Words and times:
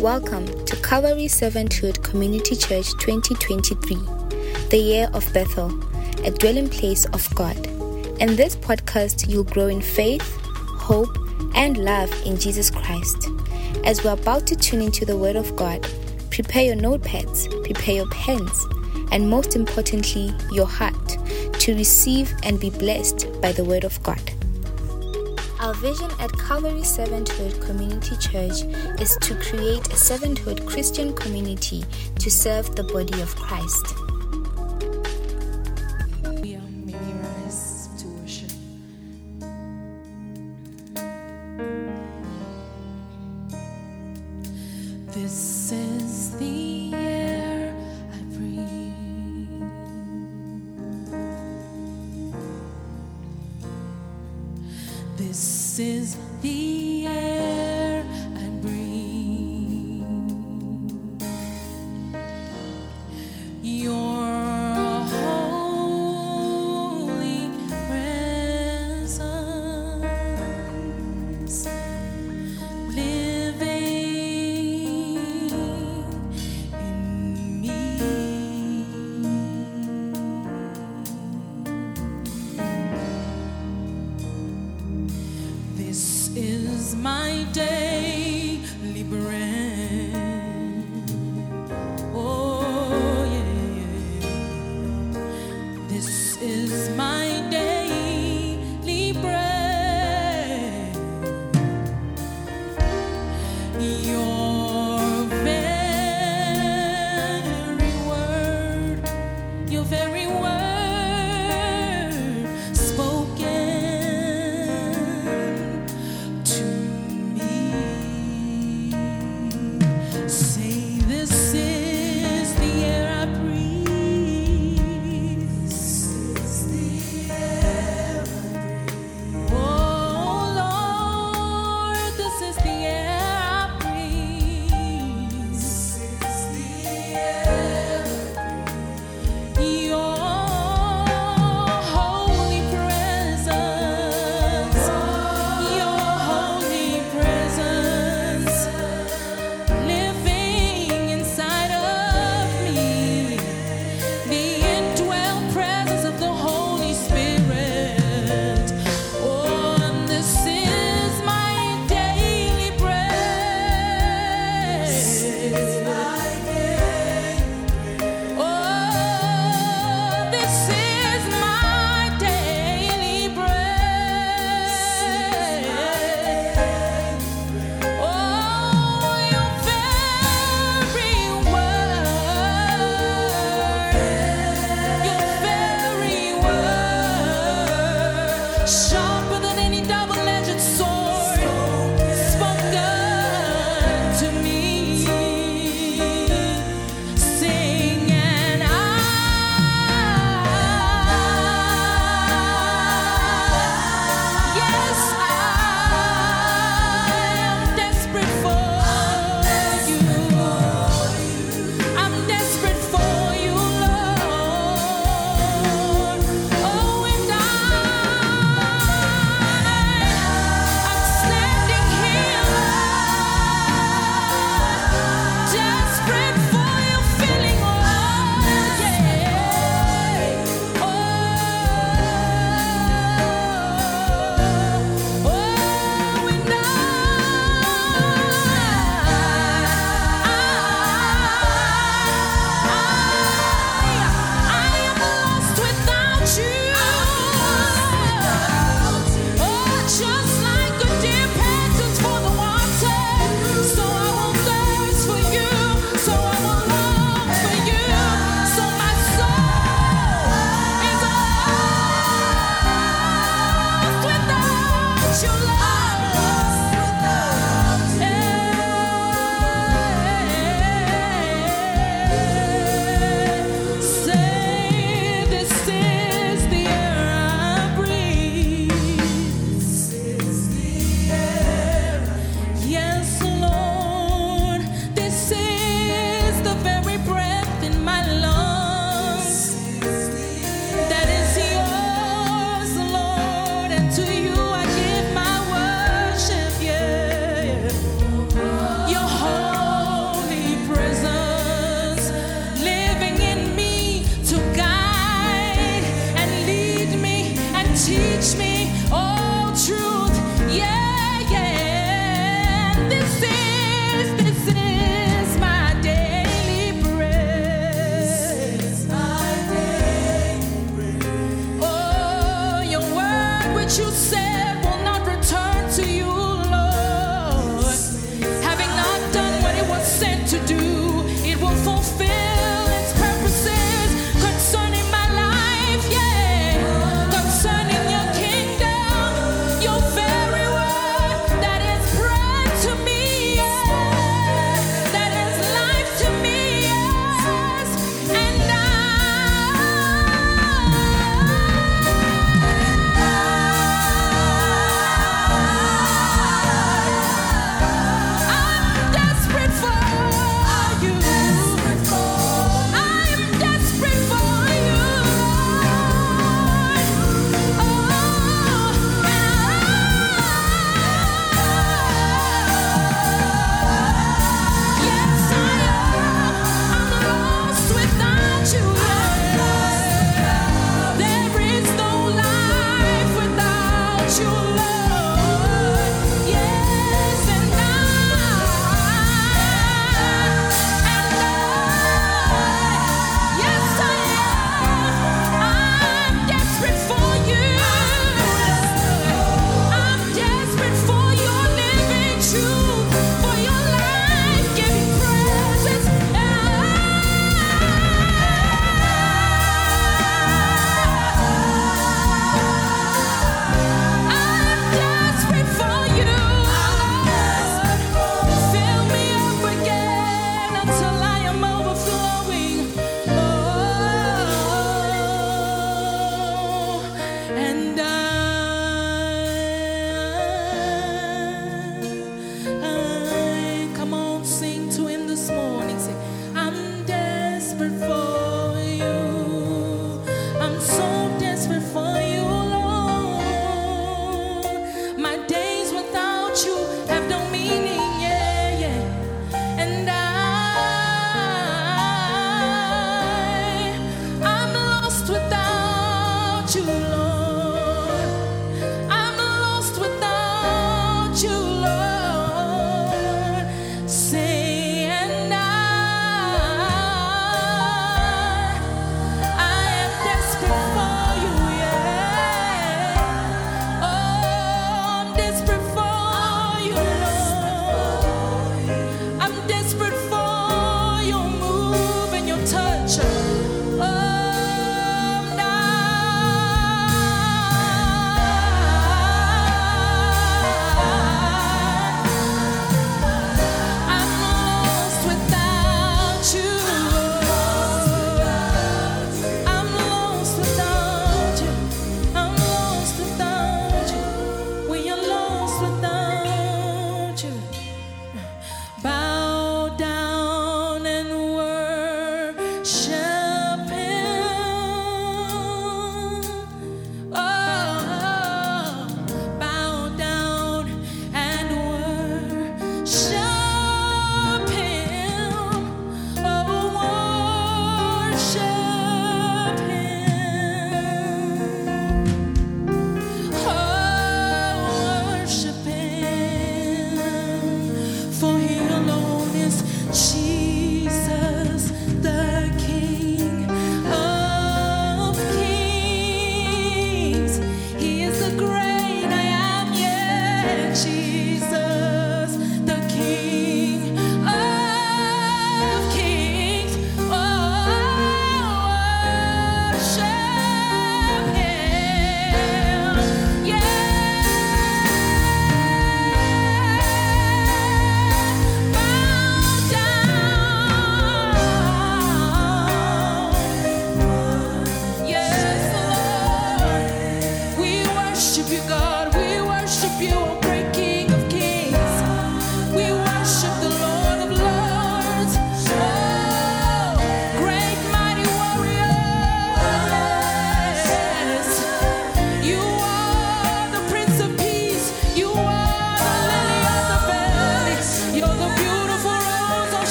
Welcome 0.00 0.46
to 0.66 0.76
Calvary 0.82 1.26
Servanthood 1.26 2.02
Community 2.02 2.56
Church 2.56 2.90
2023, 2.98 3.96
the 4.68 4.76
year 4.76 5.08
of 5.14 5.32
Bethel, 5.32 5.72
a 6.24 6.30
dwelling 6.30 6.68
place 6.68 7.04
of 7.06 7.32
God. 7.34 7.56
In 8.20 8.34
this 8.36 8.56
podcast, 8.56 9.28
you'll 9.28 9.44
grow 9.44 9.68
in 9.68 9.80
faith, 9.80 10.36
hope, 10.42 11.16
and 11.54 11.78
love 11.78 12.12
in 12.26 12.38
Jesus 12.38 12.70
Christ. 12.70 13.28
As 13.84 14.02
we're 14.04 14.12
about 14.12 14.46
to 14.48 14.56
tune 14.56 14.82
into 14.82 15.04
the 15.04 15.16
Word 15.16 15.36
of 15.36 15.54
God, 15.54 15.86
prepare 16.30 16.64
your 16.64 16.76
notepads, 16.76 17.48
prepare 17.64 17.94
your 17.94 18.08
pens, 18.10 18.66
and 19.12 19.30
most 19.30 19.54
importantly, 19.54 20.34
your 20.50 20.66
heart 20.66 21.18
to 21.60 21.74
receive 21.74 22.34
and 22.42 22.58
be 22.58 22.70
blessed 22.70 23.28
by 23.40 23.52
the 23.52 23.64
Word 23.64 23.84
of 23.84 24.02
God. 24.02 24.20
Our 25.64 25.72
vision 25.72 26.10
at 26.20 26.30
Calvary 26.38 26.82
Servanthood 26.82 27.64
Community 27.64 28.18
Church 28.18 28.64
is 29.00 29.16
to 29.22 29.34
create 29.36 29.86
a 29.86 29.96
servanthood 29.96 30.66
Christian 30.66 31.16
community 31.16 31.86
to 32.18 32.30
serve 32.30 32.76
the 32.76 32.84
body 32.84 33.18
of 33.22 33.34
Christ. 33.34 34.03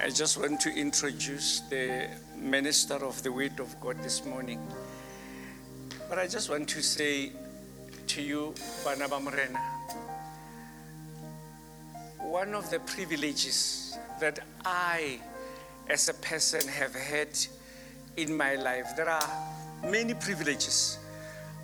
I 0.00 0.10
just 0.10 0.38
want 0.38 0.60
to 0.62 0.74
introduce 0.74 1.60
the 1.70 2.08
minister 2.36 2.94
of 2.94 3.22
the 3.22 3.30
Word 3.30 3.60
of 3.60 3.80
God 3.80 4.02
this 4.02 4.24
morning. 4.24 4.60
But 6.08 6.18
I 6.18 6.26
just 6.26 6.50
want 6.50 6.68
to 6.70 6.82
say 6.82 7.30
to 8.08 8.22
you, 8.22 8.54
Banaba 8.82 9.22
Morena, 9.22 9.60
one 12.18 12.56
of 12.56 12.70
the 12.70 12.80
privileges 12.80 13.96
that 14.18 14.40
I, 14.64 15.20
as 15.88 16.08
a 16.08 16.14
person, 16.14 16.66
have 16.66 16.96
had 16.96 17.38
in 18.16 18.36
my 18.36 18.56
life, 18.56 18.96
there 18.96 19.08
are 19.08 19.30
many 19.84 20.14
privileges, 20.14 20.98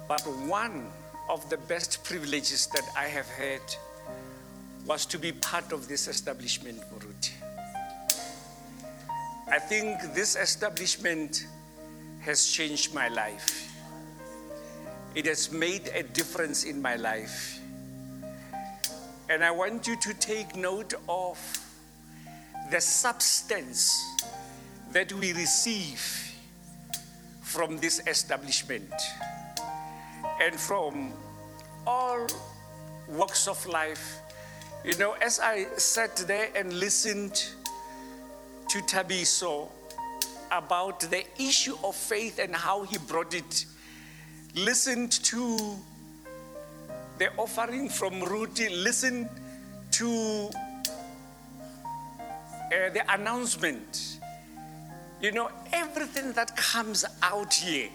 but 0.06 0.20
one 0.46 0.86
of 1.28 1.50
the 1.50 1.56
best 1.56 2.04
privileges 2.04 2.68
that 2.68 2.88
I 2.96 3.08
have 3.08 3.28
had 3.30 3.60
was 4.86 5.06
to 5.06 5.18
be 5.18 5.32
part 5.32 5.72
of 5.72 5.88
this 5.88 6.08
establishment, 6.08 6.78
Muruti. 6.92 7.32
I 9.50 9.58
think 9.58 10.00
this 10.14 10.36
establishment 10.36 11.46
has 12.20 12.46
changed 12.46 12.94
my 12.94 13.08
life. 13.08 13.70
It 15.14 15.26
has 15.26 15.52
made 15.52 15.88
a 15.94 16.02
difference 16.02 16.64
in 16.64 16.82
my 16.82 16.96
life. 16.96 17.60
And 19.28 19.44
I 19.44 19.50
want 19.50 19.86
you 19.86 19.96
to 19.96 20.14
take 20.14 20.56
note 20.56 20.94
of 21.08 21.38
the 22.70 22.80
substance 22.80 23.94
that 24.92 25.12
we 25.12 25.32
receive 25.32 26.34
from 27.42 27.78
this 27.78 28.00
establishment 28.06 28.92
and 30.42 30.54
from 30.58 31.12
all 31.86 32.26
walks 33.08 33.46
of 33.48 33.64
life. 33.66 34.18
You 34.84 34.94
know, 34.98 35.12
as 35.22 35.40
I 35.40 35.64
sat 35.78 36.14
there 36.16 36.50
and 36.54 36.70
listened 36.74 37.42
to 38.68 38.78
Tabiso 38.80 39.68
about 40.52 41.00
the 41.00 41.24
issue 41.40 41.76
of 41.82 41.96
faith 41.96 42.38
and 42.38 42.54
how 42.54 42.82
he 42.82 42.98
brought 42.98 43.34
it. 43.34 43.64
Listened 44.54 45.12
to 45.24 45.76
the 47.18 47.30
offering 47.36 47.88
from 47.88 48.14
Ruti, 48.20 48.70
listened 48.82 49.28
to 49.92 50.50
uh, 52.66 52.90
the 52.92 53.02
announcement. 53.08 54.18
You 55.20 55.32
know, 55.32 55.50
everything 55.72 56.32
that 56.32 56.56
comes 56.56 57.04
out 57.22 57.54
here 57.54 57.88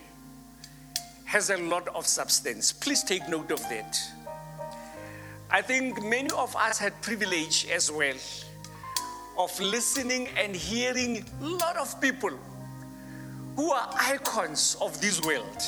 has 1.26 1.50
a 1.50 1.58
lot 1.58 1.88
of 1.90 2.08
substance. 2.08 2.72
Please 2.72 3.04
take 3.04 3.28
note 3.30 3.52
of 3.52 3.60
that. 3.70 4.00
I 5.52 5.64
think 5.64 6.04
many 6.04 6.30
of 6.32 6.56
us 6.56 6.78
had 6.78 7.02
privilege 7.02 7.68
as 7.74 7.92
well 7.92 8.16
of 9.36 9.60
listening 9.60 10.28
and 10.38 10.56
hearing 10.56 11.26
a 11.42 11.46
lot 11.46 11.76
of 11.76 12.00
people 12.00 12.32
who 13.56 13.72
are 13.72 13.90
icons 14.00 14.78
of 14.80 15.02
this 15.02 15.20
world. 15.22 15.64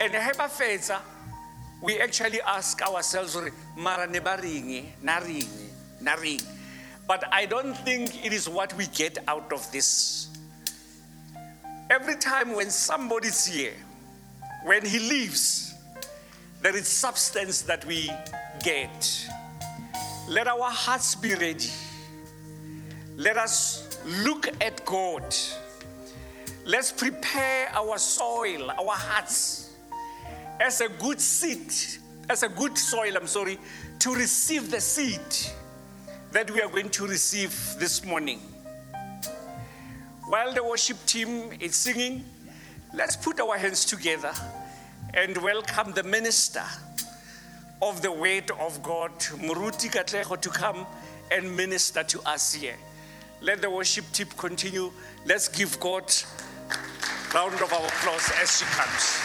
And 0.00 0.14
Heba 0.14 0.48
Feza, 0.48 1.00
we 1.82 2.00
actually 2.00 2.40
ask 2.40 2.80
ourselves, 2.80 3.36
Mara 3.76 4.08
naring, 4.08 4.86
naring. 6.02 6.46
But 7.06 7.24
I 7.30 7.44
don't 7.44 7.74
think 7.74 8.24
it 8.24 8.32
is 8.32 8.48
what 8.48 8.74
we 8.78 8.86
get 8.86 9.18
out 9.28 9.52
of 9.52 9.70
this. 9.72 10.28
Every 11.90 12.16
time 12.16 12.54
when 12.56 12.70
somebody's 12.70 13.44
here, 13.44 13.74
when 14.64 14.86
he 14.86 14.98
leaves, 15.00 15.74
there 16.62 16.74
is 16.74 16.88
substance 16.88 17.60
that 17.62 17.84
we 17.84 18.10
get. 18.62 19.28
Let 20.28 20.48
our 20.48 20.70
hearts 20.70 21.14
be 21.14 21.34
ready 21.34 21.70
let 23.16 23.38
us 23.38 23.98
look 24.24 24.46
at 24.60 24.84
God. 24.84 25.34
Let's 26.66 26.92
prepare 26.92 27.70
our 27.72 27.96
soil, 27.96 28.70
our 28.70 28.94
hearts, 28.94 29.72
as 30.60 30.82
a 30.82 30.88
good 30.88 31.18
seed, 31.18 31.72
as 32.28 32.42
a 32.42 32.48
good 32.48 32.76
soil, 32.76 33.16
I'm 33.16 33.26
sorry, 33.26 33.58
to 34.00 34.14
receive 34.14 34.70
the 34.70 34.82
seed 34.82 35.20
that 36.32 36.50
we 36.50 36.60
are 36.60 36.68
going 36.68 36.90
to 36.90 37.06
receive 37.06 37.50
this 37.78 38.04
morning. 38.04 38.40
While 40.28 40.52
the 40.52 40.62
worship 40.62 40.98
team 41.06 41.52
is 41.58 41.74
singing, 41.74 42.22
let's 42.92 43.16
put 43.16 43.40
our 43.40 43.56
hands 43.56 43.86
together 43.86 44.32
and 45.14 45.34
welcome 45.38 45.92
the 45.92 46.02
minister 46.02 46.64
of 47.82 48.02
the 48.02 48.10
Word 48.10 48.50
of 48.60 48.82
God, 48.82 49.12
Muruti 49.18 49.90
Katlego, 49.90 50.40
to 50.40 50.50
come 50.50 50.86
and 51.30 51.56
minister 51.56 52.02
to 52.04 52.20
us 52.22 52.54
here. 52.54 52.76
Let 53.40 53.60
the 53.60 53.70
worship 53.70 54.10
team 54.12 54.28
continue. 54.36 54.90
Let's 55.24 55.48
give 55.48 55.78
God 55.78 56.12
round 57.34 57.54
of 57.54 57.72
applause 57.72 58.32
as 58.40 58.58
she 58.58 58.64
comes. 58.64 59.20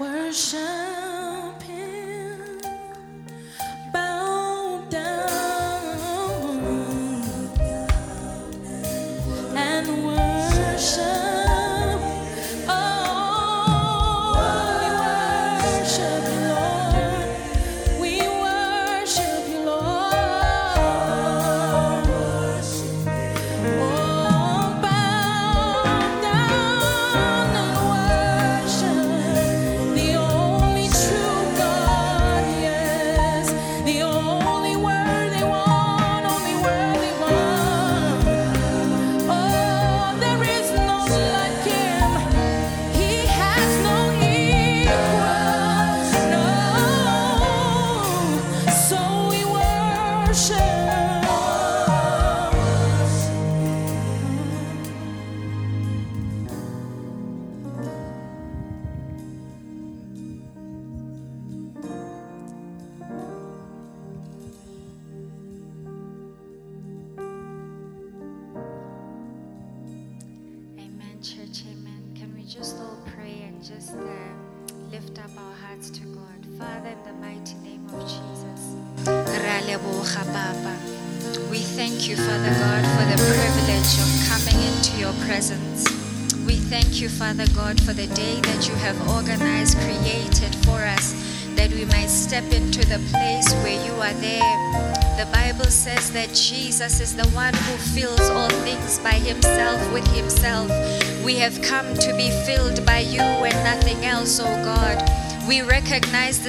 Worship 0.00 1.07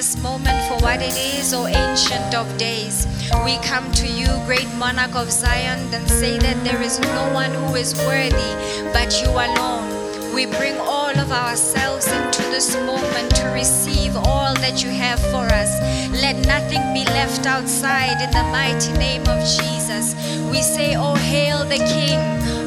this 0.09 0.23
moment 0.23 0.59
for 0.67 0.83
what 0.83 1.01
it 1.01 1.15
is, 1.37 1.53
O 1.53 1.67
Ancient 1.67 2.33
of 2.33 2.47
Days. 2.57 3.05
We 3.45 3.57
come 3.59 3.91
to 3.91 4.07
you, 4.07 4.25
great 4.47 4.67
monarch 4.75 5.13
of 5.13 5.29
Zion, 5.29 5.79
and 5.93 6.09
say 6.09 6.39
that 6.39 6.63
there 6.63 6.81
is 6.81 6.99
no 6.99 7.31
one 7.31 7.51
who 7.51 7.75
is 7.75 7.93
worthy 8.07 8.51
but 8.91 9.09
you 9.21 9.29
alone. 9.29 9.85
We 10.33 10.47
bring 10.47 10.77
all 10.77 11.13
of 11.23 11.31
ourselves 11.31 12.07
into 12.07 12.41
this 12.49 12.75
moment 12.77 13.35
to 13.35 13.49
receive 13.49 14.15
all 14.15 14.55
that 14.55 14.83
you 14.83 14.89
have 14.89 15.19
for 15.31 15.45
us. 15.61 15.71
Let 16.09 16.37
nothing 16.47 16.81
be 16.93 17.05
left 17.05 17.45
outside 17.45 18.17
in 18.19 18.31
the 18.31 18.45
mighty 18.49 18.93
name 18.93 19.27
of 19.27 19.39
Jesus. 19.45 20.15
We 20.49 20.63
say, 20.63 20.95
Oh, 20.95 21.15
hail 21.15 21.65
the 21.65 21.81
King! 21.93 22.19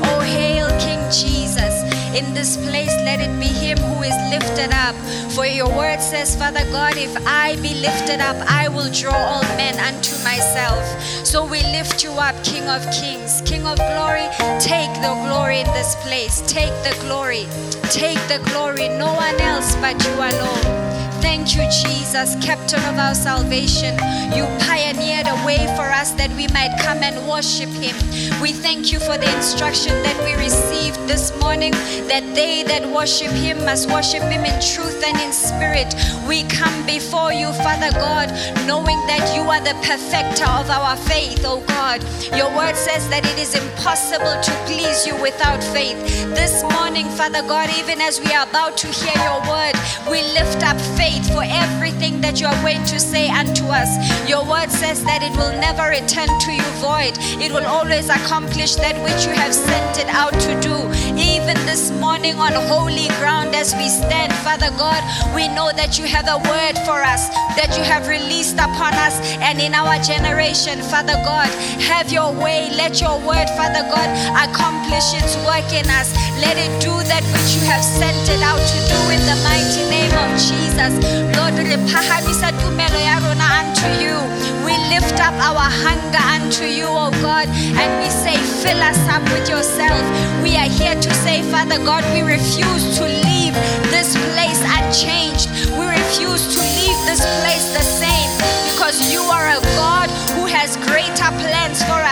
Oh, 0.04 0.20
hail 0.20 0.68
King 0.78 1.02
Jesus! 1.10 1.71
In 2.14 2.34
this 2.34 2.56
place, 2.56 2.94
let 3.06 3.20
it 3.20 3.32
be 3.40 3.46
Him 3.46 3.78
who 3.78 4.02
is 4.02 4.16
lifted 4.30 4.70
up. 4.72 4.94
For 5.32 5.46
your 5.46 5.68
word 5.68 6.00
says, 6.00 6.36
Father 6.36 6.64
God, 6.70 6.96
if 6.96 7.16
I 7.26 7.56
be 7.56 7.74
lifted 7.80 8.20
up, 8.20 8.36
I 8.46 8.68
will 8.68 8.90
draw 8.92 9.16
all 9.16 9.42
men 9.56 9.78
unto 9.80 10.12
myself. 10.22 10.84
So 11.24 11.46
we 11.46 11.62
lift 11.62 12.04
you 12.04 12.10
up, 12.12 12.36
King 12.44 12.68
of 12.68 12.82
kings, 12.92 13.40
King 13.46 13.66
of 13.66 13.78
glory. 13.78 14.28
Take 14.60 14.92
the 15.00 15.14
glory 15.26 15.60
in 15.60 15.66
this 15.68 15.94
place. 16.04 16.42
Take 16.46 16.74
the 16.84 16.94
glory. 17.00 17.46
Take 17.88 18.20
the 18.28 18.40
glory. 18.50 18.88
No 18.90 19.14
one 19.14 19.40
else 19.40 19.74
but 19.76 19.96
you 20.04 20.12
alone. 20.12 21.01
Thank 21.22 21.54
you, 21.54 21.62
Jesus, 21.70 22.34
captain 22.44 22.80
of 22.84 22.98
our 22.98 23.14
salvation. 23.14 23.94
You 24.34 24.44
pioneered 24.66 25.28
a 25.28 25.46
way 25.46 25.58
for 25.76 25.86
us 25.86 26.10
that 26.18 26.30
we 26.34 26.48
might 26.48 26.74
come 26.80 27.02
and 27.02 27.16
worship 27.28 27.70
Him. 27.70 27.94
We 28.42 28.52
thank 28.52 28.92
you 28.92 28.98
for 28.98 29.16
the 29.16 29.30
instruction 29.36 29.94
that 30.02 30.18
we 30.26 30.34
received 30.34 30.98
this 31.06 31.30
morning 31.38 31.70
that 32.10 32.24
they 32.34 32.64
that 32.64 32.84
worship 32.90 33.30
Him 33.30 33.64
must 33.64 33.88
worship 33.88 34.22
Him 34.24 34.44
in 34.44 34.58
truth 34.60 35.02
and 35.06 35.16
in 35.20 35.32
spirit. 35.32 35.94
We 36.26 36.42
come 36.44 36.84
before 36.86 37.32
you, 37.32 37.52
Father 37.62 37.92
God, 37.92 38.28
knowing 38.66 38.98
that 39.06 39.30
you 39.34 39.42
are 39.46 39.62
the 39.62 39.78
perfecter 39.86 40.50
of 40.50 40.70
our 40.70 40.96
faith, 40.96 41.42
oh 41.44 41.62
God. 41.68 42.02
Your 42.34 42.50
word 42.56 42.74
says 42.74 43.08
that 43.10 43.24
it 43.24 43.38
is 43.38 43.54
impossible 43.54 44.42
to 44.42 44.52
please 44.66 45.06
you 45.06 45.14
without 45.22 45.62
faith. 45.62 45.98
This 46.34 46.62
morning, 46.74 47.06
Father 47.10 47.42
God, 47.46 47.70
even 47.78 48.00
as 48.00 48.20
we 48.20 48.32
are 48.32 48.46
about 48.48 48.76
to 48.78 48.88
hear 48.88 49.14
your 49.22 49.40
word, 49.46 49.74
we 50.10 50.22
lift 50.34 50.62
up 50.64 50.80
faith 50.98 51.11
for 51.20 51.44
everything 51.44 52.20
that 52.22 52.40
you 52.40 52.46
are 52.46 52.62
going 52.62 52.82
to 52.84 52.98
say 52.98 53.28
unto 53.28 53.66
us. 53.66 53.90
Your 54.28 54.44
word 54.48 54.70
says 54.70 55.04
that 55.04 55.20
it 55.20 55.36
will 55.36 55.52
never 55.60 55.90
return 55.92 56.28
to 56.28 56.50
you 56.52 56.64
void, 56.80 57.12
it 57.42 57.52
will 57.52 57.66
always 57.66 58.08
accomplish 58.08 58.76
that 58.76 58.96
which 59.04 59.26
you 59.26 59.34
have 59.36 59.52
sent 59.52 59.98
it 59.98 60.08
out 60.08 60.32
to 60.32 60.52
do. 60.60 60.76
Even 61.18 61.56
this 61.66 61.90
morning 62.00 62.36
on 62.36 62.52
holy 62.68 63.08
ground 63.20 63.54
as 63.54 63.74
we 63.74 63.88
stand, 63.88 64.32
Father 64.40 64.70
God, 64.78 65.02
we 65.34 65.48
know 65.48 65.70
that 65.76 65.98
you 65.98 66.06
have 66.06 66.28
a 66.28 66.38
word 66.48 66.76
for 66.86 67.02
us 67.02 67.28
that 67.56 67.76
you 67.76 67.84
have 67.84 68.08
released 68.08 68.56
upon 68.56 68.94
us 68.96 69.20
and 69.44 69.60
in 69.60 69.74
our 69.74 70.00
generation, 70.00 70.80
Father 70.88 71.16
God. 71.24 71.48
Have 71.84 72.10
your 72.10 72.32
way. 72.32 72.72
Let 72.72 73.00
your 73.00 73.18
word, 73.20 73.48
Father 73.60 73.84
God, 73.92 74.08
accomplish 74.32 75.12
its 75.12 75.36
work 75.44 75.68
in 75.72 75.84
us. 75.92 76.08
Let 76.40 76.56
it 76.56 76.72
do 76.80 76.92
that 77.12 77.24
which 77.32 77.50
you 77.56 77.62
have 77.68 77.84
sent 77.84 78.24
it 78.28 78.40
out 78.40 78.60
to 78.60 78.78
do 78.88 79.00
in 79.12 79.22
the 79.28 79.36
mighty 79.44 79.84
name 79.92 80.14
of 80.16 80.30
Jesus. 80.40 81.01
Lord, 81.36 81.54
re 81.58 81.76
phahamisa 81.90 82.52
tumelo 82.60 83.00
ya 83.08 83.18
rona 83.24 83.46
unto 83.60 83.88
you. 84.02 84.16
We 84.64 84.74
lift 84.92 85.18
up 85.20 85.34
our 85.48 85.68
hunger 85.84 86.24
unto 86.36 86.64
you, 86.64 86.86
O 86.86 87.10
God, 87.22 87.48
and 87.48 87.90
we 88.02 88.10
say, 88.10 88.36
fill 88.62 88.80
us 88.82 88.98
up 89.08 89.22
with 89.32 89.48
yourself. 89.48 90.02
We 90.42 90.56
are 90.56 90.68
here 90.68 90.94
to 90.94 91.10
say, 91.24 91.42
Father 91.50 91.78
God, 91.78 92.04
we 92.14 92.22
refuse 92.22 92.98
to 92.98 93.04
leave 93.04 93.54
this 93.94 94.12
place 94.34 94.60
unchanged. 94.76 95.48
We 95.78 95.86
refuse 95.86 96.44
to 96.54 96.60
leave 96.60 96.98
this 97.08 97.22
place 97.40 97.66
the 97.72 97.82
same 97.82 98.30
because 98.68 99.12
you 99.12 99.22
are 99.22 99.48
a 99.48 99.60
God 99.78 100.10
who 100.36 100.44
has 100.46 100.76
greater 100.88 101.30
plans 101.40 101.82
for 101.84 102.00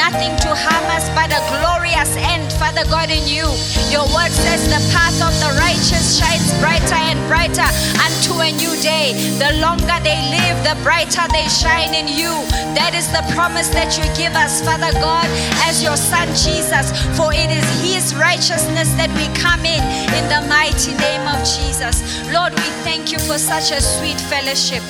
Nothing 0.00 0.32
to 0.48 0.56
harm 0.56 0.88
us 0.96 1.12
but 1.12 1.28
a 1.28 1.40
glorious 1.52 2.16
end, 2.16 2.48
Father 2.56 2.88
God, 2.88 3.12
in 3.12 3.28
you. 3.28 3.44
Your 3.92 4.08
word 4.16 4.32
says 4.32 4.64
the 4.72 4.80
path 4.96 5.20
of 5.20 5.36
the 5.44 5.52
righteous 5.60 6.16
shines 6.16 6.56
brighter 6.56 6.96
and 6.96 7.20
brighter 7.28 7.68
unto 8.00 8.40
a 8.40 8.48
new 8.48 8.72
day. 8.80 9.12
The 9.36 9.60
longer 9.60 10.00
they 10.00 10.16
live, 10.32 10.56
the 10.64 10.72
brighter 10.80 11.28
they 11.36 11.44
shine 11.52 11.92
in 11.92 12.08
you. 12.08 12.32
That 12.72 12.96
is 12.96 13.12
the 13.12 13.20
promise 13.36 13.68
that 13.76 14.00
you 14.00 14.08
give 14.16 14.32
us, 14.32 14.64
Father 14.64 14.88
God, 15.04 15.28
as 15.68 15.84
your 15.84 16.00
Son 16.00 16.28
Jesus. 16.32 16.96
For 17.12 17.28
it 17.36 17.52
is 17.52 17.68
His 17.84 18.16
righteousness 18.16 18.88
that 18.96 19.12
we 19.20 19.28
come 19.36 19.68
in, 19.68 19.84
in 20.16 20.24
the 20.32 20.48
mighty 20.48 20.96
name 20.96 21.28
of 21.28 21.44
Jesus. 21.44 22.00
Lord, 22.32 22.56
we 22.56 22.72
thank 22.88 23.12
you 23.12 23.18
for 23.18 23.36
such 23.36 23.68
a 23.68 23.84
sweet 23.84 24.16
fellowship. 24.32 24.80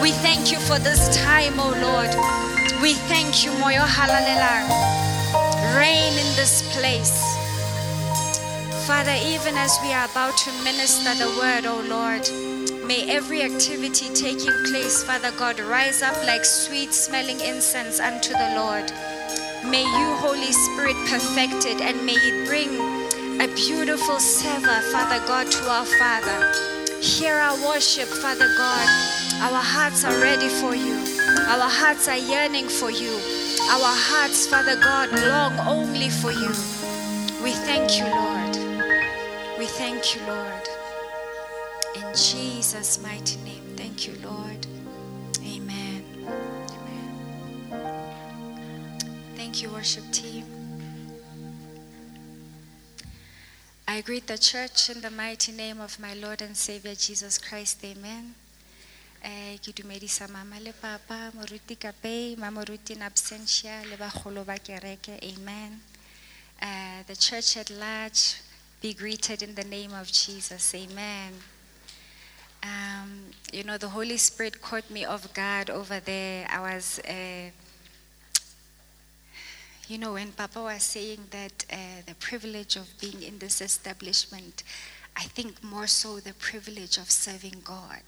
We 0.00 0.16
thank 0.24 0.48
you 0.50 0.58
for 0.58 0.80
this 0.80 1.12
time, 1.20 1.60
oh 1.60 1.76
Lord. 1.84 2.53
We 2.80 2.94
thank 2.94 3.44
you, 3.44 3.50
Moyo 3.60 3.84
Halalela. 3.84 4.64
Reign 5.76 6.12
in 6.12 6.30
this 6.36 6.62
place. 6.74 7.12
Father, 8.86 9.16
even 9.22 9.54
as 9.56 9.78
we 9.82 9.92
are 9.92 10.06
about 10.06 10.36
to 10.38 10.52
minister 10.64 11.14
the 11.14 11.28
word, 11.40 11.66
oh 11.66 11.84
Lord, 11.88 12.24
may 12.86 13.10
every 13.14 13.42
activity 13.42 14.08
taking 14.14 14.52
place, 14.70 15.04
Father 15.04 15.30
God, 15.38 15.60
rise 15.60 16.02
up 16.02 16.16
like 16.24 16.44
sweet 16.44 16.92
smelling 16.94 17.40
incense 17.40 18.00
unto 18.00 18.32
the 18.32 18.52
Lord. 18.56 18.90
May 19.70 19.84
you, 19.84 20.08
Holy 20.16 20.52
Spirit, 20.52 20.96
perfect 21.08 21.66
it 21.66 21.80
and 21.80 22.04
may 22.06 22.16
it 22.16 22.46
bring 22.48 22.70
a 23.40 23.48
beautiful 23.54 24.20
savor, 24.20 24.80
Father 24.92 25.20
God, 25.26 25.50
to 25.50 25.70
our 25.70 25.84
Father. 25.84 27.00
Hear 27.00 27.34
our 27.34 27.56
worship, 27.66 28.08
Father 28.08 28.48
God. 28.56 28.88
Our 29.42 29.62
hearts 29.62 30.04
are 30.04 30.18
ready 30.20 30.48
for 30.48 30.74
you. 30.74 31.13
Our 31.36 31.68
hearts 31.68 32.08
are 32.08 32.16
yearning 32.16 32.68
for 32.68 32.90
you. 32.90 33.12
Our 33.70 33.94
hearts, 34.10 34.46
Father 34.46 34.76
God, 34.76 35.10
long 35.12 35.58
only 35.66 36.08
for 36.08 36.32
you. 36.32 36.48
We 37.42 37.52
thank 37.52 37.98
you, 37.98 38.04
Lord. 38.06 38.56
We 39.58 39.66
thank 39.66 40.14
you, 40.14 40.20
Lord. 40.26 40.68
In 41.96 42.14
Jesus' 42.14 43.00
mighty 43.02 43.36
name. 43.42 43.62
Thank 43.76 44.06
you, 44.06 44.14
Lord. 44.24 44.66
Amen. 45.44 46.04
Amen. 46.72 47.84
Thank 49.36 49.62
you, 49.62 49.70
worship 49.70 50.04
team. 50.12 50.44
I 53.86 54.00
greet 54.00 54.26
the 54.26 54.38
church 54.38 54.90
in 54.90 55.02
the 55.02 55.10
mighty 55.10 55.52
name 55.52 55.80
of 55.80 56.00
my 56.00 56.14
Lord 56.14 56.42
and 56.42 56.56
Savior 56.56 56.94
Jesus 56.94 57.38
Christ. 57.38 57.84
Amen. 57.84 58.34
Eh, 59.24 59.56
ke 59.56 59.72
dumedisa 59.72 60.28
mama 60.28 60.60
le 60.60 60.72
papa 60.72 61.32
moruti 61.32 61.76
kapei 61.76 62.36
mamoruti 62.36 62.92
in 62.92 63.00
absentia 63.00 63.80
le 63.88 63.96
bagolo 63.96 64.44
ba 64.44 64.58
kereke 64.58 65.16
amen. 65.24 65.80
Uh, 66.60 67.02
the 67.06 67.16
church 67.16 67.56
at 67.56 67.70
large 67.70 68.42
be 68.82 68.92
greeted 68.92 69.42
in 69.42 69.54
the 69.54 69.64
name 69.64 69.94
of 69.94 70.12
jesus 70.12 70.74
amen. 70.74 71.32
Um, 72.62 73.32
you 73.50 73.64
know 73.64 73.78
the 73.78 73.88
holy 73.88 74.18
spirit 74.18 74.60
caught 74.60 74.90
me 74.90 75.06
off 75.06 75.32
guard 75.32 75.70
over 75.70 76.00
there. 76.00 76.46
I 76.50 76.60
was 76.60 76.98
uh, 77.08 77.48
you 79.88 79.96
know 79.96 80.12
when 80.12 80.32
papa 80.32 80.60
was 80.60 80.82
saying 80.82 81.20
that 81.30 81.64
uh, 81.72 81.76
the 82.04 82.14
privilege 82.16 82.76
of 82.76 82.92
being 83.00 83.22
in 83.22 83.38
this 83.38 83.60
establishment 83.60 84.62
i 85.14 85.24
think 85.24 85.62
more 85.62 85.86
so 85.86 86.20
the 86.20 86.32
privilege 86.34 86.96
of 86.96 87.10
serving 87.10 87.60
god 87.62 88.02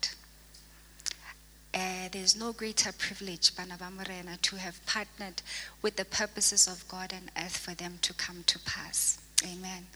uh, 1.77 2.09
there's 2.11 2.35
no 2.35 2.53
greater 2.53 2.91
privilege, 2.91 3.55
Bana 3.55 3.77
Morena, 3.95 4.39
to 4.41 4.57
have 4.57 4.85
partnered 4.87 5.43
with 5.83 5.97
the 5.97 6.07
purposes 6.07 6.67
of 6.67 6.89
God 6.89 7.12
and 7.12 7.31
earth 7.37 7.59
for 7.59 7.75
them 7.75 7.99
to 8.01 8.15
come 8.15 8.45
to 8.47 8.59
pass. 8.61 9.19
Amen. 9.45 9.87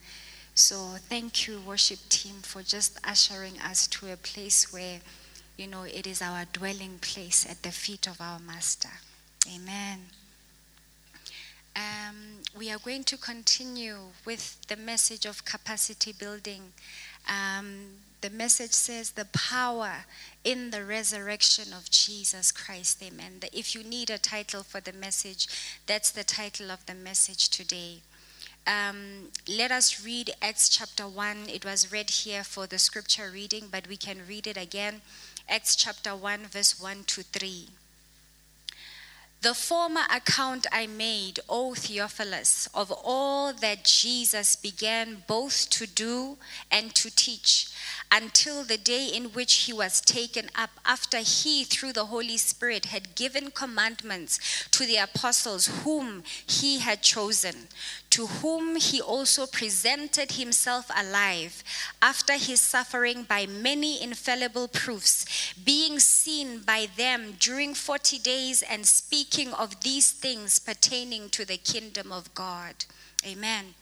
So 0.55 0.77
thank 1.09 1.49
you, 1.49 1.59
worship 1.67 2.01
team, 2.11 2.35
for 2.43 2.63
just 2.63 2.99
ushering 3.03 3.59
us 3.61 3.87
to 3.89 4.13
a 4.13 4.17
place 4.17 4.71
where, 4.71 5.01
you 5.57 5.67
know, 5.67 5.85
it 5.85 6.07
is 6.07 6.21
our 6.21 6.45
dwelling 6.53 6.99
place 7.01 7.49
at 7.49 7.63
the 7.63 7.71
feet 7.71 8.07
of 8.07 8.21
our 8.21 8.39
Master. 8.39 8.91
Amen. 9.55 10.01
Um, 11.75 12.43
we 12.59 12.71
are 12.71 12.79
going 12.79 13.05
to 13.05 13.17
continue 13.17 13.97
with 14.27 14.61
the 14.67 14.77
message 14.77 15.25
of 15.25 15.47
capacity 15.47 16.13
building. 16.13 16.61
Um, 17.27 17.87
The 18.21 18.31
message 18.31 18.73
says 18.73 19.13
the 19.13 19.25
power 19.25 20.05
in 20.45 20.71
the 20.71 20.85
resurrection 20.85 21.73
of 21.73 21.91
Jesus 21.91 22.53
Christ. 22.53 23.03
Amen. 23.03 23.41
If 23.51 23.75
you 23.75 23.83
need 23.83 24.11
a 24.11 24.19
title 24.19 24.63
for 24.63 24.79
the 24.81 24.93
message, 24.93 25.49
that's 25.87 26.11
the 26.11 26.25
title 26.25 26.71
of 26.71 26.85
the 26.85 26.95
message 26.95 27.49
today. 27.49 28.01
Um, 28.67 29.29
let 29.49 29.73
us 29.73 30.05
read 30.05 30.33
Acts 30.43 30.69
chapter 30.69 31.09
1. 31.09 31.49
It 31.49 31.65
was 31.65 31.91
read 31.91 32.11
here 32.11 32.45
for 32.45 32.67
the 32.67 32.79
scripture 32.79 33.31
reading, 33.33 33.69
but 33.71 33.89
we 33.89 33.97
can 33.97 34.19
read 34.29 34.47
it 34.47 34.59
again. 34.59 35.01
Acts 35.49 35.75
chapter 35.75 36.15
1, 36.15 36.41
verse 36.41 36.79
1 36.79 37.05
to 37.05 37.23
3. 37.23 37.69
The 39.43 39.55
former 39.55 40.03
account 40.15 40.67
I 40.71 40.87
made, 40.87 41.41
O 41.49 41.73
Theophilus, 41.73 42.69
of 42.75 42.93
all 42.93 43.55
that 43.55 43.85
Jesus 43.85 44.55
began 44.55 45.25
both 45.27 45.71
to 45.71 45.87
do 45.87 46.37
and 46.71 46.95
to 46.97 47.11
teach, 47.11 47.69
until 48.13 48.65
the 48.65 48.77
day 48.77 49.07
in 49.07 49.27
which 49.27 49.65
he 49.65 49.73
was 49.73 50.01
taken 50.01 50.51
up, 50.55 50.71
after 50.85 51.19
he, 51.19 51.65
through 51.65 51.93
the 51.93 52.07
Holy 52.07 52.37
Spirit, 52.37 52.87
had 52.87 53.15
given 53.15 53.51
commandments 53.51 54.39
to 54.71 54.85
the 54.85 54.97
apostles 54.97 55.67
whom 55.85 56.23
he 56.47 56.79
had 56.81 57.03
chosen, 57.03 57.69
to 58.11 58.27
whom 58.27 58.77
he 58.77 59.01
also 59.01 59.47
presented 59.47 60.33
himself 60.33 60.91
alive 60.97 61.63
after 62.03 62.35
his 62.35 62.61
suffering 62.61 63.23
by 63.23 63.47
many 63.47 64.03
infallible 64.03 64.67
proofs, 64.69 65.55
being 65.65 65.99
seen 65.99 66.61
by 66.61 66.89
them 66.97 67.35
during 67.39 67.75
40 67.75 68.19
days 68.19 68.63
and 68.63 68.87
speaking 68.87 69.53
of 69.53 69.81
these 69.83 70.11
things 70.11 70.59
pertaining 70.59 71.29
to 71.31 71.45
the 71.45 71.57
kingdom 71.57 72.11
of 72.11 72.35
God. 72.35 72.75
Amen. 73.25 73.75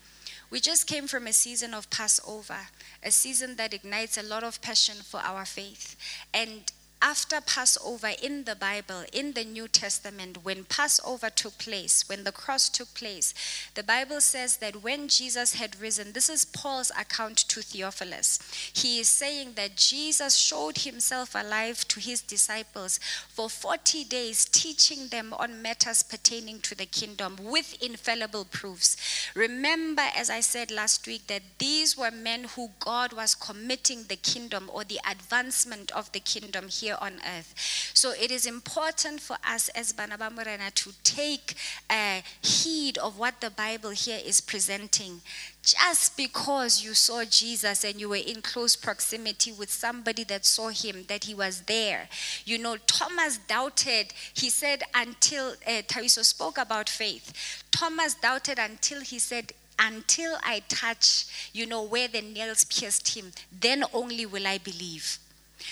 We 0.51 0.61
just 0.61 0.87
came 0.87 1.07
from 1.07 1.27
a 1.27 1.33
season 1.33 1.75
of 1.75 1.91
Passover, 1.91 2.69
a 3.03 3.11
season 3.11 3.57
that 3.57 3.75
ignites 3.75 4.17
a 4.19 4.23
lot 4.23 4.43
of 4.45 4.61
passion 4.61 4.97
for 4.97 5.21
our 5.21 5.45
faith. 5.45 5.97
And 6.33 6.71
after 7.01 7.41
Passover 7.41 8.11
in 8.23 8.45
the 8.45 8.57
Bible, 8.57 9.05
in 9.13 9.33
the 9.33 9.45
New 9.45 9.69
Testament, 9.69 10.39
when 10.43 10.65
Passover 10.65 11.31
took 11.31 11.57
place, 11.59 12.09
when 12.09 12.25
the 12.25 12.33
cross 12.33 12.69
took 12.69 12.93
place, 12.95 13.33
the 13.75 13.83
Bible 13.83 14.21
says 14.21 14.57
that 14.57 14.83
when 14.83 15.07
Jesus 15.07 15.55
had 15.55 15.81
risen, 15.81 16.13
this 16.13 16.29
is 16.29 16.45
Paul's 16.45 16.91
account 16.99 17.39
to 17.49 17.63
Theophilus. 17.63 18.41
He 18.75 18.99
is 18.99 19.09
saying 19.09 19.53
that 19.55 19.77
Jesus 19.77 20.37
showed 20.37 20.79
himself 20.79 21.35
alive 21.35 21.87
to 21.89 22.01
his 22.01 22.21
disciples 22.21 22.99
for 23.29 23.49
40 23.49 24.05
days, 24.05 24.45
teaching 24.45 25.09
them 25.09 25.33
on 25.35 25.63
matters 25.63 26.03
pertaining 26.03 26.61
to 26.61 26.75
the 26.75 26.87
kingdom 26.87 27.37
with 27.41 27.81
infallible 27.83 28.45
proofs. 28.45 28.97
Remember, 29.35 30.03
as 30.17 30.31
I 30.31 30.41
said 30.41 30.71
last 30.71 31.07
week, 31.07 31.29
that 31.29 31.43
these 31.59 31.97
were 31.97 32.11
men 32.11 32.45
who 32.57 32.71
God 32.81 33.13
was 33.13 33.35
committing 33.35 34.05
the 34.05 34.17
kingdom 34.17 34.69
or 34.73 34.85
the 34.85 35.01
advancement 35.09 35.93
of 35.93 36.11
the 36.13 36.21
kingdom 36.21 36.69
here 36.69 36.88
on 37.01 37.15
earth. 37.37 37.55
So 37.95 38.13
it 38.13 38.31
is 38.31 38.47
important 38.47 39.21
for 39.21 39.37
us 39.45 39.69
as 39.71 39.93
Banaba 39.93 40.31
Morena 40.31 40.71
to 40.71 40.93
take 41.05 41.55
uh, 41.91 42.21
heed 42.41 42.99
of 42.99 43.19
what 43.19 43.41
the 43.41 43.51
Bible 43.51 43.91
here 43.91 44.21
is 44.25 44.41
presenting. 44.41 45.21
Just 45.63 46.17
because 46.17 46.83
you 46.83 46.95
saw 46.95 47.25
Jesus 47.25 47.85
and 47.85 48.01
you 48.01 48.09
were 48.09 48.17
in 48.17 48.41
close 48.41 48.77
proximity 48.77 49.53
with 49.53 49.71
somebody 49.71 50.25
that 50.25 50.47
saw 50.47 50.69
him, 50.69 51.05
that 51.09 51.25
he 51.25 51.35
was 51.35 51.63
there. 51.63 52.09
You 52.45 52.59
know, 52.59 52.77
Thomas 52.87 53.39
doubted. 53.39 54.15
He 54.33 54.49
said, 54.49 54.83
until 54.95 55.51
uh, 55.67 55.83
Tabiso 55.83 56.25
spoke 56.25 56.57
about 56.57 56.89
faith, 56.89 57.65
Thomas 57.71 58.15
doubted 58.15 58.59
until 58.59 59.01
he 59.01 59.19
said, 59.19 59.53
until 59.79 60.37
I 60.43 60.63
touch, 60.69 61.27
you 61.53 61.67
know, 61.67 61.83
where 61.83 62.09
the 62.09 62.21
nails 62.21 62.65
pierced 62.65 63.17
him, 63.17 63.33
then 63.61 63.85
only 63.93 64.27
will 64.27 64.47
I 64.47 64.59
believe. 64.59 65.19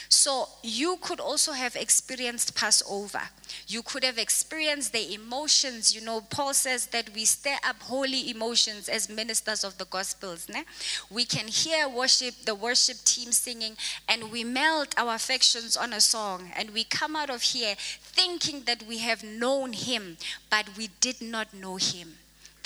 So 0.08 0.48
you 0.62 0.98
could 1.00 1.20
also 1.20 1.52
have 1.52 1.76
experienced 1.76 2.54
Passover. 2.54 3.22
You 3.68 3.82
could 3.82 4.04
have 4.04 4.18
experienced 4.18 4.92
the 4.92 5.14
emotions. 5.14 5.94
You 5.94 6.00
know, 6.00 6.20
Paul 6.20 6.54
says 6.54 6.86
that 6.86 7.10
we 7.14 7.24
stir 7.24 7.56
up 7.64 7.82
holy 7.82 8.30
emotions 8.30 8.88
as 8.88 9.08
ministers 9.08 9.64
of 9.64 9.78
the 9.78 9.84
Gospels. 9.84 10.48
Ne? 10.48 10.64
We 11.10 11.24
can 11.24 11.48
hear 11.48 11.88
worship, 11.88 12.34
the 12.44 12.54
worship 12.54 12.98
team 13.04 13.32
singing, 13.32 13.76
and 14.08 14.30
we 14.30 14.44
melt 14.44 14.94
our 14.98 15.14
affections 15.14 15.76
on 15.76 15.92
a 15.92 16.00
song, 16.00 16.50
and 16.56 16.70
we 16.70 16.84
come 16.84 17.16
out 17.16 17.30
of 17.30 17.42
here 17.42 17.74
thinking 17.78 18.62
that 18.66 18.82
we 18.82 18.98
have 18.98 19.22
known 19.22 19.72
him, 19.72 20.16
but 20.50 20.76
we 20.76 20.88
did 21.00 21.20
not 21.20 21.54
know 21.54 21.76
him. 21.76 22.16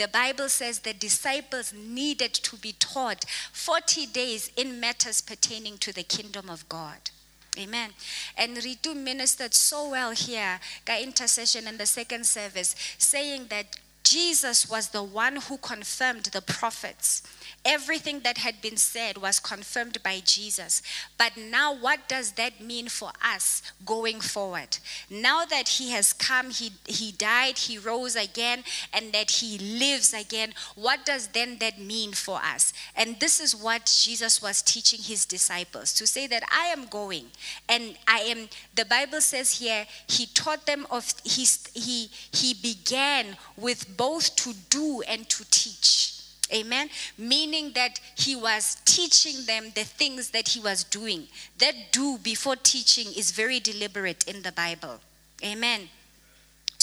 The 0.00 0.08
Bible 0.08 0.48
says 0.48 0.78
the 0.78 0.94
disciples 0.94 1.74
needed 1.74 2.32
to 2.32 2.56
be 2.56 2.72
taught 2.72 3.26
40 3.52 4.06
days 4.06 4.50
in 4.56 4.80
matters 4.80 5.20
pertaining 5.20 5.76
to 5.76 5.92
the 5.92 6.02
kingdom 6.02 6.48
of 6.48 6.66
God. 6.70 7.10
Amen. 7.58 7.90
And 8.34 8.56
Ritu 8.56 8.96
ministered 8.96 9.52
so 9.52 9.90
well 9.90 10.12
here, 10.12 10.58
got 10.86 11.02
intercession 11.02 11.68
in 11.68 11.76
the 11.76 11.84
second 11.84 12.24
service, 12.24 12.74
saying 12.96 13.48
that 13.50 13.76
Jesus 14.02 14.70
was 14.70 14.88
the 14.88 15.02
one 15.02 15.36
who 15.36 15.58
confirmed 15.58 16.24
the 16.24 16.40
prophets. 16.40 17.22
Everything 17.64 18.20
that 18.20 18.38
had 18.38 18.62
been 18.62 18.78
said 18.78 19.18
was 19.18 19.38
confirmed 19.38 20.02
by 20.02 20.20
Jesus. 20.24 20.80
But 21.18 21.36
now, 21.36 21.74
what 21.74 22.08
does 22.08 22.32
that 22.32 22.58
mean 22.58 22.88
for 22.88 23.10
us 23.22 23.62
going 23.84 24.20
forward? 24.20 24.78
Now 25.10 25.44
that 25.44 25.68
He 25.68 25.90
has 25.90 26.14
come, 26.14 26.50
He, 26.50 26.72
he 26.86 27.12
died, 27.12 27.58
He 27.58 27.76
rose 27.76 28.16
again, 28.16 28.64
and 28.94 29.12
that 29.12 29.30
He 29.30 29.58
lives 29.58 30.14
again, 30.14 30.54
what 30.74 31.04
does 31.04 31.28
then 31.28 31.58
that 31.58 31.78
mean 31.78 32.12
for 32.12 32.40
us? 32.42 32.72
And 32.96 33.20
this 33.20 33.40
is 33.40 33.54
what 33.54 33.92
Jesus 34.02 34.40
was 34.40 34.62
teaching 34.62 35.00
His 35.02 35.26
disciples 35.26 35.92
to 35.94 36.06
say 36.06 36.26
that 36.28 36.44
I 36.50 36.66
am 36.66 36.86
going, 36.86 37.26
and 37.68 37.94
I 38.08 38.20
am, 38.20 38.48
the 38.74 38.86
Bible 38.86 39.20
says 39.20 39.58
here, 39.58 39.86
He 40.06 40.24
taught 40.26 40.64
them 40.64 40.86
of, 40.90 41.12
He, 41.24 41.46
he, 41.74 42.08
he 42.32 42.54
began 42.54 43.36
with 43.58 43.98
both 43.98 44.34
to 44.36 44.54
do 44.70 45.02
and 45.06 45.28
to 45.28 45.44
teach. 45.50 46.19
Amen. 46.52 46.90
Meaning 47.16 47.72
that 47.74 48.00
he 48.16 48.34
was 48.36 48.80
teaching 48.84 49.46
them 49.46 49.72
the 49.74 49.84
things 49.84 50.30
that 50.30 50.48
he 50.48 50.60
was 50.60 50.84
doing. 50.84 51.28
That 51.58 51.92
do 51.92 52.18
before 52.18 52.56
teaching 52.56 53.06
is 53.16 53.30
very 53.30 53.60
deliberate 53.60 54.24
in 54.26 54.42
the 54.42 54.52
Bible. 54.52 55.00
Amen. 55.44 55.88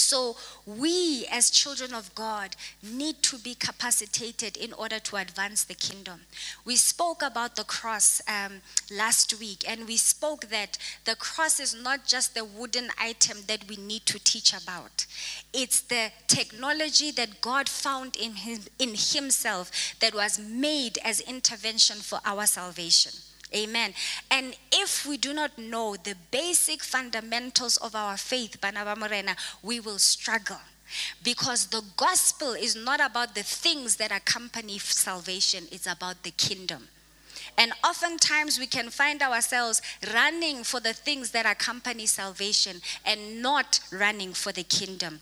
So, 0.00 0.36
we 0.66 1.26
as 1.30 1.50
children 1.50 1.92
of 1.92 2.14
God 2.14 2.56
need 2.82 3.22
to 3.24 3.38
be 3.38 3.54
capacitated 3.54 4.56
in 4.56 4.72
order 4.72 4.98
to 4.98 5.16
advance 5.16 5.64
the 5.64 5.74
kingdom. 5.74 6.20
We 6.64 6.76
spoke 6.76 7.22
about 7.22 7.56
the 7.56 7.64
cross 7.64 8.20
um, 8.28 8.60
last 8.90 9.38
week, 9.38 9.64
and 9.68 9.86
we 9.86 9.96
spoke 9.96 10.46
that 10.48 10.78
the 11.04 11.16
cross 11.16 11.60
is 11.60 11.74
not 11.74 12.06
just 12.06 12.34
the 12.34 12.44
wooden 12.44 12.90
item 12.98 13.38
that 13.46 13.68
we 13.68 13.76
need 13.76 14.06
to 14.06 14.18
teach 14.18 14.52
about, 14.52 15.06
it's 15.52 15.80
the 15.80 16.12
technology 16.26 17.10
that 17.12 17.40
God 17.40 17.68
found 17.68 18.16
in, 18.16 18.34
him, 18.34 18.60
in 18.78 18.90
Himself 18.90 19.70
that 20.00 20.14
was 20.14 20.38
made 20.38 20.98
as 21.04 21.20
intervention 21.20 21.96
for 21.96 22.20
our 22.24 22.46
salvation. 22.46 23.12
Amen. 23.54 23.94
And 24.30 24.54
if 24.70 25.06
we 25.06 25.16
do 25.16 25.32
not 25.32 25.56
know 25.58 25.96
the 25.96 26.14
basic 26.30 26.82
fundamentals 26.82 27.76
of 27.78 27.94
our 27.94 28.16
faith, 28.16 28.60
Banaba 28.60 28.96
Morena, 28.96 29.36
we 29.62 29.80
will 29.80 29.98
struggle. 29.98 30.60
Because 31.22 31.66
the 31.66 31.82
gospel 31.96 32.52
is 32.52 32.74
not 32.74 33.00
about 33.00 33.34
the 33.34 33.42
things 33.42 33.96
that 33.96 34.10
accompany 34.10 34.78
salvation, 34.78 35.64
it's 35.70 35.86
about 35.86 36.22
the 36.22 36.30
kingdom. 36.30 36.88
And 37.56 37.72
oftentimes 37.84 38.58
we 38.58 38.66
can 38.66 38.88
find 38.88 39.20
ourselves 39.20 39.82
running 40.14 40.62
for 40.62 40.80
the 40.80 40.92
things 40.92 41.32
that 41.32 41.44
accompany 41.44 42.06
salvation 42.06 42.80
and 43.04 43.42
not 43.42 43.80
running 43.90 44.32
for 44.32 44.52
the 44.52 44.62
kingdom. 44.62 45.18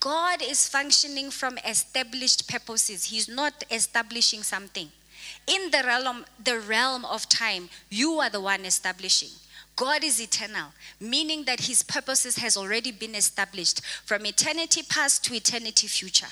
God 0.00 0.42
is 0.42 0.68
functioning 0.68 1.30
from 1.30 1.58
established 1.58 2.48
purposes, 2.48 3.04
He's 3.04 3.28
not 3.28 3.64
establishing 3.70 4.42
something. 4.42 4.90
In 5.48 5.70
the 5.70 5.82
realm, 5.84 6.24
the 6.42 6.60
realm 6.60 7.04
of 7.06 7.28
time, 7.28 7.70
you 7.88 8.20
are 8.20 8.30
the 8.30 8.40
one 8.40 8.64
establishing. 8.64 9.30
God 9.78 10.02
is 10.02 10.20
eternal, 10.20 10.72
meaning 11.00 11.44
that 11.44 11.60
his 11.60 11.84
purposes 11.84 12.36
has 12.38 12.56
already 12.56 12.90
been 12.90 13.14
established 13.14 13.80
from 14.04 14.26
eternity 14.26 14.82
past 14.82 15.24
to 15.24 15.34
eternity 15.34 15.86
future. 15.86 16.26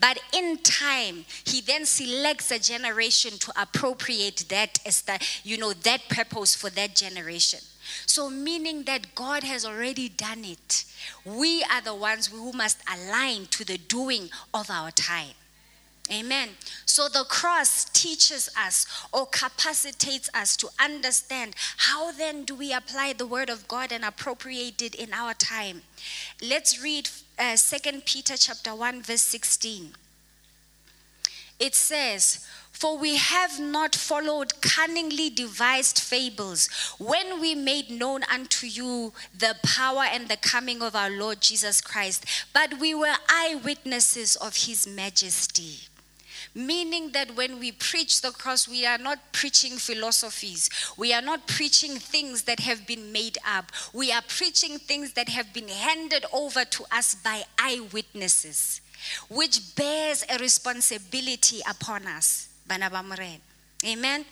But 0.00 0.18
in 0.32 0.56
time, 0.62 1.26
he 1.44 1.60
then 1.60 1.84
selects 1.84 2.50
a 2.50 2.58
generation 2.58 3.32
to 3.38 3.52
appropriate 3.60 4.46
that 4.48 4.78
you 5.44 5.58
know, 5.58 5.74
that 5.74 6.08
purpose 6.08 6.54
for 6.56 6.70
that 6.70 6.96
generation. 6.96 7.60
So, 8.06 8.30
meaning 8.30 8.84
that 8.84 9.14
God 9.14 9.44
has 9.44 9.66
already 9.66 10.08
done 10.08 10.44
it. 10.44 10.86
We 11.24 11.62
are 11.64 11.82
the 11.82 11.94
ones 11.94 12.28
who 12.28 12.50
must 12.52 12.78
align 12.90 13.46
to 13.50 13.64
the 13.64 13.76
doing 13.76 14.30
of 14.54 14.70
our 14.70 14.90
time. 14.90 15.34
Amen. 16.12 16.50
So 16.84 17.08
the 17.08 17.24
cross 17.24 17.84
teaches 17.86 18.48
us 18.56 18.86
or 19.12 19.26
capacitates 19.26 20.30
us 20.32 20.56
to 20.58 20.68
understand 20.80 21.54
how 21.78 22.12
then 22.12 22.44
do 22.44 22.54
we 22.54 22.72
apply 22.72 23.14
the 23.14 23.26
word 23.26 23.50
of 23.50 23.66
God 23.66 23.90
and 23.90 24.04
appropriate 24.04 24.80
it 24.82 24.94
in 24.94 25.12
our 25.12 25.34
time. 25.34 25.82
Let's 26.40 26.80
read 26.80 27.08
uh, 27.38 27.56
2 27.56 28.02
Peter 28.04 28.36
chapter 28.36 28.72
1 28.72 29.02
verse 29.02 29.22
16. 29.22 29.94
It 31.58 31.74
says, 31.74 32.46
For 32.70 32.96
we 32.96 33.16
have 33.16 33.58
not 33.58 33.96
followed 33.96 34.60
cunningly 34.60 35.30
devised 35.30 35.98
fables 35.98 36.68
when 36.98 37.40
we 37.40 37.56
made 37.56 37.90
known 37.90 38.22
unto 38.32 38.66
you 38.66 39.12
the 39.36 39.56
power 39.64 40.04
and 40.04 40.28
the 40.28 40.36
coming 40.36 40.82
of 40.82 40.94
our 40.94 41.10
Lord 41.10 41.40
Jesus 41.40 41.80
Christ, 41.80 42.26
but 42.52 42.78
we 42.78 42.94
were 42.94 43.14
eyewitnesses 43.28 44.36
of 44.36 44.66
his 44.66 44.86
majesty. 44.86 45.88
Meaning 46.56 47.12
that 47.12 47.36
when 47.36 47.60
we 47.60 47.70
preach 47.70 48.22
the 48.22 48.30
cross, 48.30 48.66
we 48.66 48.86
are 48.86 48.96
not 48.96 49.18
preaching 49.32 49.72
philosophies. 49.72 50.70
We 50.96 51.12
are 51.12 51.20
not 51.20 51.46
preaching 51.46 51.96
things 51.96 52.44
that 52.44 52.60
have 52.60 52.86
been 52.86 53.12
made 53.12 53.36
up. 53.46 53.70
We 53.92 54.10
are 54.10 54.22
preaching 54.26 54.78
things 54.78 55.12
that 55.12 55.28
have 55.28 55.52
been 55.52 55.68
handed 55.68 56.24
over 56.32 56.64
to 56.64 56.84
us 56.90 57.14
by 57.14 57.42
eyewitnesses, 57.58 58.80
which 59.28 59.76
bears 59.76 60.24
a 60.30 60.38
responsibility 60.38 61.60
upon 61.68 62.06
us. 62.06 62.48
Amen. 63.84 64.24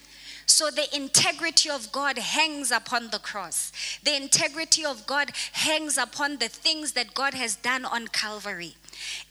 So 0.47 0.71
the 0.71 0.95
integrity 0.97 1.69
of 1.69 1.93
God 1.93 2.19
hangs 2.19 2.71
upon 2.71 3.11
the 3.11 3.19
cross. 3.19 3.71
The 4.03 4.17
integrity 4.17 4.83
of 4.85 5.07
God 5.07 5.31
hangs 5.53 5.99
upon 5.99 6.39
the 6.39 6.49
things 6.49 6.93
that 6.93 7.13
God 7.13 7.35
has 7.35 7.57
done 7.57 7.85
on 7.85 8.09
Calvary. 8.09 8.77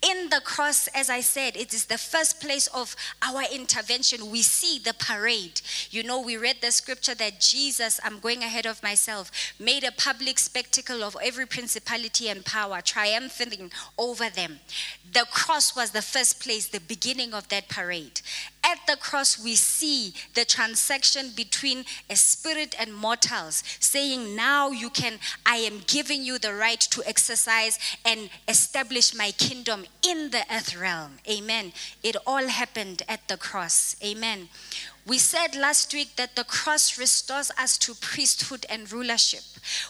In 0.02 0.30
the 0.30 0.42
cross, 0.44 0.88
as 0.90 1.10
I 1.10 1.22
said, 1.22 1.56
it 1.56 1.74
is 1.74 1.86
the 1.86 1.98
first 1.98 2.42
place 2.42 2.68
of 2.68 2.96
our 3.22 3.44
intervention. 3.52 4.32
We 4.32 4.42
see 4.42 4.80
the 4.80 4.94
parade. 4.94 5.62
You 5.90 6.04
know, 6.04 6.20
we 6.20 6.38
read 6.38 6.58
the 6.62 6.72
scripture 6.72 7.16
that 7.16 7.40
Jesus, 7.40 8.00
I'm 8.04 8.20
going 8.20 8.44
ahead 8.44 8.66
of 8.66 8.84
myself, 8.84 9.32
made 9.60 9.84
a 9.84 9.92
public 9.92 10.40
spectacle 10.40 11.04
of 11.04 11.18
every 11.24 11.46
principality 11.46 12.30
and 12.30 12.46
power, 12.46 12.82
triumphing 12.82 13.72
over 13.98 14.30
them. 14.30 14.60
The 15.12 15.26
cross 15.32 15.76
was 15.76 15.92
the 15.92 16.02
first 16.02 16.42
place, 16.42 16.68
the 16.68 16.80
beginning 16.80 17.34
of 17.34 17.48
that 17.50 17.70
parade. 17.70 18.22
At 18.64 18.80
the 18.88 18.96
cross, 18.96 19.38
we 19.38 19.56
see 19.56 20.14
the 20.34 20.46
transaction 20.46 21.32
between 21.36 21.86
a 22.10 22.16
spirit 22.16 22.76
and 22.80 22.94
mortals, 22.94 23.64
saying, 23.80 24.36
Now 24.36 24.72
you 24.72 24.90
can, 24.90 25.20
I 25.46 25.58
am 25.58 25.82
giving 25.86 26.24
you 26.24 26.40
the 26.40 26.54
right 26.54 26.80
to 26.80 27.04
exercise 27.06 27.78
and 28.06 28.30
establish 28.48 29.14
my 29.14 29.32
kingdom 29.32 29.86
in 30.08 30.32
the 30.32 30.46
earth 30.50 30.76
realm. 30.78 31.18
Amen. 31.30 31.74
It 32.02 32.16
all 32.26 32.48
happened 32.48 33.04
at 33.10 33.28
the 33.28 33.38
cross. 33.38 33.96
Amen. 34.04 34.48
We 35.06 35.18
said 35.18 35.56
last 35.56 35.94
week 35.94 36.16
that 36.16 36.38
the 36.38 36.46
cross 36.46 36.98
restores 36.98 37.52
us 37.58 37.78
to 37.80 37.94
priesthood 37.94 38.66
and 38.70 38.90
rulership, 38.90 39.44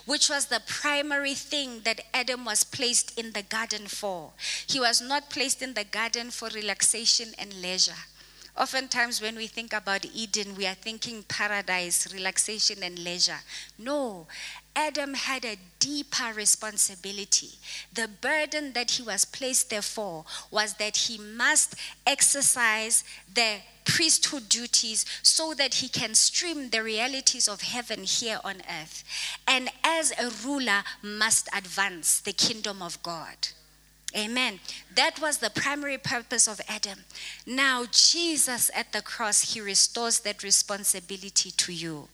which 0.05 0.27
was 0.27 0.47
the 0.47 0.61
primary 0.65 1.35
thing 1.35 1.81
that 1.81 2.01
Adam 2.15 2.45
was 2.45 2.63
placed 2.63 3.17
in 3.19 3.33
the 3.33 3.43
garden 3.43 3.85
for. 3.85 4.31
He 4.65 4.79
was 4.79 5.01
not 5.01 5.29
placed 5.29 5.61
in 5.61 5.75
the 5.75 5.83
garden 5.83 6.31
for 6.31 6.47
relaxation 6.49 7.35
and 7.37 7.53
leisure. 7.53 7.93
Oftentimes, 8.55 9.19
when 9.19 9.35
we 9.35 9.47
think 9.47 9.73
about 9.73 10.05
Eden, 10.13 10.55
we 10.55 10.67
are 10.67 10.75
thinking 10.75 11.23
paradise, 11.23 12.13
relaxation, 12.13 12.83
and 12.83 12.99
leisure. 12.99 13.39
No, 13.79 14.27
Adam 14.75 15.15
had 15.15 15.43
a 15.43 15.57
deeper 15.79 16.31
responsibility. 16.35 17.49
The 17.91 18.07
burden 18.07 18.73
that 18.73 18.91
he 18.91 19.03
was 19.03 19.25
placed 19.25 19.71
there 19.71 19.81
for 19.81 20.25
was 20.51 20.75
that 20.75 20.95
he 20.95 21.17
must 21.17 21.75
exercise 22.05 23.03
the 23.33 23.57
priesthood 23.85 24.49
duties 24.49 25.05
so 25.23 25.53
that 25.55 25.75
he 25.75 25.89
can 25.89 26.13
stream 26.13 26.69
the 26.69 26.83
realities 26.83 27.47
of 27.47 27.61
heaven 27.61 28.03
here 28.03 28.39
on 28.43 28.57
earth. 28.69 29.03
And 29.47 29.69
as 29.83 30.11
a 30.11 30.29
ruler, 30.47 30.83
must 31.01 31.49
advance 31.55 32.19
the 32.19 32.33
kingdom 32.33 32.81
of 32.83 33.01
God. 33.01 33.49
Amen. 34.15 34.59
That 34.95 35.19
was 35.19 35.39
the 35.39 35.49
primary 35.49 35.97
purpose 35.97 36.47
of 36.47 36.61
Adam. 36.67 36.99
Now, 37.47 37.85
Jesus 37.91 38.69
at 38.75 38.91
the 38.93 39.01
cross, 39.01 39.53
he 39.53 39.61
restores 39.61 40.19
that 40.19 40.43
responsibility 40.43 41.49
to 41.49 41.73
you. 41.73 42.09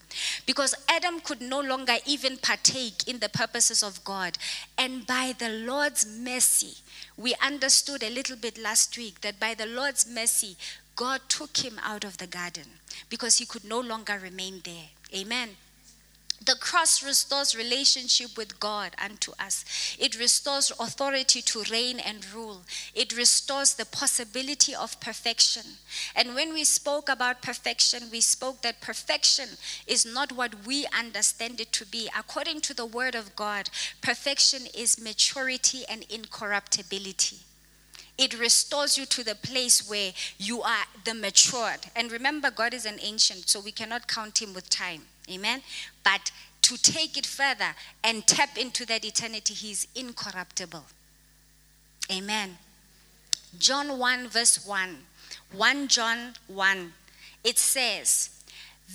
Because 0.46 0.74
Adam 0.88 1.20
could 1.20 1.42
no 1.42 1.60
longer 1.60 1.96
even 2.06 2.38
partake 2.38 3.06
in 3.06 3.18
the 3.18 3.28
purposes 3.28 3.82
of 3.82 4.02
God. 4.02 4.38
And 4.78 5.06
by 5.06 5.34
the 5.38 5.50
Lord's 5.50 6.06
mercy, 6.06 6.78
we 7.18 7.34
understood 7.44 8.02
a 8.02 8.08
little 8.08 8.36
bit 8.36 8.56
last 8.56 8.96
week 8.96 9.20
that 9.20 9.38
by 9.38 9.52
the 9.52 9.66
Lord's 9.66 10.06
mercy, 10.08 10.56
God 10.96 11.20
took 11.28 11.58
him 11.58 11.78
out 11.82 12.04
of 12.04 12.16
the 12.16 12.26
garden 12.26 12.64
because 13.10 13.38
he 13.38 13.44
could 13.44 13.64
no 13.64 13.80
longer 13.80 14.18
remain 14.18 14.62
there. 14.64 14.88
Amen. 15.14 15.50
The 16.42 16.56
cross 16.56 17.02
restores 17.02 17.54
relationship 17.54 18.38
with 18.38 18.58
God 18.58 18.94
unto 19.02 19.32
us. 19.38 19.96
It 19.98 20.18
restores 20.18 20.72
authority 20.80 21.42
to 21.42 21.64
reign 21.70 22.00
and 22.00 22.24
rule. 22.32 22.62
It 22.94 23.14
restores 23.14 23.74
the 23.74 23.84
possibility 23.84 24.74
of 24.74 24.98
perfection. 25.00 25.76
And 26.16 26.34
when 26.34 26.54
we 26.54 26.64
spoke 26.64 27.10
about 27.10 27.42
perfection, 27.42 28.04
we 28.10 28.22
spoke 28.22 28.62
that 28.62 28.80
perfection 28.80 29.50
is 29.86 30.06
not 30.06 30.32
what 30.32 30.66
we 30.66 30.86
understand 30.98 31.60
it 31.60 31.72
to 31.72 31.84
be. 31.84 32.08
According 32.18 32.62
to 32.62 32.74
the 32.74 32.86
word 32.86 33.14
of 33.14 33.36
God, 33.36 33.68
perfection 34.00 34.62
is 34.74 34.98
maturity 34.98 35.84
and 35.90 36.06
incorruptibility. 36.08 37.40
It 38.16 38.38
restores 38.38 38.96
you 38.96 39.04
to 39.06 39.24
the 39.24 39.34
place 39.34 39.88
where 39.88 40.12
you 40.38 40.62
are 40.62 40.84
the 41.04 41.14
matured. 41.14 41.80
And 41.94 42.10
remember, 42.10 42.50
God 42.50 42.72
is 42.72 42.86
an 42.86 42.98
ancient, 43.00 43.48
so 43.48 43.60
we 43.60 43.72
cannot 43.72 44.08
count 44.08 44.40
him 44.42 44.54
with 44.54 44.68
time. 44.68 45.02
Amen. 45.30 45.62
But 46.02 46.30
to 46.62 46.76
take 46.76 47.16
it 47.16 47.26
further 47.26 47.74
and 48.02 48.26
tap 48.26 48.56
into 48.56 48.86
that 48.86 49.04
eternity, 49.04 49.54
he 49.54 49.72
is 49.72 49.86
incorruptible. 49.94 50.84
Amen. 52.10 52.58
John 53.58 53.98
1, 53.98 54.28
verse 54.28 54.64
1. 54.66 54.96
1 55.52 55.88
John 55.88 56.34
1. 56.48 56.92
It 57.44 57.58
says, 57.58 58.30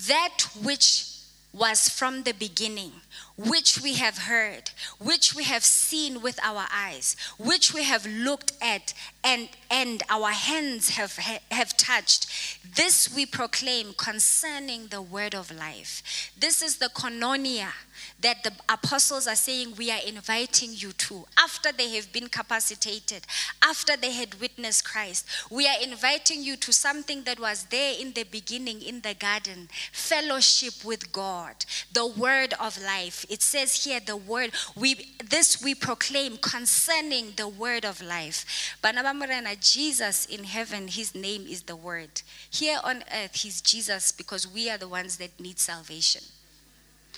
That 0.07 0.45
which 0.61 1.14
was 1.55 1.87
from 1.87 2.23
the 2.23 2.33
beginning, 2.33 2.91
which 3.37 3.79
we 3.81 3.93
have 3.93 4.17
heard, 4.17 4.71
which 4.99 5.33
we 5.33 5.45
have 5.45 5.63
seen 5.63 6.21
with 6.21 6.37
our 6.43 6.65
eyes, 6.73 7.15
which 7.37 7.73
we 7.73 7.83
have 7.83 8.05
looked 8.05 8.51
at, 8.61 8.93
and, 9.23 9.47
and 9.71 10.03
our 10.09 10.31
hands 10.31 10.89
have, 10.89 11.15
have 11.51 11.77
touched. 11.77 12.27
This 12.75 13.13
we 13.15 13.25
proclaim 13.25 13.93
concerning 13.93 14.87
the 14.87 15.01
word 15.01 15.33
of 15.33 15.49
life. 15.49 16.31
This 16.37 16.61
is 16.61 16.77
the 16.77 16.89
koinonia 16.89 17.71
that 18.21 18.43
the 18.43 18.51
apostles 18.69 19.27
are 19.27 19.35
saying 19.35 19.73
we 19.77 19.91
are 19.91 19.99
inviting 20.07 20.71
you 20.73 20.91
to 20.93 21.25
after 21.37 21.71
they 21.71 21.95
have 21.95 22.11
been 22.11 22.27
capacitated, 22.27 23.21
after 23.61 23.95
they 23.97 24.11
had 24.11 24.39
witnessed 24.39 24.85
Christ. 24.85 25.27
We 25.51 25.67
are 25.67 25.81
inviting 25.81 26.43
you 26.43 26.55
to 26.57 26.73
something 26.73 27.23
that 27.23 27.39
was 27.39 27.65
there 27.65 27.93
in 27.99 28.13
the 28.13 28.23
beginning 28.23 28.81
in 28.81 29.01
the 29.01 29.13
garden 29.13 29.69
fellowship 29.91 30.83
with 30.83 31.11
God, 31.11 31.65
the 31.91 32.07
word 32.07 32.53
of 32.59 32.81
life. 32.81 33.25
It 33.29 33.41
says 33.41 33.83
here, 33.83 33.99
the 33.99 34.17
word, 34.17 34.51
we 34.75 35.15
this 35.23 35.61
we 35.61 35.75
proclaim 35.75 36.37
concerning 36.37 37.33
the 37.35 37.47
word 37.47 37.85
of 37.85 38.01
life. 38.01 38.77
Banabamurana, 38.83 39.59
Jesus 39.59 40.25
in 40.25 40.45
heaven, 40.45 40.87
his 40.87 41.13
name 41.13 41.45
is 41.47 41.63
the 41.63 41.75
word. 41.75 42.21
Here 42.49 42.79
on 42.83 43.03
earth, 43.13 43.35
he's 43.35 43.61
Jesus 43.61 44.11
because 44.11 44.47
we 44.47 44.69
are 44.69 44.77
the 44.77 44.87
ones 44.87 45.17
that 45.17 45.39
need 45.39 45.59
salvation. 45.59 46.21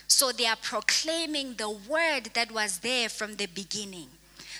So 0.07 0.31
they 0.31 0.45
are 0.45 0.55
proclaiming 0.55 1.55
the 1.55 1.69
word 1.69 2.31
that 2.33 2.51
was 2.51 2.79
there 2.79 3.09
from 3.09 3.35
the 3.35 3.47
beginning. 3.47 4.07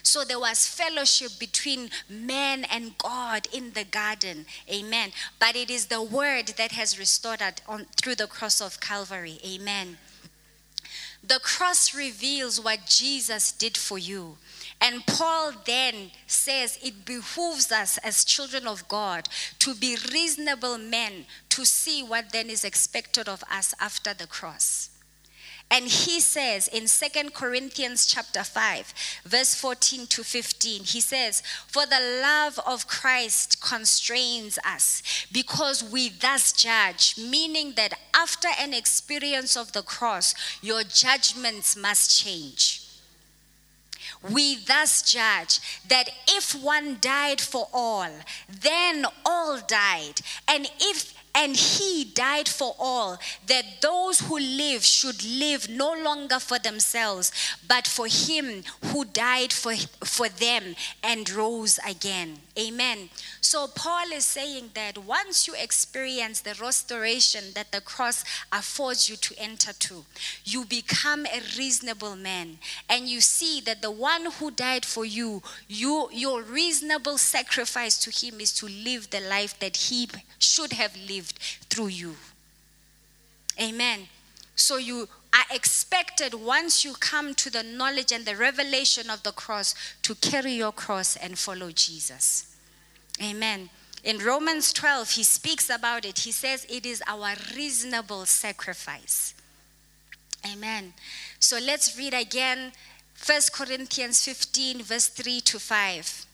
So 0.04 0.24
there 0.24 0.40
was 0.40 0.68
fellowship 0.68 1.32
between 1.40 1.90
man 2.10 2.66
and 2.66 2.98
God 2.98 3.48
in 3.52 3.74
the 3.74 3.84
garden. 3.84 4.46
Amen. 4.72 5.12
But 5.40 5.56
it 5.56 5.70
is 5.70 5.88
the 5.88 6.02
word 6.02 6.54
that 6.58 6.72
has 6.72 7.00
restored 7.00 7.42
it 7.42 7.62
on, 7.68 7.86
through 7.98 8.16
the 8.16 8.28
cross 8.28 8.62
of 8.62 8.80
Calvary. 8.80 9.40
Amen. 9.46 9.98
The 11.24 11.40
cross 11.40 11.94
reveals 11.94 12.62
what 12.62 12.86
Jesus 12.86 13.52
did 13.52 13.76
for 13.76 13.98
you. 13.98 14.38
And 14.80 15.06
Paul 15.06 15.52
then 15.66 16.12
says 16.26 16.80
it 16.82 17.04
behooves 17.04 17.72
us 17.72 17.98
as 17.98 18.24
children 18.24 18.68
of 18.68 18.88
God 18.88 19.28
to 19.60 19.74
be 19.74 19.98
reasonable 20.14 20.78
men 20.78 21.26
to 21.50 21.66
see 21.66 22.04
what 22.04 22.32
then 22.32 22.50
is 22.50 22.64
expected 22.64 23.28
of 23.28 23.44
us 23.52 23.74
after 23.80 24.14
the 24.14 24.28
cross. 24.28 24.90
And 25.70 25.86
he 25.86 26.22
says 26.22 26.70
in 26.70 26.88
Second 26.88 27.34
Corinthians 27.34 28.06
chapter 28.06 28.44
5, 28.44 28.94
verse 29.26 29.54
14 29.54 30.08
to 30.08 30.24
15, 30.24 30.84
he 30.86 31.02
says, 31.02 31.44
For 31.68 31.86
the 31.86 32.20
love 32.22 32.58
of 32.66 32.88
Christ 32.88 33.62
constrains 33.62 34.58
us, 34.66 35.28
because 35.32 35.84
we 35.84 36.08
thus 36.08 36.54
judge, 36.54 37.16
meaning 37.18 37.74
that 37.76 38.00
after 38.16 38.48
an 38.60 38.74
experience 38.74 39.58
of 39.58 39.74
the 39.74 39.82
cross, 39.82 40.34
your 40.62 40.84
judgments 40.84 41.76
must 41.76 42.24
change. 42.24 42.84
We 44.32 44.58
thus 44.58 45.02
judge 45.02 45.60
that 45.88 46.10
if 46.28 46.54
one 46.56 46.98
died 47.02 47.42
for 47.42 47.68
all, 47.74 48.10
then 48.50 49.06
all 49.26 49.60
died. 49.68 50.22
And 50.48 50.70
if 50.80 51.14
And 51.40 51.56
he 51.56 52.04
died 52.04 52.50
for 52.50 52.76
all, 52.80 53.20
that 53.46 53.80
those 53.82 54.22
who 54.22 54.40
live 54.40 54.84
should 54.84 55.24
live 55.24 55.70
no 55.70 55.94
longer 55.94 56.40
for 56.40 56.58
themselves, 56.58 57.32
but 57.68 57.86
for 57.86 58.08
him 58.08 58.64
who 58.86 59.06
died 59.06 59.54
for, 59.54 59.76
for 60.04 60.30
them 60.30 60.76
and 61.04 61.30
rose 61.30 61.80
again. 61.88 62.40
Amen. 62.58 63.10
So 63.40 63.68
Paul 63.68 64.12
is 64.14 64.26
saying 64.26 64.72
that 64.74 64.98
once 64.98 65.48
you 65.48 65.54
experience 65.54 66.42
the 66.42 66.56
restoration 66.60 67.44
that 67.54 67.72
the 67.72 67.82
cross 67.82 68.26
affords 68.52 69.08
you 69.08 69.16
to 69.18 69.36
enter 69.38 69.74
to, 69.74 70.06
you 70.44 70.66
become 70.66 71.28
a 71.28 71.42
reasonable 71.56 72.16
man. 72.16 72.58
And 72.90 73.08
you 73.08 73.22
see 73.22 73.62
that 73.62 73.84
the 73.84 73.92
one 73.92 74.32
who 74.40 74.50
died 74.50 74.86
for 74.86 75.06
you, 75.06 75.44
you 75.68 76.10
your 76.12 76.42
reasonable 76.42 77.20
sacrifice 77.20 77.98
to 78.00 78.10
him 78.10 78.42
is 78.42 78.54
to 78.54 78.66
live 78.66 79.12
the 79.12 79.20
life 79.20 79.60
that 79.60 79.78
he 79.78 80.08
should 80.40 80.74
have 80.74 80.96
lived 81.08 81.27
through 81.70 81.88
you. 81.88 82.16
Amen. 83.60 84.08
So 84.56 84.78
you 84.78 85.08
are 85.34 85.56
expected 85.56 86.34
once 86.34 86.84
you 86.84 86.94
come 86.94 87.36
to 87.36 87.50
the 87.50 87.64
knowledge 87.64 88.12
and 88.12 88.26
the 88.26 88.36
revelation 88.36 89.10
of 89.10 89.24
the 89.24 89.32
cross 89.32 89.76
to 90.02 90.16
carry 90.16 90.54
your 90.54 90.72
cross 90.72 91.16
and 91.16 91.38
follow 91.38 91.72
Jesus. 91.72 92.56
Amen. 93.22 93.70
In 94.04 94.20
Romans 94.20 94.72
12, 94.74 95.12
he 95.12 95.24
speaks 95.24 95.70
about 95.70 96.06
it. 96.06 96.20
He 96.20 96.32
says 96.32 96.66
it 96.70 96.86
is 96.86 97.04
our 97.08 97.34
reasonable 97.56 98.26
sacrifice. 98.26 99.34
Amen. 100.46 100.94
So 101.40 101.58
let's 101.58 101.98
read 101.98 102.14
again 102.14 102.72
1 103.26 103.42
Corinthians 103.52 104.24
15, 104.24 104.84
verse 104.84 105.08
3 105.08 105.42
to 105.42 105.60
5. 105.60 106.26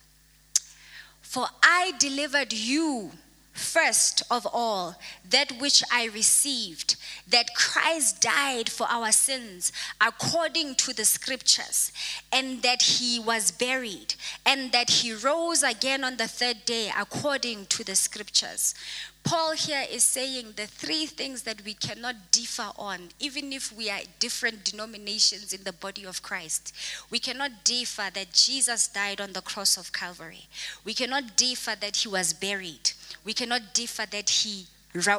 For 1.22 1.48
I 1.64 1.94
delivered 1.98 2.54
you 2.54 3.12
first 3.54 4.24
of 4.30 4.48
all 4.52 4.96
that 5.30 5.52
which 5.60 5.84
I 5.92 6.06
received 6.06 6.96
that 7.28 7.56
Christ 7.56 8.22
died 8.22 8.70
for 8.70 8.88
our 8.90 9.12
sins 9.12 9.72
according 10.02 10.76
to 10.76 10.94
the 10.94 11.06
scriptures, 11.06 11.92
and 12.32 12.62
that 12.64 12.82
he 12.82 13.20
was 13.20 13.52
buried, 13.52 14.16
and 14.46 14.72
that 14.72 14.90
he 14.90 15.14
rose 15.14 15.64
again 15.64 16.04
on 16.04 16.18
the 16.18 16.28
third 16.28 16.66
day 16.66 16.92
according 16.98 17.68
to 17.68 17.84
the 17.84 17.96
scriptures. 17.96 18.76
Paul 19.24 19.54
here 19.54 19.86
is 19.90 20.04
saying 20.04 20.54
the 20.58 20.68
three 20.68 21.06
things 21.06 21.44
that 21.44 21.64
we 21.64 21.74
cannot 21.74 22.32
differ 22.32 22.72
on, 22.78 23.10
even 23.20 23.54
if 23.54 23.72
we 23.72 23.90
are 23.90 24.02
different 24.20 24.66
denominations 24.66 25.54
in 25.54 25.64
the 25.64 25.72
body 25.72 26.06
of 26.06 26.22
Christ. 26.22 26.74
We 27.10 27.20
cannot 27.20 27.64
differ 27.64 28.10
that 28.14 28.34
Jesus 28.34 28.88
died 28.88 29.22
on 29.22 29.32
the 29.32 29.42
cross 29.42 29.78
of 29.78 29.94
Calvary. 29.94 30.48
We 30.84 30.94
cannot 30.94 31.38
differ 31.38 31.74
that 31.80 31.96
he 31.98 32.10
was 32.10 32.34
buried. 32.34 32.92
We 33.24 33.34
cannot 33.34 33.74
differ 33.74 34.06
that 34.12 34.30
he, 34.30 34.66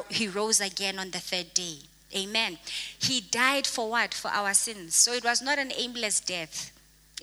he 0.09 0.27
rose 0.27 0.61
again 0.61 0.99
on 0.99 1.11
the 1.11 1.19
third 1.19 1.53
day. 1.55 1.77
Amen. 2.15 2.59
He 2.99 3.21
died 3.21 3.65
for 3.65 3.89
what? 3.89 4.13
For 4.13 4.29
our 4.29 4.53
sins. 4.53 4.95
So 4.95 5.13
it 5.13 5.23
was 5.23 5.41
not 5.41 5.57
an 5.57 5.71
aimless 5.75 6.19
death. 6.19 6.71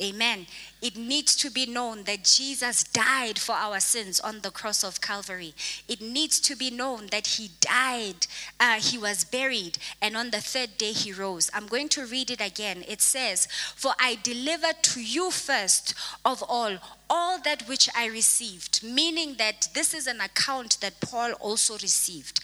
Amen. 0.00 0.46
It 0.80 0.96
needs 0.96 1.36
to 1.36 1.50
be 1.50 1.66
known 1.66 2.04
that 2.04 2.24
Jesus 2.24 2.82
died 2.82 3.38
for 3.38 3.52
our 3.52 3.78
sins 3.78 4.20
on 4.20 4.40
the 4.40 4.50
cross 4.50 4.82
of 4.82 5.02
Calvary. 5.02 5.54
It 5.86 6.00
needs 6.00 6.40
to 6.40 6.56
be 6.56 6.70
known 6.70 7.08
that 7.08 7.26
he 7.26 7.50
died, 7.60 8.26
uh, 8.58 8.80
he 8.80 8.96
was 8.96 9.24
buried, 9.24 9.76
and 10.00 10.16
on 10.16 10.30
the 10.30 10.40
third 10.40 10.78
day 10.78 10.92
he 10.92 11.12
rose. 11.12 11.50
I'm 11.52 11.66
going 11.66 11.90
to 11.90 12.06
read 12.06 12.30
it 12.30 12.40
again. 12.40 12.84
It 12.88 13.02
says, 13.02 13.46
For 13.76 13.92
I 14.00 14.18
delivered 14.22 14.82
to 14.82 15.02
you 15.02 15.30
first 15.30 15.94
of 16.24 16.42
all 16.42 16.78
all 17.10 17.38
that 17.42 17.68
which 17.68 17.90
I 17.94 18.06
received, 18.06 18.82
meaning 18.82 19.34
that 19.34 19.68
this 19.74 19.92
is 19.92 20.06
an 20.06 20.22
account 20.22 20.78
that 20.80 21.02
Paul 21.02 21.32
also 21.32 21.74
received, 21.74 22.40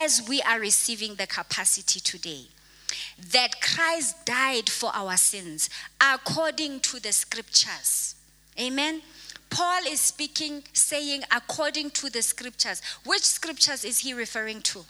as 0.00 0.22
we 0.28 0.40
are 0.42 0.60
receiving 0.60 1.16
the 1.16 1.26
capacity 1.26 1.98
today 1.98 2.46
that 3.30 3.60
Christ 3.60 4.24
died 4.24 4.68
for 4.68 4.90
our 4.94 5.16
sins 5.16 5.70
according 6.00 6.80
to 6.80 7.00
the 7.00 7.12
scriptures. 7.12 8.14
Amen. 8.60 9.02
Paul 9.50 9.82
is 9.86 10.00
speaking, 10.00 10.62
saying, 10.72 11.22
according 11.30 11.90
to 11.90 12.10
the 12.10 12.22
scriptures. 12.22 12.80
Which 13.04 13.22
scriptures 13.22 13.84
is 13.84 14.00
he 14.00 14.14
referring 14.14 14.62
to? 14.62 14.84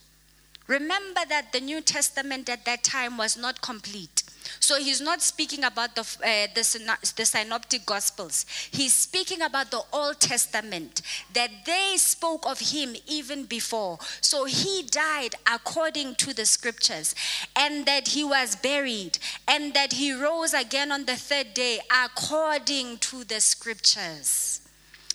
Remember 0.68 1.20
that 1.28 1.52
the 1.52 1.60
New 1.60 1.80
Testament 1.80 2.48
at 2.48 2.64
that 2.64 2.84
time 2.84 3.16
was 3.16 3.36
not 3.36 3.60
complete. 3.60 4.22
So 4.60 4.78
he's 4.78 5.00
not 5.00 5.22
speaking 5.22 5.64
about 5.64 5.94
the, 5.94 6.02
uh, 6.02 6.46
the, 6.54 7.12
the 7.16 7.24
synoptic 7.24 7.84
gospels. 7.84 8.46
He's 8.70 8.94
speaking 8.94 9.42
about 9.42 9.70
the 9.70 9.82
Old 9.92 10.20
Testament, 10.20 11.02
that 11.34 11.50
they 11.66 11.94
spoke 11.96 12.46
of 12.46 12.60
him 12.60 12.96
even 13.06 13.44
before. 13.44 13.98
So 14.20 14.44
he 14.44 14.82
died 14.82 15.34
according 15.46 16.14
to 16.16 16.34
the 16.34 16.46
scriptures, 16.46 17.14
and 17.54 17.84
that 17.86 18.08
he 18.08 18.24
was 18.24 18.56
buried, 18.56 19.18
and 19.46 19.74
that 19.74 19.92
he 19.92 20.12
rose 20.12 20.54
again 20.54 20.90
on 20.90 21.04
the 21.04 21.16
third 21.16 21.52
day 21.54 21.80
according 22.04 22.98
to 22.98 23.24
the 23.24 23.40
scriptures. 23.40 24.61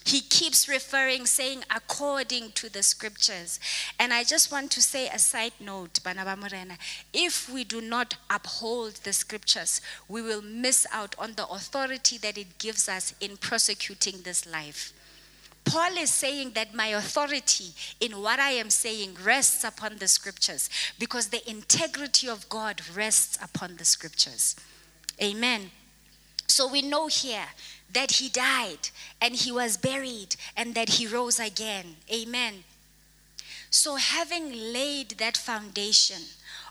He 0.08 0.22
keeps 0.22 0.70
referring, 0.70 1.26
saying, 1.26 1.66
according 1.70 2.53
to 2.53 2.72
the 2.72 2.82
scriptures. 2.82 3.60
And 3.99 4.14
I 4.14 4.24
just 4.24 4.53
want 4.53 4.72
to 4.72 4.82
say 4.82 5.10
a 5.10 5.20
side 5.20 5.51
note, 5.60 5.99
Banaba 6.01 6.38
Morena. 6.38 6.78
If 7.12 7.51
we 7.51 7.66
do 7.66 7.82
not 7.82 8.16
uphold 8.30 8.93
the 9.03 9.12
scriptures, 9.12 9.82
we 10.08 10.22
will 10.22 10.41
miss 10.41 10.88
out 10.93 11.14
on 11.20 11.34
the 11.34 11.45
authority 11.47 12.18
that 12.20 12.38
it 12.38 12.58
gives 12.58 12.88
us 12.88 13.16
in 13.20 13.36
prosecuting 13.36 14.22
this 14.22 14.49
life. 14.49 14.93
Paul 15.66 15.97
is 15.97 16.10
saying 16.10 16.51
that 16.53 16.74
my 16.74 16.88
authority 16.88 17.74
in 17.99 18.22
what 18.22 18.39
I 18.39 18.51
am 18.51 18.70
saying 18.70 19.18
rests 19.22 19.66
upon 19.66 19.97
the 19.97 20.08
scriptures 20.08 20.70
because 20.97 21.28
the 21.28 21.47
integrity 21.49 22.30
of 22.30 22.47
God 22.47 22.82
rests 22.95 23.38
upon 23.43 23.76
the 23.76 23.84
scriptures. 23.84 24.55
Amen. 25.22 25.72
So 26.48 26.68
we 26.68 26.82
know 26.82 27.08
here 27.08 27.48
that 27.93 28.12
he 28.14 28.30
died 28.30 28.89
and 29.22 29.36
he 29.36 29.52
was 29.52 29.78
buried 29.78 30.36
and 30.56 30.76
that 30.76 30.89
he 30.89 31.08
rose 31.08 31.39
again. 31.39 31.98
Amen. 32.12 32.64
So, 33.70 33.95
having 33.95 34.52
laid 34.74 35.12
that 35.18 35.36
foundation, 35.36 36.22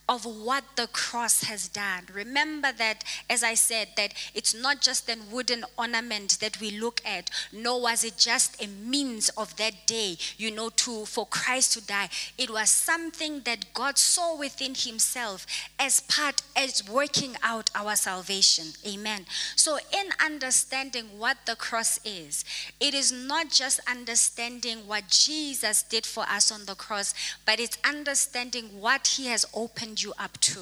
of 0.09 0.25
what 0.25 0.65
the 0.77 0.87
cross 0.87 1.45
has 1.45 1.69
done. 1.69 2.05
Remember 2.13 2.71
that, 2.73 3.03
as 3.29 3.43
I 3.43 3.55
said, 3.55 3.89
that 3.97 4.15
it's 4.35 4.55
not 4.55 4.81
just 4.81 5.09
a 5.09 5.17
wooden 5.31 5.65
ornament 5.77 6.39
that 6.41 6.61
we 6.61 6.71
look 6.71 7.01
at, 7.05 7.31
nor 7.53 7.83
was 7.83 8.05
it 8.05 8.17
just 8.17 8.63
a 8.63 8.69
means 8.69 9.29
of 9.31 9.57
that 9.57 9.87
day, 9.87 10.17
you 10.37 10.51
know, 10.51 10.71
to 10.71 11.05
for 11.07 11.27
Christ 11.27 11.73
to 11.73 11.87
die. 11.87 12.09
It 12.39 12.51
was 12.51 12.71
something 12.71 13.41
that 13.45 13.73
God 13.75 13.99
saw 13.99 14.39
within 14.39 14.75
Himself 14.77 15.47
as 15.79 16.01
part 16.01 16.43
as 16.55 16.89
working 16.89 17.37
out 17.43 17.71
our 17.75 17.97
salvation. 17.97 18.67
Amen. 18.87 19.27
So, 19.57 19.79
in 19.93 20.11
understanding 20.25 21.19
what 21.19 21.39
the 21.47 21.57
cross 21.57 21.99
is, 22.05 22.45
it 22.79 22.95
is 22.95 23.11
not 23.11 23.51
just 23.51 23.81
understanding 23.91 24.87
what 24.87 25.09
Jesus 25.09 25.83
did 25.83 26.07
for 26.07 26.25
us 26.25 26.53
on 26.53 26.67
the 26.67 26.75
cross, 26.75 27.13
but 27.45 27.59
it's 27.59 27.79
understanding 27.85 28.81
what 28.81 29.07
He 29.19 29.27
has 29.27 29.45
opened 29.53 29.96
you 30.03 30.13
up 30.19 30.39
to. 30.41 30.61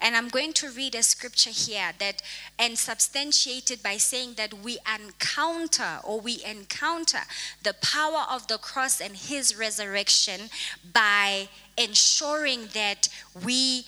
And 0.00 0.16
I'm 0.16 0.28
going 0.28 0.52
to 0.54 0.70
read 0.70 0.94
a 0.94 1.02
scripture 1.02 1.50
here 1.50 1.92
that 1.98 2.22
and 2.58 2.76
substantiate 2.76 3.70
it 3.70 3.82
by 3.82 3.98
saying 3.98 4.34
that 4.34 4.52
we 4.52 4.78
encounter 4.92 6.00
or 6.02 6.20
we 6.20 6.42
encounter 6.44 7.20
the 7.62 7.74
power 7.74 8.26
of 8.28 8.48
the 8.48 8.58
cross 8.58 9.00
and 9.00 9.16
his 9.16 9.56
resurrection 9.56 10.50
by 10.92 11.48
ensuring 11.76 12.68
that 12.74 13.08
we 13.44 13.84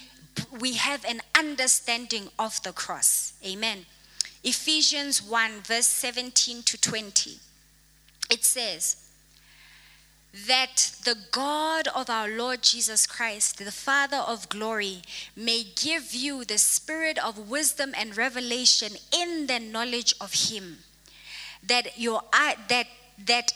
we 0.60 0.74
have 0.74 1.04
an 1.04 1.20
understanding 1.36 2.28
of 2.38 2.60
the 2.62 2.72
cross. 2.72 3.34
Amen. 3.44 3.86
Ephesians 4.42 5.22
1 5.22 5.62
verse 5.62 5.86
17 5.86 6.62
to 6.62 6.80
20. 6.80 7.38
It 8.30 8.44
says, 8.44 9.03
that 10.34 10.96
the 11.04 11.16
God 11.30 11.86
of 11.94 12.10
our 12.10 12.28
Lord 12.28 12.62
Jesus 12.62 13.06
Christ, 13.06 13.58
the 13.58 13.70
Father 13.70 14.16
of 14.16 14.48
glory, 14.48 15.02
may 15.36 15.62
give 15.62 16.12
you 16.12 16.44
the 16.44 16.58
spirit 16.58 17.24
of 17.24 17.48
wisdom 17.48 17.94
and 17.96 18.16
revelation 18.16 18.94
in 19.16 19.46
the 19.46 19.60
knowledge 19.60 20.12
of 20.20 20.50
him. 20.50 20.78
That 21.62 21.98
your 21.98 22.22
eye 22.32 22.56
that 22.68 22.88
that 23.26 23.52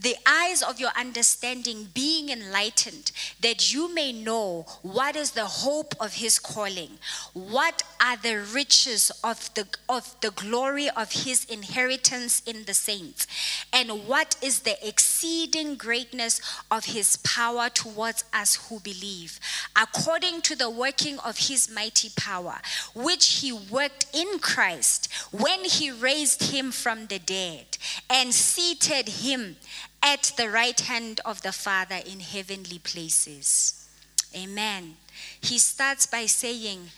the 0.00 0.16
eyes 0.26 0.62
of 0.62 0.78
your 0.78 0.90
understanding 0.96 1.88
being 1.92 2.28
enlightened, 2.28 3.10
that 3.40 3.72
you 3.72 3.92
may 3.92 4.12
know 4.12 4.64
what 4.82 5.16
is 5.16 5.32
the 5.32 5.46
hope 5.46 5.94
of 5.98 6.14
his 6.14 6.38
calling, 6.38 6.98
what 7.32 7.82
are 8.00 8.16
the 8.16 8.36
riches 8.36 9.10
of 9.24 9.52
the, 9.54 9.66
of 9.88 10.14
the 10.20 10.30
glory 10.30 10.88
of 10.90 11.10
his 11.12 11.44
inheritance 11.46 12.42
in 12.46 12.64
the 12.64 12.74
saints, 12.74 13.26
and 13.72 14.06
what 14.06 14.36
is 14.42 14.60
the 14.60 14.86
exceeding 14.86 15.74
greatness 15.74 16.40
of 16.70 16.84
his 16.84 17.16
power 17.18 17.68
towards 17.68 18.24
us 18.32 18.68
who 18.68 18.78
believe, 18.80 19.40
according 19.74 20.40
to 20.42 20.54
the 20.54 20.70
working 20.70 21.18
of 21.20 21.38
his 21.38 21.68
mighty 21.70 22.10
power, 22.16 22.58
which 22.94 23.40
he 23.40 23.52
worked 23.52 24.06
in 24.14 24.38
Christ 24.38 25.12
when 25.32 25.64
he 25.64 25.90
raised 25.90 26.52
him 26.52 26.70
from 26.70 27.06
the 27.06 27.18
dead 27.18 27.78
and 28.08 28.32
seated 28.32 29.08
him 29.08 29.56
at 30.02 30.32
the 30.36 30.48
right 30.50 30.78
hand 30.80 31.20
of 31.24 31.42
the 31.42 31.52
Father 31.52 31.98
in 32.06 32.20
heavenly 32.20 32.78
places. 32.78 33.88
Amen. 34.36 34.96
He 35.40 35.58
starts 35.58 36.06
by 36.06 36.26
saying 36.26 36.90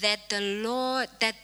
that 0.00 0.28
the 0.28 0.40
Lord, 0.40 1.08
that 1.20 1.36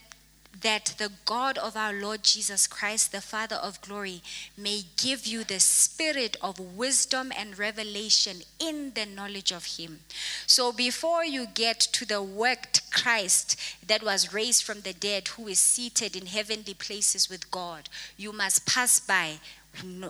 that 0.61 0.95
the 0.99 1.11
God 1.25 1.59
of 1.59 1.77
our 1.77 1.93
Lord 1.93 2.23
Jesus 2.23 2.67
Christ, 2.67 3.11
the 3.11 3.21
Father 3.21 3.57
of 3.57 3.81
glory, 3.81 4.23
may 4.57 4.83
give 4.97 5.27
you 5.27 5.45
the 5.45 5.61
spirit 5.61 6.37
of 6.41 6.59
wisdom 6.59 7.33
and 7.37 7.59
revelation 7.59 8.43
in 8.59 8.93
the 8.95 9.07
knowledge 9.07 9.53
of 9.53 9.65
Him. 9.65 10.01
So 10.47 10.73
before 10.73 11.25
you 11.25 11.47
get 11.47 11.81
to 11.81 12.05
the 12.05 12.23
worked 12.23 12.91
Christ 12.93 13.59
that 13.87 14.03
was 14.03 14.33
raised 14.33 14.63
from 14.63 14.83
the 14.83 14.93
dead, 14.93 15.29
who 15.29 15.49
is 15.49 15.59
seated 15.59 16.15
in 16.15 16.27
heavenly 16.27 16.75
places 16.75 17.29
with 17.29 17.51
God, 17.51 17.89
you 18.17 18.33
must 18.33 18.67
pass 18.67 19.01
by 19.01 19.41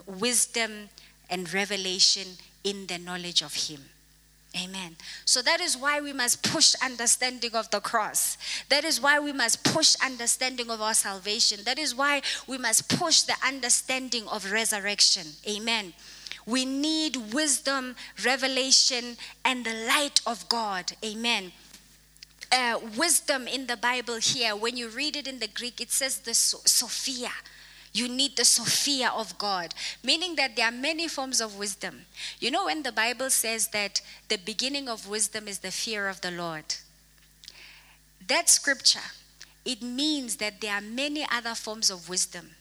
wisdom 0.05 0.89
and 1.29 1.51
revelation 1.53 2.27
in 2.63 2.87
the 2.87 2.97
knowledge 2.97 3.41
of 3.41 3.53
Him. 3.53 3.79
Amen. 4.55 4.95
So 5.25 5.41
that 5.41 5.59
is 5.59 5.75
why 5.75 5.99
we 5.99 6.13
must 6.13 6.43
push 6.43 6.75
understanding 6.83 7.55
of 7.55 7.71
the 7.71 7.79
cross. 7.79 8.37
That 8.69 8.83
is 8.83 9.01
why 9.01 9.19
we 9.19 9.33
must 9.33 9.63
push 9.63 9.95
understanding 10.03 10.69
of 10.69 10.79
our 10.79 10.93
salvation. 10.93 11.61
That 11.65 11.79
is 11.79 11.95
why 11.95 12.21
we 12.45 12.59
must 12.59 12.87
push 12.87 13.21
the 13.21 13.35
understanding 13.45 14.27
of 14.27 14.51
resurrection. 14.51 15.25
Amen. 15.49 15.93
We 16.45 16.65
need 16.65 17.33
wisdom, 17.33 17.95
revelation, 18.23 19.17
and 19.43 19.65
the 19.65 19.87
light 19.87 20.21
of 20.27 20.47
God. 20.49 20.91
Amen. 21.03 21.51
Uh, 22.51 22.79
wisdom 22.95 23.47
in 23.47 23.65
the 23.65 23.77
Bible 23.77 24.17
here, 24.17 24.55
when 24.55 24.77
you 24.77 24.89
read 24.89 25.15
it 25.15 25.27
in 25.27 25.39
the 25.39 25.47
Greek, 25.47 25.81
it 25.81 25.89
says 25.89 26.19
the 26.19 26.35
Sophia. 26.35 27.31
You 27.93 28.07
need 28.07 28.35
the 28.35 28.45
Sophia 28.45 29.09
of 29.09 29.37
God, 29.37 29.73
meaning 30.03 30.35
that 30.35 30.55
there 30.55 30.65
are 30.65 30.71
many 30.71 31.07
forms 31.07 31.39
of 31.39 31.57
wisdom. 31.57 32.05
You 32.39 32.49
know, 32.49 32.65
when 32.65 32.81
the 32.81 32.91
Bible 32.91 33.29
says 33.29 33.67
that 33.67 34.01
the 34.29 34.37
beginning 34.37 34.89
of 34.89 35.07
wisdom 35.07 35.47
is 35.47 35.59
the 35.59 35.71
fear 35.71 36.07
of 36.09 36.21
the 36.21 36.31
Lord, 36.31 36.65
that 38.27 38.49
scripture, 38.49 39.11
it 39.63 39.81
means 39.81 40.37
that 40.37 40.59
there 40.59 40.73
are 40.73 40.81
many 40.81 41.25
other 41.31 41.55
forms 41.55 41.91
of 41.91 42.09
wisdom. 42.09 42.51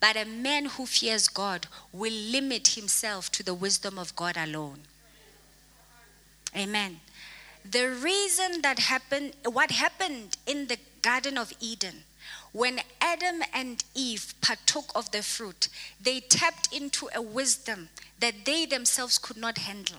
But 0.00 0.16
a 0.16 0.26
man 0.26 0.66
who 0.66 0.84
fears 0.84 1.28
God 1.28 1.66
will 1.92 2.12
limit 2.12 2.68
himself 2.68 3.30
to 3.32 3.42
the 3.42 3.54
wisdom 3.54 3.98
of 3.98 4.14
God 4.14 4.36
alone. 4.36 4.80
Amen. 6.54 7.00
The 7.64 7.88
reason 7.88 8.60
that 8.62 8.78
happened, 8.78 9.32
what 9.44 9.70
happened 9.70 10.36
in 10.46 10.66
the 10.66 10.76
Garden 11.00 11.38
of 11.38 11.52
Eden, 11.58 12.04
when 12.54 12.78
Adam 13.00 13.42
and 13.52 13.82
Eve 13.96 14.32
partook 14.40 14.92
of 14.94 15.10
the 15.10 15.24
fruit, 15.24 15.68
they 16.00 16.20
tapped 16.20 16.72
into 16.72 17.08
a 17.12 17.20
wisdom 17.20 17.88
that 18.20 18.44
they 18.44 18.64
themselves 18.64 19.18
could 19.18 19.36
not 19.36 19.58
handle. 19.58 19.98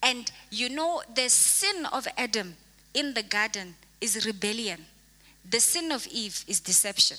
And 0.00 0.30
you 0.50 0.68
know, 0.68 1.02
the 1.12 1.28
sin 1.28 1.84
of 1.86 2.06
Adam 2.16 2.54
in 2.94 3.14
the 3.14 3.24
garden 3.24 3.74
is 4.00 4.24
rebellion, 4.24 4.86
the 5.50 5.58
sin 5.58 5.90
of 5.90 6.06
Eve 6.06 6.44
is 6.46 6.60
deception. 6.60 7.16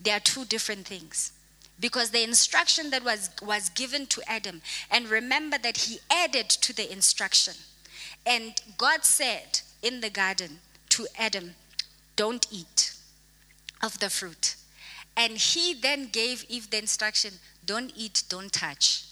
They 0.00 0.10
are 0.10 0.20
two 0.20 0.44
different 0.44 0.88
things. 0.88 1.30
Because 1.78 2.10
the 2.10 2.24
instruction 2.24 2.90
that 2.90 3.04
was, 3.04 3.30
was 3.40 3.68
given 3.70 4.06
to 4.06 4.22
Adam, 4.28 4.62
and 4.90 5.08
remember 5.08 5.58
that 5.58 5.76
he 5.76 6.00
added 6.10 6.48
to 6.48 6.74
the 6.74 6.90
instruction. 6.92 7.54
And 8.26 8.60
God 8.78 9.04
said 9.04 9.60
in 9.80 10.00
the 10.00 10.10
garden 10.10 10.58
to 10.90 11.06
Adam, 11.16 11.54
Don't 12.16 12.46
eat 12.50 12.94
of 13.82 13.98
the 13.98 14.10
fruit. 14.10 14.56
And 15.16 15.36
he 15.36 15.74
then 15.74 16.08
gave 16.10 16.44
Eve 16.48 16.70
the 16.70 16.78
instruction 16.78 17.34
don't 17.64 17.92
eat, 17.96 18.24
don't 18.28 18.52
touch. 18.52 19.04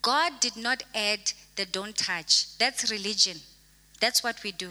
God 0.00 0.40
did 0.40 0.56
not 0.56 0.82
add 0.94 1.32
the 1.56 1.66
don't 1.66 1.96
touch. 1.96 2.56
That's 2.58 2.90
religion. 2.90 3.38
That's 4.00 4.22
what 4.22 4.42
we 4.42 4.52
do, 4.52 4.70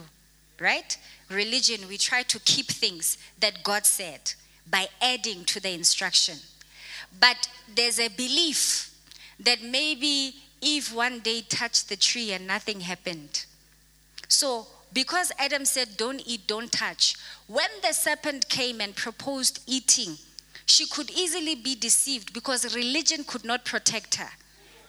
right? 0.60 0.98
Religion, 1.30 1.88
we 1.88 1.98
try 1.98 2.24
to 2.24 2.40
keep 2.40 2.68
things 2.68 3.18
that 3.40 3.64
God 3.64 3.86
said 3.86 4.34
by 4.70 4.88
adding 5.02 5.44
to 5.46 5.60
the 5.60 5.72
instruction. 5.72 6.38
But 7.20 7.50
there's 7.74 8.00
a 8.00 8.10
belief 8.10 8.94
that 9.40 9.64
maybe 9.64 10.36
Eve 10.62 10.94
one 10.94 11.20
day 11.20 11.42
touched 11.42 11.90
the 11.90 11.96
tree 11.96 12.32
and 12.32 12.48
nothing 12.48 12.82
happened. 12.82 13.46
So 14.28 14.68
because 14.94 15.32
Adam 15.40 15.66
said, 15.66 15.98
Don't 15.98 16.22
eat, 16.26 16.48
don't 16.48 16.72
touch, 16.72 17.16
when 17.48 17.70
the 17.82 17.94
serpent 17.94 18.48
came 18.50 18.80
and 18.80 18.96
proposed 18.96 19.60
eating, 19.68 20.18
she 20.66 20.86
could 20.86 21.10
easily 21.10 21.56
be 21.56 21.76
deceived 21.76 22.34
because 22.34 22.76
religion 22.76 23.24
could 23.24 23.44
not 23.44 23.66
protect 23.66 24.16
her 24.16 24.30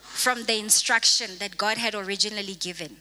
from 0.01 0.45
the 0.45 0.59
instruction 0.59 1.31
that 1.39 1.59
God 1.59 1.79
had 1.79 1.95
originally 1.95 2.55
given. 2.55 2.99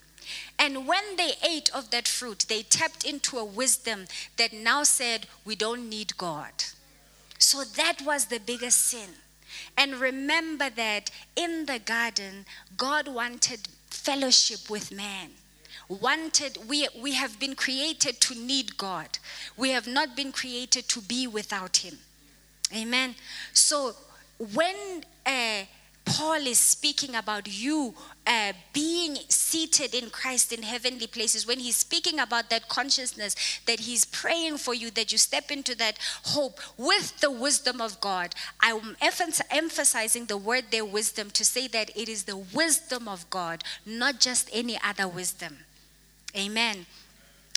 And 0.58 0.88
when 0.88 1.18
they 1.18 1.34
ate 1.48 1.70
of 1.76 1.92
that 1.92 2.08
fruit, 2.08 2.46
they 2.48 2.64
tapped 2.64 3.04
into 3.04 3.38
a 3.38 3.46
wisdom 3.46 4.06
that 4.38 4.54
now 4.54 4.84
said, 4.84 5.28
We 5.46 5.56
don't 5.56 5.90
need 5.90 6.18
God. 6.18 6.52
So 7.38 7.64
that 7.64 7.98
was 8.06 8.26
the 8.26 8.40
biggest 8.40 8.80
sin. 8.80 9.10
And 9.78 9.96
remember 9.96 10.70
that 10.70 11.12
in 11.36 11.66
the 11.66 11.80
garden, 11.80 12.46
God 12.78 13.08
wanted 13.08 13.68
fellowship 13.90 14.70
with 14.70 14.92
man 14.92 15.32
wanted, 16.02 16.58
we, 16.68 16.88
we 17.02 17.14
have 17.14 17.40
been 17.40 17.56
created 17.56 18.20
to 18.22 18.36
need 18.36 18.78
God. 18.78 19.20
We 19.58 19.70
have 19.70 19.88
not 19.88 20.16
been 20.16 20.32
created 20.32 20.88
to 20.90 21.02
be 21.02 21.28
without 21.28 21.78
Him. 21.78 21.98
Amen. 22.74 23.16
So 23.54 23.94
when 24.40 25.04
uh, 25.26 25.64
Paul 26.06 26.46
is 26.48 26.60
speaking 26.60 27.16
about 27.16 27.48
you 27.48 27.94
uh, 28.28 28.54
being 28.74 29.16
seated 29.30 29.94
in 29.94 30.10
Christ 30.10 30.52
in 30.52 30.64
heavenly 30.64 31.08
places, 31.08 31.48
when 31.48 31.60
he's 31.60 31.78
speaking 31.78 32.20
about 32.20 32.50
that 32.50 32.68
consciousness 32.68 33.62
that 33.66 33.82
he's 33.82 34.06
praying 34.06 34.58
for 34.58 34.74
you, 34.74 34.92
that 34.92 35.12
you 35.12 35.18
step 35.18 35.52
into 35.52 35.76
that 35.78 35.98
hope 36.24 36.60
with 36.78 37.20
the 37.20 37.32
wisdom 37.32 37.80
of 37.80 38.02
God, 38.02 38.36
I'm 38.62 38.98
emphasizing 39.00 40.26
the 40.26 40.38
word 40.38 40.66
their 40.72 40.86
wisdom, 40.86 41.30
to 41.32 41.46
say 41.46 41.68
that 41.70 41.96
it 41.96 42.10
is 42.10 42.24
the 42.24 42.38
wisdom 42.38 43.08
of 43.08 43.30
God, 43.30 43.64
not 43.86 44.20
just 44.20 44.50
any 44.52 44.78
other 44.84 45.08
wisdom. 45.08 45.58
Amen. 46.36 46.86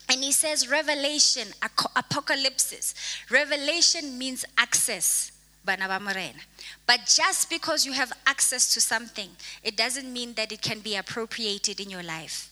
And 0.09 0.23
he 0.23 0.33
says 0.33 0.69
revelation, 0.69 1.49
apocalypse. 1.97 2.95
Revelation 3.31 4.17
means 4.19 4.45
access. 4.57 5.33
But 6.87 7.01
just 7.07 7.51
because 7.51 7.85
you 7.85 7.93
have 7.93 8.13
access 8.25 8.73
to 8.75 8.81
something, 8.81 9.31
it 9.65 9.77
doesn't 9.77 10.13
mean 10.13 10.35
that 10.35 10.53
it 10.53 10.63
can 10.63 10.79
be 10.79 10.95
appropriated 10.95 11.81
in 11.81 11.91
your 11.91 12.05
life. 12.05 12.51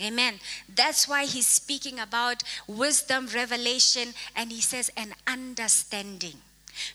Amen. 0.00 0.34
That's 0.72 1.08
why 1.08 1.24
he's 1.24 1.48
speaking 1.48 1.98
about 1.98 2.44
wisdom, 2.68 3.28
revelation, 3.34 4.14
and 4.36 4.52
he 4.52 4.60
says 4.60 4.90
an 4.96 5.14
understanding. 5.26 6.34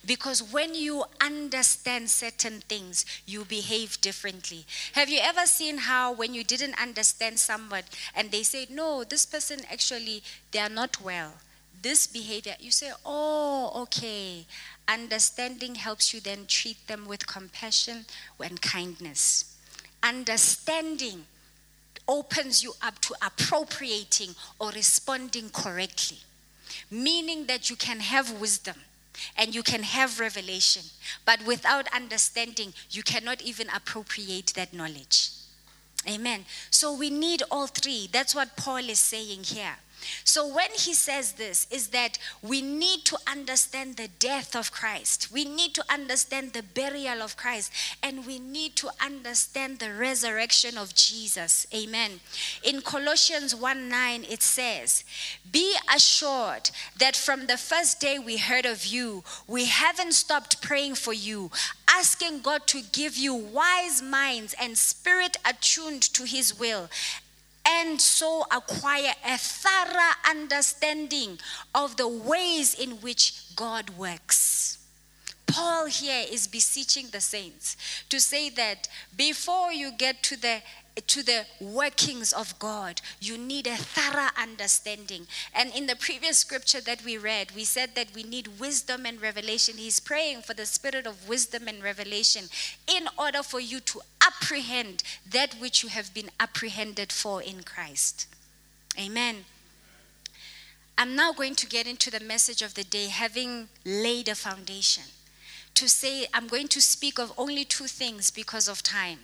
Because 0.06 0.42
when 0.42 0.76
you 0.76 1.06
understand 1.22 2.10
certain 2.10 2.62
things, 2.62 3.06
you 3.26 3.46
behave 3.46 4.00
differently. 4.02 4.66
Have 4.94 5.10
you 5.10 5.20
ever 5.22 5.46
seen 5.46 5.78
how 5.78 6.14
when 6.14 6.34
you 6.34 6.44
didn't 6.44 6.82
understand 6.82 7.40
someone 7.40 7.84
and 8.16 8.32
they 8.32 8.44
say, 8.44 8.68
no, 8.70 9.04
this 9.04 9.26
person 9.26 9.60
actually, 9.72 10.24
they 10.52 10.60
are 10.60 10.70
not 10.70 11.02
well. 11.02 11.34
This 11.82 12.08
behavior, 12.08 12.56
you 12.60 12.72
say, 12.72 12.92
oh, 13.06 13.72
okay. 13.84 14.46
Understanding 14.88 15.76
helps 15.76 16.14
you 16.14 16.20
then 16.20 16.46
treat 16.48 16.88
them 16.88 17.08
with 17.08 17.28
compassion 17.28 18.06
and 18.44 18.62
kindness. 18.62 19.56
Understanding 20.04 21.26
opens 22.08 22.64
you 22.64 22.74
up 22.82 23.00
to 23.00 23.14
appropriating 23.22 24.36
or 24.60 24.72
responding 24.72 25.50
correctly, 25.52 26.18
meaning 26.90 27.46
that 27.46 27.70
you 27.70 27.76
can 27.76 28.00
have 28.00 28.42
wisdom 28.42 28.76
and 29.38 29.54
you 29.54 29.64
can 29.64 29.84
have 29.84 30.20
revelation. 30.20 30.84
But 31.26 31.46
without 31.46 31.88
understanding, 31.94 32.74
you 32.92 33.04
cannot 33.04 33.42
even 33.42 33.68
appropriate 33.76 34.54
that 34.56 34.74
knowledge. 34.74 35.32
Amen. 36.08 36.46
So 36.70 36.94
we 36.94 37.10
need 37.10 37.44
all 37.52 37.68
three. 37.68 38.10
That's 38.12 38.34
what 38.34 38.56
Paul 38.56 38.90
is 38.90 39.00
saying 39.00 39.44
here. 39.44 39.76
So 40.24 40.48
when 40.48 40.72
he 40.72 40.94
says 40.94 41.34
this, 41.34 41.68
is 41.70 41.90
that 41.90 42.18
we 42.42 42.62
need 42.62 43.06
to 43.06 43.18
understand 43.28 43.98
the 43.98 44.10
death 44.20 44.56
of 44.56 44.72
Christ. 44.72 45.32
We 45.32 45.46
need 45.46 45.74
to 45.76 45.84
understand 45.92 46.54
the 46.54 46.64
burial 46.64 47.22
of 47.22 47.38
Christ. 47.38 47.72
And 48.02 48.26
we 48.26 48.40
need 48.40 48.76
to 48.78 48.90
understand 49.04 49.80
the 49.80 49.94
resurrection 49.94 50.78
of 50.78 50.96
Jesus. 50.96 51.68
Amen. 51.74 52.20
In 52.64 52.82
Colossians 52.82 53.56
1 53.56 53.90
9, 53.90 54.26
it 54.30 54.42
says, 54.42 55.04
Be 55.52 55.76
assured 55.94 56.72
that 56.98 57.16
from 57.16 57.48
the 57.48 57.58
first 57.58 58.00
day 58.00 58.20
we 58.20 58.38
heard 58.38 58.66
of 58.66 58.86
you, 58.86 59.24
we 59.48 59.66
haven't 59.66 60.14
stopped 60.14 60.62
praying 60.62 60.96
for 60.96 61.14
you, 61.14 61.52
asking 61.90 62.42
God 62.42 62.68
to 62.68 62.82
give 62.92 63.18
you 63.18 63.34
wise 63.34 64.02
minds 64.02 64.56
and 64.62 64.78
spirit 64.78 65.38
attuned 65.46 66.02
to 66.02 66.24
his 66.24 66.58
will 66.60 66.90
and 67.68 68.00
so 68.00 68.46
acquire 68.52 69.14
a 69.26 69.38
thorough 69.38 70.16
understanding 70.30 71.40
of 71.74 71.98
the 71.98 72.08
ways 72.08 72.74
in 72.74 72.92
which 73.02 73.56
God 73.56 73.92
works. 73.92 74.78
Paul 75.48 75.88
here 75.88 76.26
is 76.32 76.48
beseeching 76.48 77.08
the 77.12 77.22
saints 77.22 77.76
to 78.10 78.20
say 78.20 78.50
that 78.52 78.88
before 79.16 79.72
you 79.72 79.92
get 79.92 80.22
to 80.24 80.40
the 80.40 80.62
to 81.08 81.24
the 81.24 81.46
workings 81.60 82.34
of 82.34 82.58
God, 82.60 83.02
you 83.20 83.38
need 83.38 83.68
a 83.68 83.76
thorough 83.76 84.30
understanding. 84.38 85.28
And 85.54 85.74
in 85.76 85.88
the 85.88 85.96
previous 85.96 86.40
scripture 86.40 86.82
that 86.82 87.04
we 87.04 87.18
read, 87.18 87.52
we 87.56 87.64
said 87.64 87.96
that 87.96 88.14
we 88.14 88.24
need 88.24 88.60
wisdom 88.60 89.06
and 89.06 89.22
revelation. 89.22 89.76
He's 89.78 90.00
praying 90.00 90.42
for 90.42 90.54
the 90.54 90.66
spirit 90.66 91.06
of 91.06 91.28
wisdom 91.30 91.68
and 91.68 91.84
revelation 91.84 92.46
in 92.88 93.08
order 93.18 93.44
for 93.44 93.60
you 93.60 93.80
to 93.82 94.02
apprehend 94.26 95.04
that 95.30 95.56
which 95.56 95.84
you 95.84 95.90
have 95.90 96.14
been 96.14 96.30
apprehended 96.40 97.12
for 97.12 97.42
in 97.42 97.64
Christ. 97.64 98.28
Amen. 99.00 99.46
I'm 100.98 101.16
now 101.16 101.32
going 101.32 101.56
to 101.56 101.66
get 101.66 101.88
into 101.88 102.12
the 102.12 102.20
message 102.20 102.62
of 102.62 102.74
the 102.74 102.84
day, 102.84 103.08
having 103.08 103.70
laid 103.86 104.28
a 104.28 104.36
foundation. 104.36 105.04
To 105.76 105.88
say, 105.88 106.28
I'm 106.34 106.48
going 106.48 106.68
to 106.68 106.82
speak 106.82 107.20
of 107.20 107.32
only 107.38 107.64
two 107.64 107.88
things 107.88 108.32
because 108.32 108.68
of 108.68 108.84
time. 108.84 109.20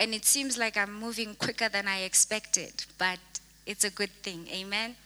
And 0.00 0.14
it 0.14 0.24
seems 0.24 0.56
like 0.56 0.78
I'm 0.78 0.98
moving 0.98 1.34
quicker 1.34 1.68
than 1.68 1.86
I 1.86 2.00
expected, 2.00 2.86
but 2.96 3.18
it's 3.66 3.84
a 3.84 3.90
good 3.90 4.10
thing. 4.22 4.48
Amen. 4.50 4.96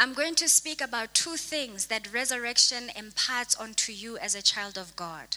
I'm 0.00 0.14
going 0.14 0.34
to 0.34 0.48
speak 0.48 0.80
about 0.80 1.14
two 1.14 1.36
things 1.36 1.86
that 1.86 2.12
resurrection 2.12 2.90
imparts 2.96 3.54
onto 3.54 3.92
you 3.92 4.18
as 4.18 4.34
a 4.34 4.42
child 4.42 4.76
of 4.76 4.96
God. 4.96 5.36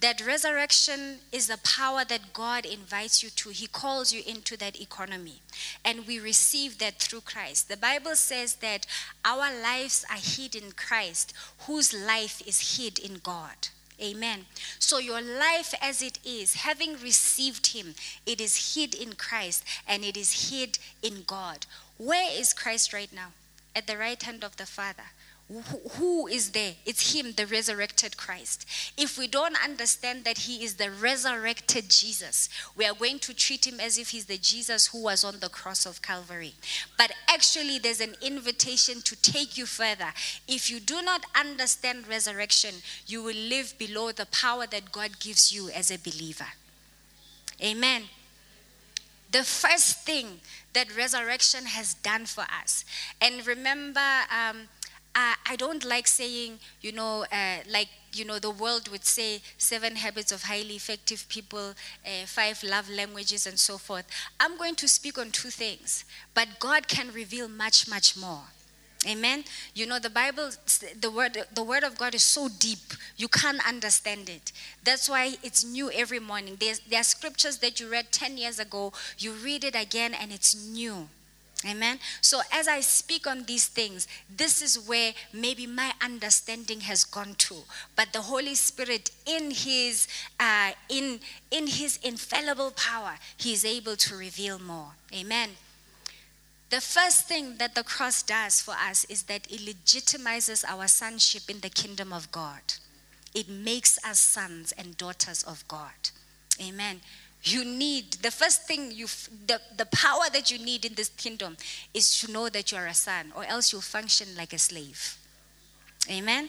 That 0.00 0.24
resurrection 0.26 1.18
is 1.30 1.48
the 1.48 1.58
power 1.58 2.04
that 2.04 2.32
God 2.32 2.64
invites 2.64 3.22
you 3.22 3.30
to. 3.30 3.50
He 3.50 3.66
calls 3.66 4.12
you 4.12 4.22
into 4.26 4.56
that 4.58 4.80
economy. 4.80 5.40
And 5.84 6.06
we 6.06 6.18
receive 6.18 6.78
that 6.78 7.00
through 7.00 7.22
Christ. 7.22 7.68
The 7.68 7.76
Bible 7.76 8.14
says 8.14 8.56
that 8.56 8.86
our 9.24 9.50
lives 9.62 10.04
are 10.10 10.16
hid 10.16 10.54
in 10.54 10.72
Christ, 10.72 11.34
whose 11.66 11.92
life 11.92 12.42
is 12.46 12.78
hid 12.78 12.98
in 12.98 13.20
God. 13.22 13.68
Amen. 14.00 14.46
So 14.78 14.98
your 14.98 15.22
life 15.22 15.72
as 15.80 16.02
it 16.02 16.18
is, 16.24 16.54
having 16.54 16.94
received 16.94 17.68
him, 17.68 17.94
it 18.26 18.40
is 18.40 18.74
hid 18.74 18.94
in 18.94 19.14
Christ 19.14 19.64
and 19.86 20.04
it 20.04 20.16
is 20.16 20.50
hid 20.50 20.78
in 21.02 21.22
God. 21.26 21.66
Where 21.96 22.30
is 22.30 22.52
Christ 22.52 22.92
right 22.92 23.12
now? 23.12 23.28
At 23.76 23.86
the 23.86 23.96
right 23.96 24.20
hand 24.20 24.42
of 24.44 24.56
the 24.56 24.66
Father. 24.66 25.10
Who- 25.48 26.26
is 26.26 26.52
there? 26.52 26.74
It's 26.86 27.12
him, 27.12 27.32
the 27.32 27.46
resurrected 27.46 28.16
Christ. 28.16 28.64
If 28.96 29.18
we 29.18 29.26
don't 29.28 29.62
understand 29.62 30.24
that 30.24 30.38
he 30.38 30.64
is 30.64 30.76
the 30.76 30.90
resurrected 30.90 31.90
Jesus, 31.90 32.48
we 32.74 32.86
are 32.86 32.94
going 32.94 33.18
to 33.20 33.34
treat 33.34 33.66
him 33.66 33.78
as 33.78 33.98
if 33.98 34.08
he's 34.10 34.24
the 34.24 34.38
Jesus 34.38 34.86
who 34.86 35.02
was 35.02 35.22
on 35.22 35.40
the 35.40 35.50
cross 35.50 35.84
of 35.84 36.00
Calvary. 36.00 36.54
But 36.96 37.12
actually, 37.28 37.78
there's 37.78 38.00
an 38.00 38.16
invitation 38.22 39.02
to 39.02 39.16
take 39.16 39.58
you 39.58 39.66
further. 39.66 40.14
If 40.48 40.70
you 40.70 40.80
do 40.80 41.02
not 41.02 41.26
understand 41.34 42.08
resurrection, 42.08 42.76
you 43.06 43.22
will 43.22 43.36
live 43.36 43.74
below 43.78 44.12
the 44.12 44.26
power 44.26 44.66
that 44.66 44.92
God 44.92 45.20
gives 45.20 45.52
you 45.52 45.68
as 45.68 45.90
a 45.90 45.98
believer. 45.98 46.48
Amen. 47.62 48.04
The 49.30 49.44
first 49.44 50.06
thing 50.06 50.40
that 50.72 50.96
resurrection 50.96 51.66
has 51.66 51.94
done 51.94 52.24
for 52.24 52.44
us. 52.44 52.84
And 53.20 53.46
remember, 53.46 54.00
um, 54.30 54.68
I, 55.14 55.34
I 55.46 55.56
don't 55.56 55.84
like 55.84 56.06
saying, 56.06 56.58
you 56.80 56.92
know, 56.92 57.24
uh, 57.30 57.58
like, 57.70 57.88
you 58.12 58.24
know, 58.24 58.38
the 58.38 58.50
world 58.50 58.88
would 58.88 59.04
say 59.04 59.40
seven 59.58 59.96
habits 59.96 60.32
of 60.32 60.44
highly 60.44 60.76
effective 60.76 61.26
people, 61.28 61.74
uh, 62.04 62.26
five 62.26 62.62
love 62.62 62.88
languages, 62.90 63.46
and 63.46 63.58
so 63.58 63.78
forth. 63.78 64.06
I'm 64.38 64.56
going 64.56 64.74
to 64.76 64.88
speak 64.88 65.18
on 65.18 65.30
two 65.30 65.50
things, 65.50 66.04
but 66.34 66.60
God 66.60 66.88
can 66.88 67.12
reveal 67.12 67.48
much, 67.48 67.88
much 67.88 68.16
more. 68.16 68.42
Amen. 69.06 69.44
You 69.74 69.86
know 69.86 69.98
the 69.98 70.08
Bible, 70.08 70.50
the 70.98 71.10
word, 71.10 71.36
the 71.54 71.62
word 71.62 71.84
of 71.84 71.98
God 71.98 72.14
is 72.14 72.22
so 72.22 72.48
deep 72.48 72.78
you 73.16 73.28
can't 73.28 73.66
understand 73.66 74.28
it. 74.28 74.50
That's 74.82 75.08
why 75.08 75.34
it's 75.42 75.64
new 75.64 75.90
every 75.90 76.18
morning. 76.18 76.56
There's, 76.58 76.80
there 76.80 77.00
are 77.00 77.04
scriptures 77.04 77.58
that 77.58 77.80
you 77.80 77.88
read 77.88 78.10
ten 78.10 78.38
years 78.38 78.58
ago. 78.58 78.92
You 79.18 79.32
read 79.32 79.64
it 79.64 79.74
again, 79.74 80.14
and 80.14 80.32
it's 80.32 80.54
new. 80.54 81.08
Amen. 81.66 81.98
So 82.20 82.40
as 82.52 82.68
I 82.68 82.80
speak 82.80 83.26
on 83.26 83.44
these 83.44 83.66
things, 83.66 84.06
this 84.34 84.60
is 84.60 84.78
where 84.78 85.14
maybe 85.32 85.66
my 85.66 85.92
understanding 86.02 86.80
has 86.80 87.04
gone 87.04 87.34
to. 87.38 87.56
But 87.96 88.12
the 88.12 88.20
Holy 88.20 88.54
Spirit, 88.54 89.10
in 89.24 89.50
His 89.50 90.06
uh, 90.38 90.72
in 90.88 91.20
in 91.50 91.66
His 91.66 91.98
infallible 92.02 92.72
power, 92.72 93.14
He 93.36 93.52
is 93.54 93.64
able 93.64 93.96
to 93.96 94.16
reveal 94.16 94.58
more. 94.58 94.92
Amen. 95.14 95.50
The 96.70 96.80
first 96.80 97.28
thing 97.28 97.56
that 97.58 97.74
the 97.74 97.84
cross 97.84 98.22
does 98.22 98.60
for 98.60 98.74
us 98.74 99.04
is 99.04 99.24
that 99.24 99.46
it 99.50 99.60
legitimizes 99.60 100.64
our 100.66 100.88
sonship 100.88 101.48
in 101.48 101.60
the 101.60 101.68
kingdom 101.68 102.12
of 102.12 102.30
God. 102.32 102.62
It 103.34 103.48
makes 103.48 103.98
us 104.04 104.18
sons 104.18 104.72
and 104.76 104.96
daughters 104.96 105.42
of 105.44 105.66
God. 105.68 106.10
Amen. 106.60 107.00
You 107.44 107.64
need, 107.64 108.12
the 108.22 108.30
first 108.30 108.62
thing 108.66 108.90
you, 108.90 109.06
the, 109.46 109.60
the 109.76 109.86
power 109.86 110.24
that 110.32 110.50
you 110.50 110.58
need 110.58 110.86
in 110.86 110.94
this 110.94 111.10
kingdom 111.10 111.56
is 111.92 112.18
to 112.20 112.32
know 112.32 112.48
that 112.48 112.72
you 112.72 112.78
are 112.78 112.86
a 112.86 112.94
son, 112.94 113.32
or 113.36 113.44
else 113.44 113.70
you'll 113.70 113.82
function 113.82 114.28
like 114.36 114.54
a 114.54 114.58
slave. 114.58 115.18
Amen. 116.10 116.48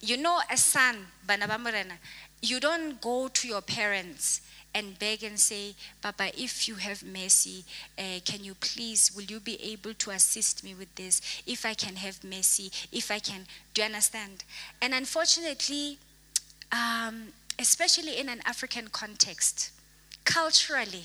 You 0.00 0.16
know, 0.16 0.40
a 0.50 0.56
son, 0.56 0.96
you 2.40 2.58
don't 2.58 3.00
go 3.02 3.28
to 3.28 3.48
your 3.48 3.60
parents 3.60 4.40
and 4.74 4.98
beg 4.98 5.24
and 5.24 5.38
say, 5.38 5.74
Papa, 6.00 6.30
if 6.40 6.68
you 6.68 6.76
have 6.76 7.02
mercy, 7.02 7.64
uh, 7.98 8.20
can 8.24 8.42
you 8.42 8.54
please, 8.54 9.12
will 9.14 9.24
you 9.24 9.40
be 9.40 9.60
able 9.62 9.92
to 9.94 10.10
assist 10.10 10.64
me 10.64 10.74
with 10.74 10.94
this? 10.94 11.42
If 11.46 11.66
I 11.66 11.74
can 11.74 11.96
have 11.96 12.22
mercy, 12.24 12.70
if 12.92 13.10
I 13.10 13.18
can, 13.18 13.46
do 13.74 13.82
you 13.82 13.86
understand? 13.86 14.44
And 14.80 14.94
unfortunately, 14.94 15.98
um, 16.72 17.24
especially 17.58 18.18
in 18.18 18.28
an 18.28 18.40
African 18.46 18.88
context, 18.88 19.72
culturally, 20.24 21.04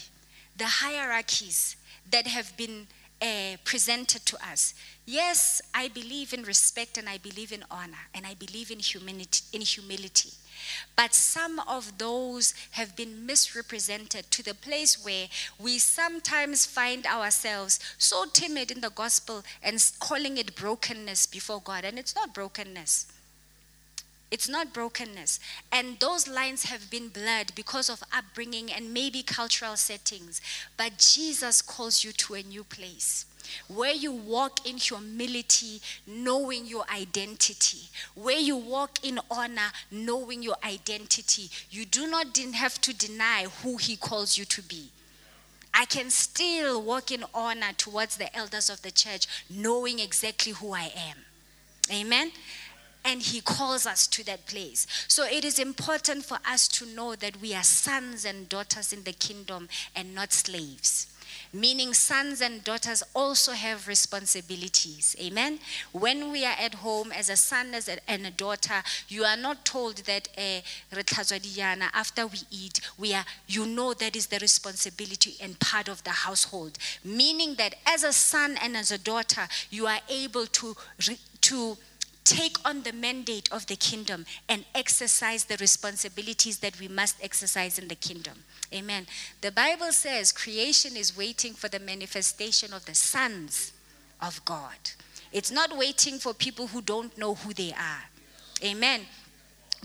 the 0.58 0.66
hierarchies 0.66 1.76
that 2.10 2.28
have 2.28 2.56
been 2.58 2.88
uh, 3.22 3.58
presented 3.64 4.26
to 4.26 4.38
us. 4.46 4.74
Yes, 5.06 5.62
I 5.74 5.88
believe 5.88 6.34
in 6.34 6.44
respect 6.44 6.98
and 6.98 7.08
I 7.08 7.18
believe 7.18 7.52
in 7.52 7.64
honor 7.72 8.08
and 8.14 8.26
I 8.26 8.34
believe 8.34 8.72
in 8.72 8.80
humility. 8.80 9.44
In 9.54 9.62
humility. 9.62 10.32
But 10.96 11.14
some 11.14 11.60
of 11.60 11.98
those 11.98 12.54
have 12.72 12.96
been 12.96 13.26
misrepresented 13.26 14.32
to 14.32 14.44
the 14.44 14.54
place 14.54 15.04
where 15.04 15.28
we 15.60 15.78
sometimes 15.80 16.66
find 16.66 17.06
ourselves 17.06 17.80
so 17.98 18.26
timid 18.26 18.72
in 18.72 18.82
the 18.82 18.90
gospel 18.90 19.44
and 19.62 19.84
calling 20.00 20.38
it 20.38 20.56
brokenness 20.56 21.28
before 21.28 21.62
God. 21.62 21.86
And 21.86 22.00
it's 22.00 22.16
not 22.16 22.34
brokenness. 22.34 23.08
It's 24.36 24.50
not 24.50 24.74
brokenness. 24.74 25.40
And 25.72 25.98
those 26.02 26.28
lines 26.28 26.66
have 26.66 26.92
been 26.92 27.08
blurred 27.08 27.56
because 27.56 27.90
of 27.90 28.04
upbringing 28.12 28.70
and 28.70 28.94
maybe 28.94 29.24
cultural 29.24 29.78
settings. 29.78 30.42
But 30.76 30.98
Jesus 30.98 31.62
calls 31.62 32.04
you 32.04 32.12
to 32.12 32.34
a 32.34 32.44
new 32.44 32.66
place 32.66 33.28
where 33.70 33.94
you 33.94 34.12
walk 34.12 34.68
in 34.68 34.76
humility, 34.76 35.80
knowing 36.06 36.66
your 36.66 36.84
identity, 36.94 37.84
where 38.14 38.38
you 38.38 38.58
walk 38.58 39.00
in 39.06 39.22
honor, 39.32 39.72
knowing 39.90 40.44
your 40.44 40.58
identity. 40.66 41.50
You 41.70 41.86
do 41.86 42.06
not 42.06 42.36
have 42.56 42.82
to 42.82 42.94
deny 42.94 43.46
who 43.64 43.78
He 43.78 43.96
calls 43.96 44.38
you 44.38 44.44
to 44.44 44.62
be. 44.62 44.90
I 45.74 45.86
can 45.86 46.10
still 46.10 46.82
walk 46.82 47.10
in 47.10 47.24
honor 47.34 47.72
towards 47.78 48.18
the 48.18 48.36
elders 48.36 48.70
of 48.70 48.82
the 48.82 48.92
church, 48.92 49.28
knowing 49.50 50.00
exactly 50.00 50.52
who 50.52 50.74
I 50.74 50.92
am. 50.94 51.20
Amen. 51.90 52.32
And 53.06 53.22
he 53.22 53.40
calls 53.40 53.86
us 53.86 54.08
to 54.08 54.26
that 54.26 54.48
place. 54.48 54.88
So 55.08 55.24
it 55.26 55.46
is 55.46 55.60
important 55.60 56.26
for 56.26 56.40
us 56.46 56.68
to 56.70 56.86
know 56.88 57.16
that 57.16 57.40
we 57.40 57.54
are 57.54 57.64
sons 57.64 58.26
and 58.26 58.50
daughters 58.50 58.92
in 58.92 59.04
the 59.04 59.14
kingdom 59.14 59.70
and 59.96 60.16
not 60.16 60.34
slaves. 60.34 61.08
Meaning, 61.54 61.94
sons 61.94 62.42
and 62.42 62.64
daughters 62.64 63.02
also 63.14 63.54
have 63.54 63.88
responsibilities. 63.88 65.16
Amen. 65.22 65.60
When 65.94 66.32
we 66.32 66.46
are 66.46 66.56
at 66.60 66.76
home 66.76 67.12
as 67.12 67.30
a 67.30 67.36
son 67.36 67.74
as 67.74 67.88
a, 67.88 67.98
and 68.10 68.26
a 68.26 68.32
daughter, 68.32 68.84
you 69.08 69.24
are 69.24 69.38
not 69.38 69.64
told 69.64 69.98
that 70.00 70.28
eh, 70.36 70.62
after 71.94 72.28
we 72.28 72.40
eat, 72.52 72.82
we 72.98 73.14
are. 73.14 73.24
You 73.48 73.66
know 73.66 73.94
that 73.94 74.16
is 74.16 74.28
the 74.28 74.40
responsibility 74.40 75.36
and 75.42 75.60
part 75.60 75.88
of 75.88 76.04
the 76.04 76.10
household. 76.10 76.78
Meaning 77.04 77.56
that 77.56 77.76
as 77.86 78.04
a 78.04 78.12
son 78.14 78.58
and 78.62 78.76
as 78.76 78.92
a 78.92 78.98
daughter, 78.98 79.48
you 79.70 79.88
are 79.88 80.00
able 80.10 80.48
to 80.48 80.76
to 81.42 81.78
take 82.26 82.58
on 82.66 82.82
the 82.82 82.92
mandate 82.92 83.50
of 83.52 83.68
the 83.68 83.76
kingdom 83.76 84.26
and 84.50 84.66
exercise 84.74 85.46
the 85.46 85.58
responsibilities 85.58 86.58
that 86.58 86.78
we 86.80 86.88
must 86.88 87.24
exercise 87.24 87.80
in 87.80 87.88
the 87.88 87.96
kingdom. 87.96 88.34
Amen. 88.74 89.06
The 89.42 89.52
Bible 89.52 89.92
says 89.92 90.32
creation 90.32 90.98
is 90.98 91.16
waiting 91.16 91.54
for 91.54 91.70
the 91.70 91.80
manifestation 91.80 92.74
of 92.74 92.86
the 92.86 92.96
sons 92.96 93.72
of 94.22 94.44
God. 94.44 94.76
It's 95.32 95.52
not 95.52 95.78
waiting 95.78 96.18
for 96.18 96.34
people 96.34 96.68
who 96.68 96.82
don't 96.82 97.16
know 97.18 97.36
who 97.36 97.54
they 97.54 97.72
are. 97.72 98.04
Amen. 98.64 99.02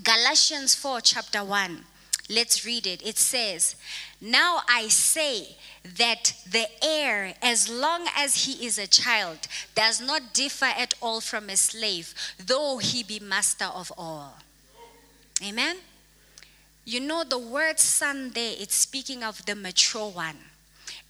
Galatians 0.03 0.75
4, 0.75 1.01
chapter 1.03 1.45
1. 1.45 1.85
Let's 2.31 2.65
read 2.65 2.87
it. 2.87 3.05
It 3.05 3.19
says, 3.19 3.75
Now 4.21 4.61
I 4.69 4.87
say 4.87 5.57
that 5.97 6.35
the 6.49 6.67
heir, 6.81 7.35
as 7.43 7.69
long 7.69 8.07
as 8.17 8.45
he 8.45 8.65
is 8.65 8.79
a 8.79 8.87
child, 8.87 9.49
does 9.75 10.01
not 10.01 10.33
differ 10.33 10.67
at 10.67 10.95
all 11.01 11.21
from 11.21 11.51
a 11.51 11.57
slave, 11.57 12.15
though 12.39 12.79
he 12.79 13.03
be 13.03 13.19
master 13.19 13.65
of 13.65 13.93
all. 13.99 14.39
Amen. 15.45 15.79
You 16.85 17.01
know, 17.01 17.25
the 17.25 17.39
word 17.39 17.81
son 17.81 18.31
there, 18.31 18.55
it's 18.59 18.77
speaking 18.77 19.25
of 19.25 19.45
the 19.45 19.57
mature 19.57 20.09
one. 20.09 20.37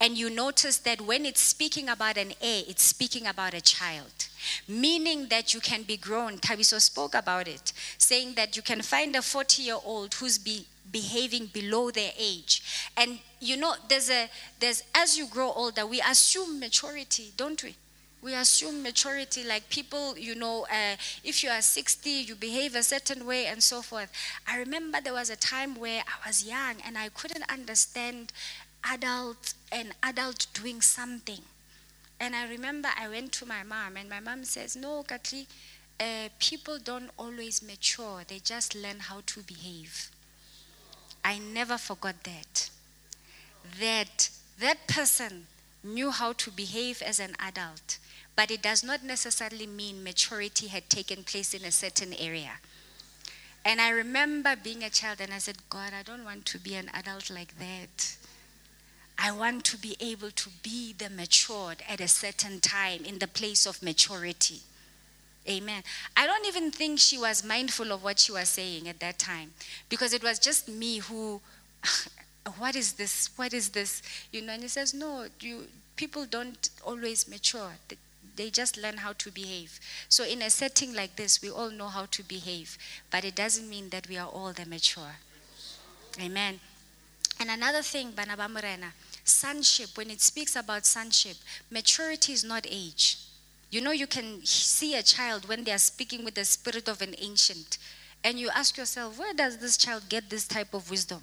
And 0.01 0.17
you 0.17 0.31
notice 0.31 0.79
that 0.79 1.03
when 1.03 1.27
it's 1.27 1.43
speaking 1.43 1.91
about 1.91 2.17
an 2.17 2.33
heir, 2.41 2.63
it's 2.67 2.83
speaking 2.83 3.27
about 3.27 3.53
a 3.53 3.61
child, 3.61 4.29
meaning 4.67 5.29
that 5.29 5.53
you 5.53 5.61
can 5.61 5.83
be 5.83 5.99
grown. 5.99 6.39
Tabiso 6.39 6.81
spoke 6.81 7.15
about 7.15 7.47
it, 7.47 7.75
saying 7.99 8.33
that 8.35 8.57
you 8.57 8.63
can 8.63 8.81
find 8.81 9.15
a 9.15 9.21
40 9.21 9.63
year 9.63 9.77
old 9.85 10.15
who's 10.15 10.39
be, 10.39 10.67
behaving 10.91 11.47
below 11.47 11.91
their 11.91 12.13
age. 12.19 12.91
And 12.97 13.19
you 13.41 13.57
know, 13.57 13.75
there's 13.89 14.11
a, 14.11 14.29
there's, 14.59 14.83
as 14.95 15.17
you 15.17 15.27
grow 15.27 15.53
older, 15.53 15.87
we 15.87 16.01
assume 16.01 16.61
maturity, 16.61 17.33
don't 17.37 17.63
we? 17.63 17.75
We 18.23 18.35
assume 18.35 18.83
maturity, 18.83 19.43
like 19.45 19.71
people, 19.71 20.19
you 20.19 20.35
know, 20.35 20.67
uh, 20.71 20.97
if 21.25 21.43
you 21.43 21.49
are 21.49 21.63
60, 21.63 22.11
you 22.11 22.35
behave 22.35 22.75
a 22.75 22.83
certain 22.83 23.25
way 23.27 23.47
and 23.47 23.63
so 23.63 23.81
forth. 23.81 24.13
I 24.47 24.59
remember 24.59 25.01
there 25.01 25.15
was 25.15 25.31
a 25.31 25.37
time 25.37 25.75
where 25.75 26.03
I 26.03 26.29
was 26.29 26.45
young 26.45 26.77
and 26.85 26.99
I 26.99 27.09
couldn't 27.09 27.51
understand 27.51 28.33
adult 28.85 29.55
an 29.73 29.95
adult 30.03 30.47
doing 30.53 30.83
something. 30.83 31.41
And 32.19 32.37
I 32.37 32.47
remember 32.47 32.91
I 32.99 33.09
went 33.09 33.33
to 33.33 33.47
my 33.47 33.63
mom, 33.63 33.97
and 33.97 34.11
my 34.11 34.21
mom 34.21 34.45
says, 34.45 34.77
No, 34.77 35.03
Katli, 35.03 35.47
uh, 35.99 36.29
people 36.39 36.79
don't 36.79 37.11
always 37.19 37.63
mature, 37.63 38.23
they 38.27 38.39
just 38.39 38.75
learn 38.75 38.99
how 39.01 39.23
to 39.27 39.41
behave. 39.43 40.11
I 41.25 41.39
never 41.39 41.79
forgot 41.79 42.23
that. 42.25 42.71
That 43.79 44.31
that 44.59 44.87
person 44.87 45.47
knew 45.83 46.11
how 46.11 46.33
to 46.35 46.51
behave 46.51 47.03
as 47.03 47.19
an 47.19 47.35
adult, 47.39 47.99
but 48.37 48.51
it 48.51 48.63
does 48.63 48.85
not 48.85 49.03
necessarily 49.03 49.67
mean 49.67 50.05
maturity 50.05 50.67
had 50.67 50.91
taken 50.91 51.25
place 51.25 51.55
in 51.55 51.65
a 51.65 51.73
certain 51.73 52.13
area. 52.15 52.53
And 53.65 53.81
I 53.81 53.91
remember 53.91 54.57
being 54.57 54.83
a 54.83 54.91
child 54.91 55.21
and 55.21 55.33
I 55.33 55.39
said, 55.39 55.57
God, 55.69 55.93
I 55.99 56.03
don't 56.03 56.25
want 56.25 56.47
to 56.47 56.59
be 56.59 56.75
an 56.75 56.91
adult 56.95 57.31
like 57.31 57.59
that. 57.59 58.17
I 59.19 59.33
want 59.33 59.65
to 59.65 59.77
be 59.77 59.97
able 60.01 60.31
to 60.31 60.51
be 60.63 60.95
the 60.95 61.11
matured 61.11 61.83
at 61.87 62.01
a 62.01 62.09
certain 62.09 62.61
time 62.61 63.05
in 63.05 63.19
the 63.19 63.29
place 63.29 63.67
of 63.67 63.83
maturity. 63.83 64.61
Amen. 65.49 65.83
I 66.17 66.27
don't 66.27 66.47
even 66.47 66.71
think 66.71 66.99
she 66.99 67.17
was 67.19 67.45
mindful 67.45 67.93
of 67.93 68.05
what 68.05 68.19
she 68.19 68.33
was 68.33 68.49
saying 68.49 68.89
at 68.89 69.01
that 69.01 69.19
time 69.19 69.53
because 69.89 70.13
it 70.13 70.23
was 70.23 70.39
just 70.39 70.69
me 70.69 70.99
who, 70.99 71.41
what 72.59 72.77
is 72.77 72.95
this? 72.95 73.31
What 73.37 73.53
is 73.55 73.71
this? 73.71 74.03
You 74.33 74.43
know, 74.43 74.53
and 74.53 74.63
he 74.63 74.69
says, 74.69 74.93
no, 74.93 75.27
you, 75.41 75.65
people 75.97 76.27
don't 76.27 76.69
always 76.85 77.29
mature. 77.29 77.73
They 78.37 78.51
just 78.51 78.77
learn 78.77 78.99
how 78.99 79.15
to 79.15 79.31
behave. 79.31 79.81
So, 80.09 80.25
in 80.25 80.41
a 80.41 80.51
setting 80.51 80.95
like 80.95 81.17
this, 81.17 81.43
we 81.43 81.51
all 81.51 81.71
know 81.71 81.89
how 81.89 82.07
to 82.07 82.23
behave, 82.23 82.79
but 83.11 83.25
it 83.25 83.35
doesn't 83.35 83.69
mean 83.69 83.91
that 83.91 84.09
we 84.09 84.17
are 84.17 84.29
all 84.29 84.53
the 84.53 84.65
mature. 84.67 85.17
Amen. 86.21 86.61
And 87.39 87.51
another 87.51 87.83
thing, 87.83 88.13
Banaba 88.13 88.49
Morena, 88.49 88.93
sonship, 89.25 89.97
when 89.97 90.11
it 90.11 90.21
speaks 90.21 90.57
about 90.57 90.87
sonship, 90.87 91.37
maturity 91.71 92.33
is 92.33 92.45
not 92.45 92.67
age. 92.69 93.19
You 93.71 93.81
know, 93.81 93.93
you 93.93 94.07
can 94.07 94.45
see 94.45 94.97
a 94.97 95.03
child 95.03 95.49
when 95.49 95.65
they 95.65 95.73
are 95.73 95.79
speaking 95.79 96.25
with 96.25 96.35
the 96.35 96.45
spirit 96.45 96.89
of 96.89 97.03
an 97.03 97.15
ancient, 97.19 97.79
and 98.25 98.39
you 98.39 98.51
ask 98.51 98.77
yourself, 98.77 99.19
where 99.19 99.33
does 99.33 99.59
this 99.59 99.77
child 99.77 100.09
get 100.09 100.29
this 100.29 100.47
type 100.47 100.75
of 100.75 100.91
wisdom? 100.91 101.23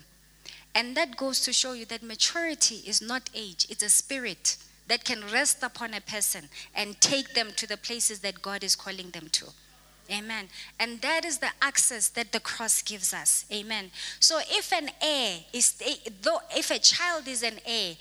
And 0.74 0.96
that 0.96 1.18
goes 1.18 1.42
to 1.42 1.54
show 1.54 1.74
you 1.74 1.86
that 1.86 2.04
maturity 2.04 2.82
is 2.88 3.02
not 3.02 3.30
age, 3.36 3.68
it's 3.70 3.84
a 3.84 3.90
spirit 3.90 4.58
that 4.88 5.04
can 5.04 5.22
rest 5.32 5.64
upon 5.64 5.94
a 5.94 6.02
person 6.02 6.50
and 6.74 7.00
take 7.02 7.34
them 7.34 7.50
to 7.58 7.68
the 7.68 7.78
places 7.78 8.20
that 8.22 8.42
God 8.42 8.64
is 8.64 8.76
calling 8.76 9.10
them 9.10 9.28
to. 9.34 9.46
Amen. 10.10 10.48
And 10.80 11.02
that 11.02 11.26
is 11.26 11.40
the 11.40 11.50
access 11.62 12.08
that 12.10 12.32
the 12.32 12.40
cross 12.40 12.82
gives 12.82 13.14
us. 13.14 13.46
Amen. 13.52 13.92
So 14.22 14.40
if 14.50 14.72
an 14.72 14.90
heir 15.02 15.40
is 15.52 15.82
though 16.22 16.40
if 16.56 16.72
a 16.72 16.80
child 16.80 17.28
is 17.28 17.44
an 17.44 17.60
heir, 17.66 17.96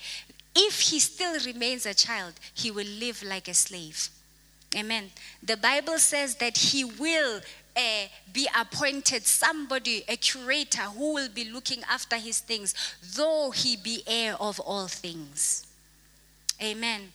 if 0.55 0.79
he 0.79 0.99
still 0.99 1.37
remains 1.45 1.85
a 1.85 1.93
child, 1.93 2.33
he 2.53 2.71
will 2.71 2.87
live 2.87 3.21
like 3.23 3.49
a 3.49 3.53
slave. 3.53 4.09
Amen. 4.75 5.09
The 5.41 5.57
Bible 5.57 5.97
says 5.97 6.35
that 6.35 6.57
he 6.57 6.83
will 6.83 7.41
uh, 7.75 7.81
be 8.33 8.47
appointed 8.59 9.25
somebody, 9.25 10.03
a 10.07 10.17
curator 10.17 10.81
who 10.81 11.13
will 11.13 11.29
be 11.29 11.45
looking 11.45 11.83
after 11.89 12.17
his 12.17 12.39
things, 12.39 12.73
though 13.15 13.51
he 13.51 13.77
be 13.77 14.03
heir 14.05 14.35
of 14.39 14.59
all 14.59 14.87
things. 14.87 15.65
Amen. 16.61 17.11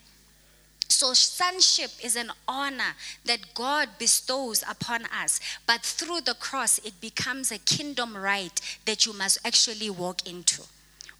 So, 0.88 1.14
sonship 1.14 1.90
is 2.02 2.16
an 2.16 2.30
honor 2.46 2.94
that 3.24 3.54
God 3.54 3.88
bestows 3.98 4.62
upon 4.68 5.04
us. 5.06 5.40
But 5.66 5.82
through 5.82 6.20
the 6.20 6.34
cross, 6.34 6.78
it 6.78 7.00
becomes 7.00 7.50
a 7.50 7.58
kingdom 7.58 8.16
right 8.16 8.60
that 8.84 9.04
you 9.06 9.12
must 9.12 9.38
actually 9.44 9.90
walk 9.90 10.28
into. 10.28 10.62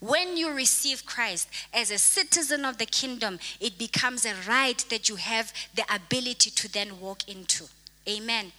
When 0.03 0.37
you 0.37 0.51
receive 0.51 1.07
Christ 1.07 1.49
as 1.73 1.93
a 1.93 1.99
citizen 1.99 2.65
of 2.65 2.79
the 2.79 2.87
kingdom, 2.87 3.39
it 3.61 3.79
becomes 3.79 4.27
a 4.27 4.35
right 4.49 4.85
that 4.91 5.09
you 5.09 5.15
have 5.15 5.53
the 5.77 5.85
ability 5.95 6.51
to 6.51 6.73
then 6.73 6.99
walk 6.99 7.29
into. 7.29 7.67
Amen. 8.09 8.51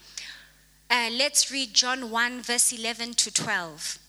Uh, 0.89 1.09
let's 1.11 1.51
read 1.51 1.73
John 1.73 2.09
1, 2.09 2.43
verse 2.43 2.71
11 2.71 3.15
to 3.15 3.33
12. 3.33 3.99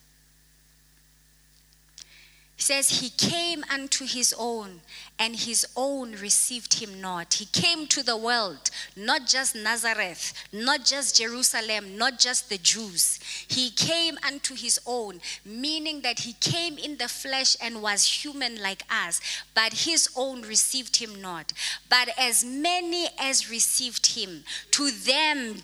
He 2.55 2.63
says, 2.63 3.01
He 3.01 3.11
came 3.11 3.65
unto 3.69 4.07
his 4.07 4.33
own, 4.39 4.81
and 5.19 5.37
his 5.37 5.67
own 5.77 6.13
received 6.13 6.81
him 6.83 7.01
not. 7.01 7.35
He 7.35 7.47
came 7.47 7.87
to 7.89 8.03
the 8.03 8.17
world, 8.17 8.71
not 8.97 9.27
just 9.27 9.55
Nazareth, 9.55 10.33
not 10.53 10.85
just 10.85 11.17
Jerusalem, 11.17 11.97
not 11.97 12.19
just 12.19 12.49
the 12.49 12.59
Jews. 12.59 13.21
He 13.47 13.71
came 13.71 14.19
unto 14.27 14.55
his 14.55 14.81
own, 14.87 15.21
meaning 15.45 16.01
that 16.01 16.21
he 16.21 16.33
came 16.35 16.79
in 16.79 16.97
the 16.97 17.09
flesh 17.09 17.57
and 17.63 17.81
was 17.81 18.25
human 18.25 18.61
like 18.61 18.83
us, 18.91 19.21
but 19.55 19.73
his 19.73 20.09
own 20.17 20.43
received 20.43 20.97
him 20.97 21.21
not. 21.21 21.53
But 21.89 22.11
as 22.19 22.45
many 22.45 23.09
as 23.19 23.51
received 23.51 24.15
him, 24.17 24.43
to 24.73 24.91
them 24.91 25.63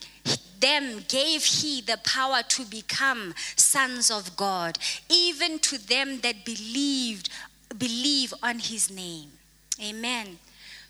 them 0.60 1.02
gave 1.08 1.42
he 1.42 1.80
the 1.80 1.98
power 2.04 2.42
to 2.46 2.64
become 2.66 3.34
sons 3.56 4.10
of 4.10 4.36
God, 4.36 4.78
even 5.08 5.58
to 5.60 5.78
them 5.78 6.20
that 6.20 6.44
believed, 6.44 7.30
believe 7.78 8.34
on 8.42 8.58
his 8.58 8.90
name. 8.90 9.30
Amen. 9.80 10.38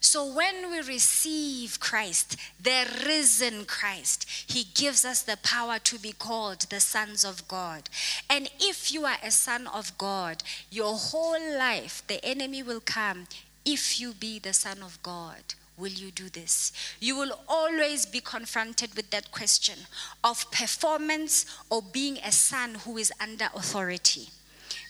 So 0.00 0.24
when 0.24 0.70
we 0.70 0.78
receive 0.80 1.78
Christ, 1.78 2.36
the 2.60 2.86
risen 3.06 3.66
Christ, 3.66 4.26
he 4.46 4.64
gives 4.74 5.04
us 5.04 5.22
the 5.22 5.36
power 5.42 5.78
to 5.78 5.98
be 5.98 6.12
called 6.12 6.60
the 6.70 6.80
sons 6.80 7.22
of 7.22 7.46
God. 7.48 7.90
And 8.28 8.50
if 8.58 8.92
you 8.92 9.04
are 9.04 9.18
a 9.22 9.30
son 9.30 9.66
of 9.66 9.96
God, 9.98 10.42
your 10.70 10.94
whole 10.94 11.58
life, 11.58 12.02
the 12.06 12.24
enemy 12.24 12.62
will 12.62 12.80
come 12.80 13.26
if 13.66 14.00
you 14.00 14.14
be 14.14 14.38
the 14.38 14.54
son 14.54 14.82
of 14.82 15.02
God 15.02 15.54
will 15.80 15.88
you 15.88 16.10
do 16.10 16.28
this? 16.28 16.72
You 17.00 17.16
will 17.16 17.40
always 17.48 18.04
be 18.04 18.20
confronted 18.20 18.94
with 18.94 19.10
that 19.10 19.32
question 19.32 19.78
of 20.22 20.50
performance 20.50 21.46
or 21.70 21.80
being 21.82 22.18
a 22.18 22.30
son 22.30 22.76
who 22.84 22.98
is 22.98 23.10
under 23.20 23.48
authority. 23.54 24.28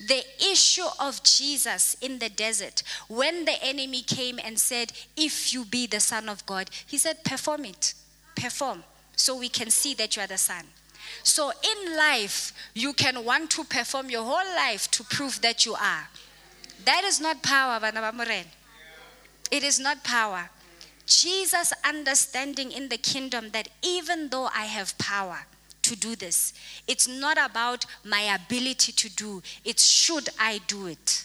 The 0.07 0.25
issue 0.51 0.87
of 0.99 1.23
Jesus 1.23 1.95
in 2.01 2.19
the 2.19 2.31
desert, 2.31 2.83
when 3.09 3.45
the 3.45 3.63
enemy 3.63 4.03
came 4.03 4.39
and 4.43 4.59
said, 4.59 4.93
If 5.17 5.53
you 5.53 5.65
be 5.65 5.87
the 5.87 6.01
Son 6.01 6.29
of 6.29 6.47
God, 6.47 6.71
he 6.87 6.97
said, 6.97 7.23
Perform 7.23 7.67
it. 7.67 7.95
Perform. 8.35 8.83
So 9.15 9.37
we 9.37 9.51
can 9.51 9.71
see 9.71 9.93
that 9.95 10.17
you 10.17 10.23
are 10.23 10.27
the 10.27 10.39
Son. 10.39 10.65
So 11.23 11.51
in 11.51 11.97
life, 11.97 12.53
you 12.73 12.93
can 12.95 13.25
want 13.25 13.51
to 13.51 13.65
perform 13.65 14.09
your 14.09 14.25
whole 14.25 14.57
life 14.57 14.91
to 14.93 15.05
prove 15.05 15.43
that 15.43 15.67
you 15.67 15.75
are. 15.75 16.09
That 16.85 17.05
is 17.05 17.21
not 17.21 17.43
power, 17.43 17.79
Banabamuren. 17.79 18.47
It 19.51 19.63
is 19.63 19.79
not 19.79 20.03
power. 20.03 20.49
Jesus 21.07 21.73
understanding 21.85 22.73
in 22.73 22.89
the 22.89 22.97
kingdom 22.97 23.51
that 23.51 23.69
even 23.83 24.29
though 24.31 24.47
I 24.47 24.65
have 24.67 24.97
power 24.97 25.47
to 25.91 25.97
do 25.97 26.15
this, 26.15 26.53
it's 26.87 27.09
not 27.09 27.37
about 27.37 27.85
my 28.05 28.21
ability 28.21 28.93
to 28.93 29.11
do, 29.11 29.43
it's 29.65 29.85
should 29.85 30.29
I 30.39 30.61
do 30.69 30.87
it. 30.87 31.25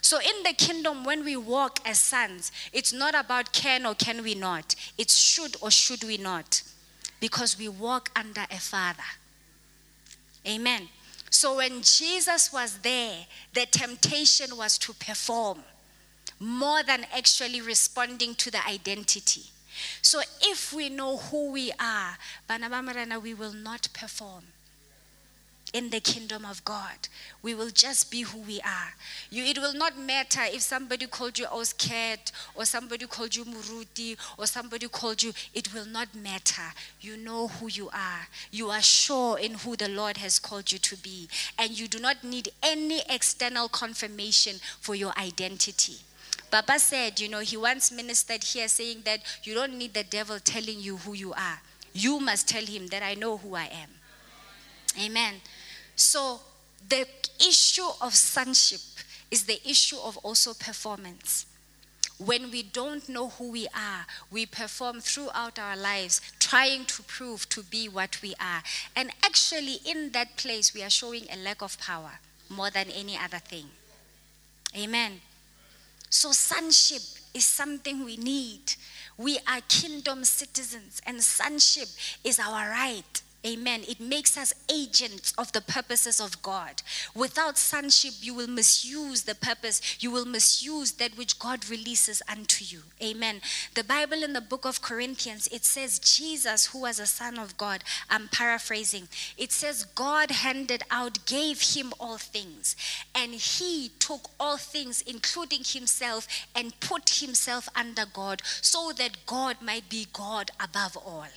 So 0.00 0.18
in 0.18 0.42
the 0.44 0.52
kingdom, 0.52 1.04
when 1.04 1.24
we 1.24 1.36
walk 1.36 1.80
as 1.84 1.98
sons, 1.98 2.52
it's 2.72 2.92
not 2.92 3.14
about 3.16 3.52
can 3.52 3.84
or 3.84 3.94
can 3.94 4.22
we 4.22 4.36
not, 4.36 4.76
it's 4.96 5.18
should 5.18 5.56
or 5.60 5.72
should 5.72 6.04
we 6.04 6.16
not, 6.16 6.62
because 7.20 7.58
we 7.58 7.68
walk 7.68 8.10
under 8.14 8.46
a 8.50 8.58
father. 8.58 9.02
Amen. 10.46 10.88
So 11.30 11.56
when 11.56 11.82
Jesus 11.82 12.52
was 12.52 12.78
there, 12.78 13.26
the 13.52 13.66
temptation 13.66 14.56
was 14.56 14.78
to 14.78 14.94
perform 14.94 15.58
more 16.38 16.84
than 16.84 17.04
actually 17.12 17.60
responding 17.60 18.36
to 18.36 18.50
the 18.50 18.64
identity. 18.66 19.42
So 20.02 20.20
if 20.42 20.72
we 20.72 20.88
know 20.88 21.16
who 21.16 21.52
we 21.52 21.72
are, 21.78 22.16
Banabamarana, 22.48 23.20
we 23.20 23.34
will 23.34 23.52
not 23.52 23.88
perform. 23.92 24.44
in 25.72 25.90
the 25.90 26.00
kingdom 26.00 26.44
of 26.44 26.64
God. 26.64 27.08
We 27.42 27.54
will 27.54 27.70
just 27.70 28.10
be 28.10 28.22
who 28.22 28.38
we 28.38 28.60
are. 28.60 28.94
You, 29.30 29.44
it 29.44 29.58
will 29.58 29.74
not 29.74 29.98
matter 29.98 30.40
if 30.44 30.62
somebody 30.62 31.06
called 31.06 31.38
you 31.38 31.46
Oscat 31.46 32.32
or 32.54 32.64
somebody 32.64 33.06
called 33.06 33.36
you 33.36 33.44
Muruti 33.44 34.16
or 34.38 34.46
somebody 34.46 34.88
called 34.88 35.22
you. 35.22 35.32
It 35.54 35.72
will 35.74 35.86
not 35.86 36.14
matter. 36.14 36.62
You 37.00 37.16
know 37.16 37.48
who 37.48 37.68
you 37.68 37.90
are. 37.90 38.28
You 38.50 38.70
are 38.70 38.82
sure 38.82 39.38
in 39.38 39.54
who 39.54 39.76
the 39.76 39.88
Lord 39.88 40.16
has 40.16 40.38
called 40.38 40.72
you 40.72 40.78
to 40.78 40.96
be. 40.96 41.28
And 41.58 41.78
you 41.78 41.86
do 41.86 41.98
not 41.98 42.24
need 42.24 42.48
any 42.62 43.02
external 43.08 43.68
confirmation 43.68 44.56
for 44.80 44.94
your 44.94 45.12
identity. 45.18 45.96
Papa 46.50 46.78
said, 46.78 47.20
you 47.20 47.28
know, 47.28 47.40
he 47.40 47.56
once 47.56 47.92
ministered 47.92 48.42
here 48.42 48.68
saying 48.68 49.02
that 49.04 49.20
you 49.42 49.54
don't 49.54 49.76
need 49.76 49.94
the 49.94 50.04
devil 50.04 50.38
telling 50.40 50.80
you 50.80 50.96
who 50.98 51.12
you 51.12 51.32
are. 51.32 51.60
You 51.92 52.20
must 52.20 52.48
tell 52.48 52.64
him 52.64 52.86
that 52.88 53.02
I 53.02 53.14
know 53.14 53.36
who 53.36 53.54
I 53.54 53.64
am. 53.64 53.90
Amen. 55.00 55.34
So 55.94 56.40
the 56.88 57.06
issue 57.40 57.88
of 58.00 58.14
sonship 58.14 58.80
is 59.30 59.44
the 59.44 59.60
issue 59.68 59.98
of 59.98 60.16
also 60.18 60.54
performance. 60.54 61.46
When 62.18 62.50
we 62.50 62.62
don't 62.64 63.08
know 63.08 63.28
who 63.28 63.52
we 63.52 63.68
are, 63.68 64.06
we 64.30 64.46
perform 64.46 65.00
throughout 65.00 65.58
our 65.58 65.76
lives 65.76 66.20
trying 66.40 66.84
to 66.86 67.02
prove 67.04 67.48
to 67.50 67.62
be 67.62 67.88
what 67.88 68.20
we 68.22 68.34
are. 68.40 68.62
And 68.96 69.10
actually, 69.24 69.78
in 69.86 70.10
that 70.12 70.36
place, 70.36 70.74
we 70.74 70.82
are 70.82 70.90
showing 70.90 71.26
a 71.30 71.36
lack 71.36 71.62
of 71.62 71.78
power 71.78 72.18
more 72.48 72.70
than 72.70 72.90
any 72.90 73.16
other 73.16 73.38
thing. 73.38 73.66
Amen. 74.76 75.20
So, 76.10 76.32
sonship 76.32 77.02
is 77.34 77.44
something 77.44 78.04
we 78.04 78.16
need. 78.16 78.74
We 79.16 79.38
are 79.46 79.60
kingdom 79.68 80.24
citizens, 80.24 81.00
and 81.06 81.22
sonship 81.22 81.88
is 82.24 82.38
our 82.38 82.70
right. 82.70 83.22
Amen. 83.48 83.80
It 83.88 83.98
makes 83.98 84.36
us 84.36 84.52
agents 84.70 85.32
of 85.38 85.52
the 85.52 85.62
purposes 85.62 86.20
of 86.20 86.42
God. 86.42 86.82
Without 87.14 87.56
sonship, 87.56 88.12
you 88.20 88.34
will 88.34 88.46
misuse 88.46 89.22
the 89.22 89.34
purpose. 89.34 89.80
You 90.00 90.10
will 90.10 90.26
misuse 90.26 90.92
that 90.92 91.16
which 91.16 91.38
God 91.38 91.70
releases 91.70 92.20
unto 92.28 92.62
you. 92.62 92.82
Amen. 93.02 93.40
The 93.74 93.84
Bible 93.84 94.22
in 94.22 94.34
the 94.34 94.42
book 94.42 94.66
of 94.66 94.82
Corinthians, 94.82 95.48
it 95.50 95.64
says 95.64 95.98
Jesus, 95.98 96.66
who 96.66 96.82
was 96.82 96.98
a 96.98 97.06
son 97.06 97.38
of 97.38 97.56
God, 97.56 97.84
I'm 98.10 98.28
paraphrasing. 98.28 99.08
It 99.38 99.52
says 99.52 99.86
God 99.94 100.30
handed 100.30 100.82
out, 100.90 101.24
gave 101.24 101.62
him 101.62 101.94
all 101.98 102.18
things, 102.18 102.76
and 103.14 103.32
he 103.32 103.92
took 103.98 104.28
all 104.38 104.58
things, 104.58 105.00
including 105.00 105.62
himself, 105.64 106.28
and 106.54 106.78
put 106.80 107.20
himself 107.20 107.66
under 107.74 108.04
God 108.04 108.42
so 108.60 108.92
that 108.98 109.24
God 109.24 109.56
might 109.62 109.88
be 109.88 110.06
God 110.12 110.50
above 110.60 110.94
all. 110.98 111.28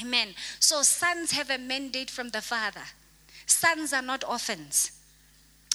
Amen. 0.00 0.34
So 0.58 0.82
sons 0.82 1.32
have 1.32 1.50
a 1.50 1.58
mandate 1.58 2.10
from 2.10 2.30
the 2.30 2.42
Father. 2.42 2.82
Sons 3.46 3.92
are 3.92 4.02
not 4.02 4.24
orphans. 4.28 4.92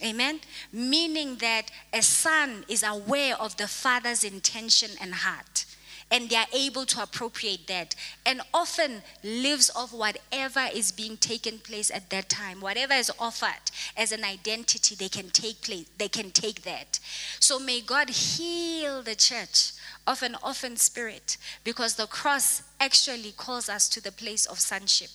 Amen. 0.03 0.41
Meaning 0.71 1.37
that 1.37 1.69
a 1.93 2.01
son 2.01 2.65
is 2.67 2.83
aware 2.83 3.39
of 3.39 3.57
the 3.57 3.67
father's 3.67 4.23
intention 4.23 4.91
and 4.99 5.13
heart. 5.13 5.65
And 6.09 6.29
they 6.29 6.35
are 6.35 6.47
able 6.51 6.85
to 6.87 7.03
appropriate 7.03 7.67
that. 7.67 7.95
And 8.25 8.41
often 8.53 9.03
lives 9.23 9.71
off 9.73 9.93
whatever 9.93 10.67
is 10.73 10.91
being 10.91 11.15
taken 11.15 11.59
place 11.59 11.89
at 11.89 12.09
that 12.09 12.27
time. 12.27 12.59
Whatever 12.59 12.93
is 12.95 13.11
offered 13.17 13.71
as 13.95 14.11
an 14.11 14.25
identity, 14.25 14.95
they 14.95 15.07
can 15.07 15.29
take 15.29 15.61
place. 15.61 15.85
They 15.97 16.09
can 16.09 16.31
take 16.31 16.63
that. 16.63 16.99
So 17.39 17.59
may 17.59 17.79
God 17.79 18.09
heal 18.09 19.01
the 19.01 19.15
church 19.15 19.71
of 20.07 20.23
an 20.23 20.35
orphan 20.43 20.75
spirit 20.77 21.37
because 21.63 21.95
the 21.95 22.07
cross 22.07 22.63
actually 22.79 23.31
calls 23.31 23.69
us 23.69 23.87
to 23.89 24.01
the 24.01 24.11
place 24.11 24.45
of 24.45 24.59
sonship, 24.59 25.09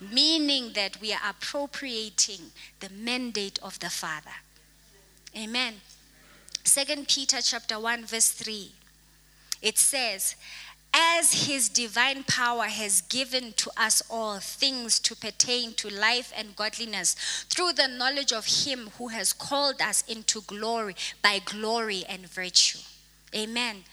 meaning 0.00 0.72
that 0.74 1.00
we 1.00 1.12
are 1.12 1.20
appropriating 1.28 2.50
the 2.80 2.90
mandate 2.90 3.58
of 3.62 3.78
the 3.80 3.90
Father. 3.90 4.30
Amen. 5.36 5.74
Second 6.64 7.08
Peter 7.08 7.40
chapter 7.40 7.78
1 7.78 8.06
verse 8.06 8.30
3. 8.30 8.72
It 9.62 9.78
says, 9.78 10.36
as 10.94 11.46
his 11.46 11.68
divine 11.68 12.22
power 12.22 12.64
has 12.64 13.00
given 13.02 13.52
to 13.54 13.68
us 13.76 14.00
all 14.08 14.38
things 14.38 15.00
to 15.00 15.16
pertain 15.16 15.74
to 15.74 15.88
life 15.88 16.32
and 16.36 16.54
godliness 16.54 17.16
through 17.48 17.72
the 17.72 17.88
knowledge 17.88 18.32
of 18.32 18.46
him 18.46 18.90
who 18.98 19.08
has 19.08 19.32
called 19.32 19.80
us 19.80 20.04
into 20.06 20.40
glory 20.42 20.94
by 21.20 21.40
glory 21.44 22.04
and 22.08 22.30
virtue. 22.30 22.78
Amen. 23.34 23.84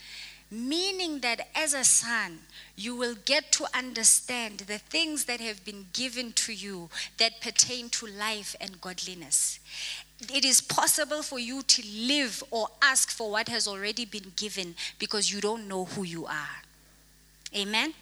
Meaning 0.51 1.21
that 1.21 1.47
as 1.55 1.73
a 1.73 1.85
son, 1.85 2.39
you 2.75 2.93
will 2.93 3.15
get 3.15 3.53
to 3.53 3.65
understand 3.73 4.59
the 4.59 4.77
things 4.77 5.25
that 5.25 5.39
have 5.39 5.63
been 5.63 5.85
given 5.93 6.33
to 6.33 6.53
you 6.53 6.89
that 7.17 7.39
pertain 7.39 7.89
to 7.89 8.05
life 8.05 8.53
and 8.59 8.81
godliness. 8.81 9.59
It 10.33 10.43
is 10.43 10.59
possible 10.59 11.23
for 11.23 11.39
you 11.39 11.61
to 11.61 11.83
live 11.87 12.43
or 12.51 12.67
ask 12.81 13.09
for 13.09 13.31
what 13.31 13.47
has 13.47 13.65
already 13.65 14.03
been 14.03 14.33
given 14.35 14.75
because 14.99 15.31
you 15.31 15.39
don't 15.39 15.69
know 15.69 15.85
who 15.85 16.03
you 16.03 16.25
are. 16.25 16.61
Amen 17.55 17.93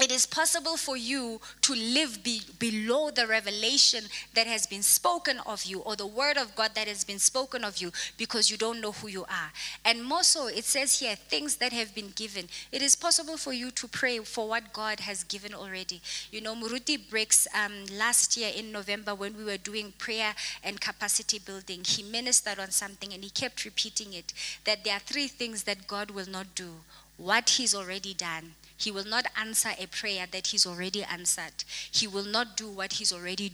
it 0.00 0.12
is 0.12 0.26
possible 0.26 0.76
for 0.76 0.96
you 0.96 1.40
to 1.62 1.74
live 1.74 2.22
be, 2.22 2.42
below 2.58 3.10
the 3.10 3.26
revelation 3.26 4.04
that 4.34 4.46
has 4.46 4.66
been 4.66 4.82
spoken 4.82 5.38
of 5.46 5.64
you 5.64 5.80
or 5.80 5.96
the 5.96 6.06
word 6.06 6.36
of 6.36 6.54
God 6.54 6.72
that 6.74 6.88
has 6.88 7.04
been 7.04 7.18
spoken 7.18 7.64
of 7.64 7.78
you 7.78 7.90
because 8.16 8.50
you 8.50 8.56
don't 8.56 8.80
know 8.80 8.92
who 8.92 9.08
you 9.08 9.24
are. 9.24 9.52
And 9.84 10.04
more 10.04 10.22
so, 10.22 10.46
it 10.46 10.64
says 10.64 11.00
here 11.00 11.16
things 11.16 11.56
that 11.56 11.72
have 11.72 11.94
been 11.94 12.12
given. 12.14 12.46
It 12.70 12.82
is 12.82 12.96
possible 12.96 13.36
for 13.36 13.52
you 13.52 13.70
to 13.72 13.88
pray 13.88 14.18
for 14.20 14.48
what 14.48 14.72
God 14.72 15.00
has 15.00 15.24
given 15.24 15.54
already. 15.54 16.00
You 16.30 16.40
know, 16.40 16.54
Muruti 16.54 16.98
Breaks 17.10 17.48
um, 17.54 17.84
last 17.98 18.36
year 18.36 18.50
in 18.54 18.72
November 18.72 19.14
when 19.14 19.36
we 19.36 19.44
were 19.44 19.56
doing 19.56 19.92
prayer 19.98 20.34
and 20.62 20.80
capacity 20.80 21.38
building, 21.38 21.80
he 21.84 22.02
ministered 22.02 22.58
on 22.58 22.70
something 22.70 23.12
and 23.12 23.24
he 23.24 23.30
kept 23.30 23.64
repeating 23.64 24.12
it 24.12 24.32
that 24.64 24.84
there 24.84 24.94
are 24.94 25.00
three 25.00 25.28
things 25.28 25.64
that 25.64 25.86
God 25.86 26.10
will 26.10 26.28
not 26.28 26.54
do 26.54 26.68
what 27.16 27.50
he's 27.50 27.74
already 27.74 28.14
done 28.14 28.54
he 28.78 28.90
will 28.90 29.04
not 29.04 29.26
answer 29.36 29.70
a 29.78 29.86
prayer 29.86 30.26
that 30.30 30.48
he's 30.48 30.64
already 30.64 31.02
answered. 31.04 31.64
He 31.90 32.06
will 32.06 32.24
not 32.24 32.56
do 32.56 32.68
what 32.68 32.94
he's 32.94 33.12
already 33.12 33.52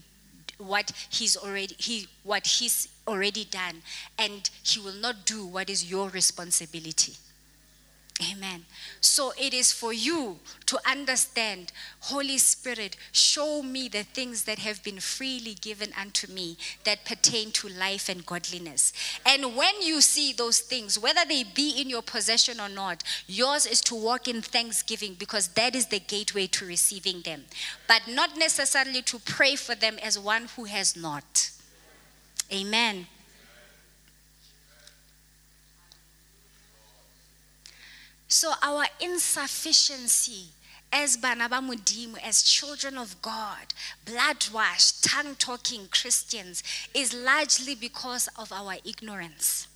what 0.59 0.93
he's 1.11 1.37
already 1.37 1.75
he 1.79 2.07
what 2.23 2.47
he's 2.47 2.87
already 3.09 3.45
done 3.45 3.83
and 4.17 4.51
he 4.63 4.79
will 4.79 4.95
not 4.95 5.25
do 5.25 5.45
what 5.45 5.69
is 5.69 5.91
your 5.91 6.09
responsibility. 6.11 7.15
Amen. 8.23 8.65
So 9.01 9.33
it 9.37 9.53
is 9.53 9.73
for 9.73 9.93
you 9.93 10.39
to 10.67 10.79
understand, 10.89 11.73
Holy 11.99 12.39
Spirit, 12.39 12.97
show 13.11 13.61
me 13.61 13.89
the 13.89 14.05
things 14.05 14.45
that 14.45 14.61
have 14.61 14.85
been 14.85 15.01
freely 15.01 15.55
given 15.55 15.89
unto 16.01 16.33
me 16.33 16.57
that 16.85 17.05
pertain 17.05 17.51
to 17.53 17.69
life 17.69 18.09
and 18.09 18.25
godliness. 18.25 18.93
And 19.27 19.57
when 19.57 19.83
you 19.83 20.01
see 20.01 20.33
those 20.33 20.61
things, 20.61 20.97
whether 20.97 21.25
they 21.27 21.43
be 21.43 21.81
in 21.81 21.91
your 21.91 22.03
possession 22.03 22.61
or 22.61 22.69
not, 22.69 23.03
yours 23.27 23.67
is 23.67 23.81
to 23.83 23.97
walk 23.97 24.29
in 24.29 24.43
thanksgiving 24.43 25.17
because 25.19 25.49
that 25.49 25.75
is 25.75 25.89
the 25.89 25.99
gateway 25.99 26.47
to 26.47 26.65
receiving 26.65 27.23
them. 27.23 27.43
But 27.89 28.03
not 28.07 28.37
necessarily 28.37 29.03
to 29.03 29.19
pray 29.19 29.57
for 29.57 29.75
them 29.75 29.99
as 30.01 30.21
one 30.21 30.47
who 30.55 30.65
has 30.65 30.97
not. 30.97 31.51
Amen. 32.53 33.09
So 38.35 38.51
our 38.65 38.87
insufficiency 38.99 40.47
as 40.93 41.17
Banaba 41.17 41.61
Mudimu, 41.63 42.19
as 42.21 42.43
children 42.43 42.99
of 42.99 43.23
God, 43.23 43.73
blood 44.05 44.49
washed, 44.53 45.05
tongue 45.05 45.37
talking 45.37 45.87
Christians, 45.87 46.65
is 46.93 47.15
largely 47.15 47.77
because 47.77 48.29
of 48.37 48.51
our 48.51 48.75
ignorance. 48.85 49.69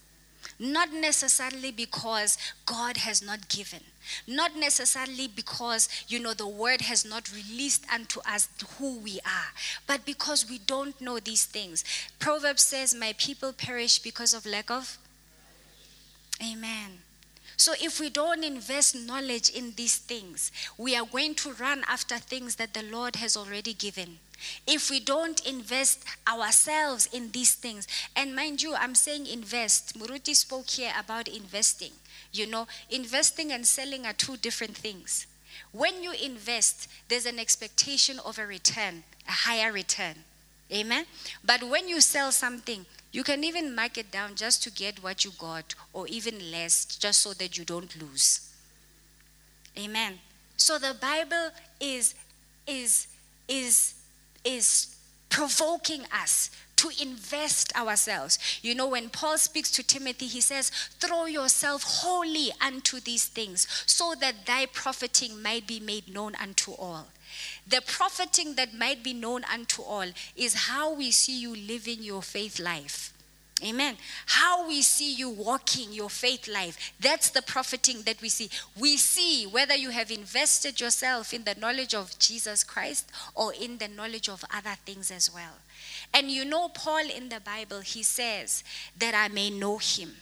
Not 0.59 0.92
necessarily 0.92 1.70
because 1.70 2.36
God 2.66 2.96
has 2.96 3.22
not 3.22 3.48
given. 3.48 3.84
Not 4.26 4.56
necessarily 4.56 5.28
because, 5.28 5.88
you 6.09 6.18
know, 6.18 6.34
the 6.34 6.48
word 6.48 6.80
has 6.80 7.04
not 7.04 7.32
released 7.32 7.84
unto 7.94 8.18
us 8.28 8.48
who 8.76 8.98
we 8.98 9.20
are, 9.24 9.52
but 9.86 10.04
because 10.04 10.50
we 10.50 10.59
don't 10.59 11.00
know 11.00 11.20
these 11.20 11.44
things. 11.44 11.84
Proverbs 12.18 12.64
says, 12.64 12.92
My 12.92 13.14
people 13.18 13.52
perish 13.52 14.00
because 14.00 14.34
of 14.34 14.44
lack 14.44 14.68
of. 14.68 14.98
Amen. 16.42 17.02
So 17.59 17.74
if 17.82 17.98
we 17.98 18.09
don't 18.09 18.44
invest 18.44 18.94
knowledge 18.94 19.50
in 19.50 19.72
these 19.74 19.96
things, 19.96 20.52
we 20.78 20.96
are 20.96 21.04
going 21.04 21.34
to 21.34 21.52
run 21.54 21.82
after 21.88 22.16
things 22.16 22.54
that 22.54 22.72
the 22.72 22.84
Lord 22.84 23.16
has 23.16 23.36
already 23.36 23.74
given. 23.74 24.20
If 24.64 24.88
we 24.90 25.00
don't 25.00 25.44
invest 25.44 26.04
ourselves 26.28 27.09
in 27.12 27.32
these 27.32 27.54
things, 27.56 27.88
and 28.14 28.36
mind 28.36 28.62
you, 28.62 28.76
I'm 28.76 28.94
saying 28.94 29.26
invest. 29.26 29.98
Muruti 29.98 30.36
spoke 30.36 30.70
here 30.70 30.92
about 30.96 31.26
investing. 31.26 31.90
You 32.32 32.46
know, 32.46 32.68
investing 32.90 33.50
and 33.50 33.66
selling 33.66 34.06
are 34.06 34.12
two 34.12 34.36
different 34.36 34.76
things. 34.76 35.26
When 35.72 36.00
you 36.00 36.12
invest, 36.12 36.88
there's 37.09 37.26
an 37.26 37.40
expectation 37.40 38.20
of 38.20 38.38
a 38.38 38.46
return, 38.46 39.02
a 39.26 39.32
higher 39.32 39.72
return. 39.72 40.14
Amen? 40.70 41.06
But 41.44 41.64
when 41.64 41.88
you 41.88 42.00
sell 42.00 42.30
something, 42.30 42.86
you 43.11 43.22
can 43.22 43.42
even 43.44 43.74
mark 43.74 43.96
it 43.96 44.11
down 44.11 44.34
just 44.34 44.62
to 44.64 44.70
get 44.70 45.02
what 45.02 45.24
you 45.24 45.32
got, 45.38 45.74
or 45.92 46.06
even 46.09 46.50
less, 46.50 46.84
just 46.84 47.22
so 47.22 47.32
that 47.34 47.56
you 47.56 47.64
don't 47.64 48.00
lose. 48.00 48.52
Amen. 49.78 50.18
So 50.56 50.78
the 50.78 50.94
Bible 51.00 51.50
is 51.80 52.14
is 52.66 53.06
is 53.48 53.94
is 54.44 54.94
provoking 55.30 56.02
us 56.12 56.50
to 56.76 56.90
invest 57.02 57.74
ourselves. 57.76 58.38
You 58.62 58.74
know, 58.74 58.88
when 58.88 59.09
Paul 59.09 59.36
speaks 59.36 59.70
to 59.72 59.82
Timothy, 59.82 60.26
he 60.26 60.40
says, 60.40 60.70
Throw 61.00 61.26
yourself 61.26 61.82
wholly 61.82 62.50
unto 62.61 63.00
these 63.00 63.26
things, 63.26 63.66
so 63.86 64.14
that 64.20 64.46
thy 64.46 64.66
profiting 64.66 65.42
might 65.42 65.66
be 65.66 65.80
made 65.80 66.12
known 66.12 66.34
unto 66.36 66.72
all. 66.72 67.09
The 67.66 67.83
profiting 67.87 68.55
that 68.55 68.74
might 68.74 69.03
be 69.03 69.12
known 69.12 69.45
unto 69.45 69.83
all 69.83 70.07
is 70.37 70.55
how 70.55 70.95
we 70.95 71.11
see 71.11 71.41
you 71.41 71.55
living 71.55 72.03
your 72.03 72.22
faith 72.22 72.59
life. 72.59 73.12
Amen. 73.64 73.97
How 74.26 74.68
we 74.68 74.83
see 74.83 75.12
you 75.12 75.29
walking 75.31 75.93
your 75.93 76.09
faith 76.09 76.47
life. 76.47 76.93
That's 77.01 77.31
the 77.31 77.43
profiting 77.43 78.03
that 78.03 78.22
we 78.22 78.29
see. 78.29 78.51
We 78.79 78.97
see 78.97 79.47
whether 79.47 79.74
you 79.74 79.91
have 79.91 80.12
invested 80.12 80.81
yourself 80.81 81.35
in 81.35 81.43
the 81.43 81.57
knowledge 81.57 81.93
of 81.93 82.16
Jesus 82.20 82.62
Christ 82.62 83.11
or 83.35 83.53
in 83.53 83.79
the 83.79 83.89
knowledge 83.89 84.29
of 84.29 84.45
other 84.55 84.76
things 84.87 85.11
as 85.11 85.33
well. 85.35 85.57
And 86.14 86.31
you 86.31 86.45
know, 86.45 86.68
Paul 86.68 87.11
in 87.11 87.31
the 87.31 87.41
Bible, 87.41 87.81
he 87.81 88.05
says 88.05 88.62
that 88.97 89.14
I 89.14 89.26
may 89.26 89.51
know 89.51 89.79
him. 89.79 90.14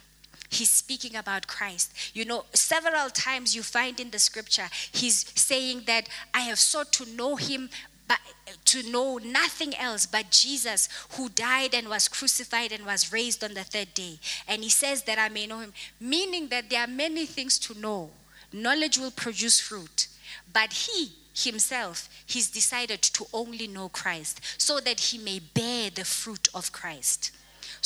He's 0.49 0.71
speaking 0.71 1.17
about 1.17 1.47
Christ. 1.47 1.93
You 2.15 2.25
know, 2.25 2.45
several 2.53 3.11
times 3.11 3.55
you 3.55 3.63
find 3.63 3.99
in 4.01 4.11
the 4.11 4.19
scripture, 4.19 4.69
he's 4.93 5.31
saying 5.35 5.83
that 5.87 6.09
I 6.33 6.41
have 6.41 6.59
sought 6.59 6.93
to 6.95 7.07
know 7.17 7.37
him 7.37 7.71
but 8.09 8.21
to 8.67 8.89
know 8.91 9.19
nothing 9.19 9.75
else 9.77 10.07
but 10.07 10.31
Jesus 10.31 10.89
who 11.13 11.29
died 11.29 11.75
and 11.75 11.89
was 11.89 12.07
crucified 12.07 12.71
and 12.71 12.87
was 12.87 13.13
raised 13.13 13.43
on 13.43 13.55
the 13.55 13.65
third 13.65 13.95
day. 13.95 14.19
And 14.47 14.63
he 14.63 14.69
says 14.69 15.03
that 15.05 15.19
I 15.19 15.29
may 15.29 15.47
know 15.47 15.59
him, 15.59 15.73
meaning 15.99 16.49
that 16.49 16.71
there 16.71 16.83
are 16.83 16.87
many 16.87 17.27
things 17.27 17.59
to 17.61 17.79
know. 17.79 18.11
Knowledge 18.53 18.99
will 18.99 19.11
produce 19.11 19.59
fruit. 19.59 20.07
But 20.53 20.73
he 20.73 21.13
himself, 21.35 22.09
he's 22.25 22.49
decided 22.49 23.03
to 23.03 23.27
only 23.33 23.67
know 23.67 23.89
Christ 23.89 24.41
so 24.57 24.81
that 24.81 25.01
he 25.01 25.19
may 25.19 25.41
bear 25.41 25.91
the 25.91 26.05
fruit 26.05 26.49
of 26.55 26.73
Christ. 26.73 27.31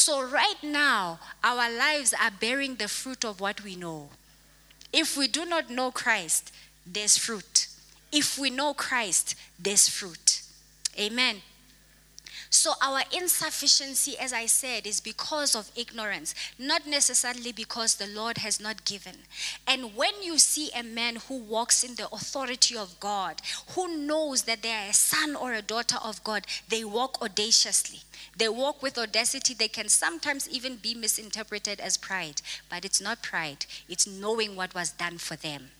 So, 0.00 0.22
right 0.22 0.56
now, 0.62 1.20
our 1.44 1.70
lives 1.70 2.14
are 2.18 2.30
bearing 2.30 2.76
the 2.76 2.88
fruit 2.88 3.22
of 3.22 3.38
what 3.38 3.62
we 3.62 3.76
know. 3.76 4.08
If 4.94 5.14
we 5.14 5.28
do 5.28 5.44
not 5.44 5.68
know 5.68 5.90
Christ, 5.90 6.50
there's 6.86 7.18
fruit. 7.18 7.66
If 8.10 8.38
we 8.38 8.48
know 8.48 8.72
Christ, 8.72 9.34
there's 9.58 9.90
fruit. 9.90 10.40
Amen. 10.98 11.42
So, 12.52 12.72
our 12.82 13.02
insufficiency, 13.12 14.18
as 14.18 14.32
I 14.32 14.46
said, 14.46 14.84
is 14.84 15.00
because 15.00 15.54
of 15.54 15.70
ignorance, 15.76 16.34
not 16.58 16.84
necessarily 16.84 17.52
because 17.52 17.94
the 17.94 18.08
Lord 18.08 18.38
has 18.38 18.58
not 18.58 18.84
given. 18.84 19.14
And 19.68 19.94
when 19.94 20.20
you 20.20 20.36
see 20.36 20.68
a 20.74 20.82
man 20.82 21.16
who 21.28 21.38
walks 21.38 21.84
in 21.84 21.94
the 21.94 22.08
authority 22.12 22.76
of 22.76 22.98
God, 22.98 23.40
who 23.74 23.96
knows 23.96 24.42
that 24.42 24.62
they 24.62 24.72
are 24.72 24.90
a 24.90 24.92
son 24.92 25.36
or 25.36 25.54
a 25.54 25.62
daughter 25.62 25.98
of 26.02 26.24
God, 26.24 26.44
they 26.68 26.82
walk 26.82 27.22
audaciously. 27.22 28.00
They 28.36 28.48
walk 28.48 28.82
with 28.82 28.98
audacity. 28.98 29.54
They 29.54 29.68
can 29.68 29.88
sometimes 29.88 30.48
even 30.48 30.76
be 30.76 30.94
misinterpreted 30.94 31.78
as 31.78 31.96
pride, 31.96 32.42
but 32.68 32.84
it's 32.84 33.00
not 33.00 33.22
pride, 33.22 33.66
it's 33.88 34.08
knowing 34.08 34.56
what 34.56 34.74
was 34.74 34.90
done 34.90 35.18
for 35.18 35.36
them. 35.36 35.70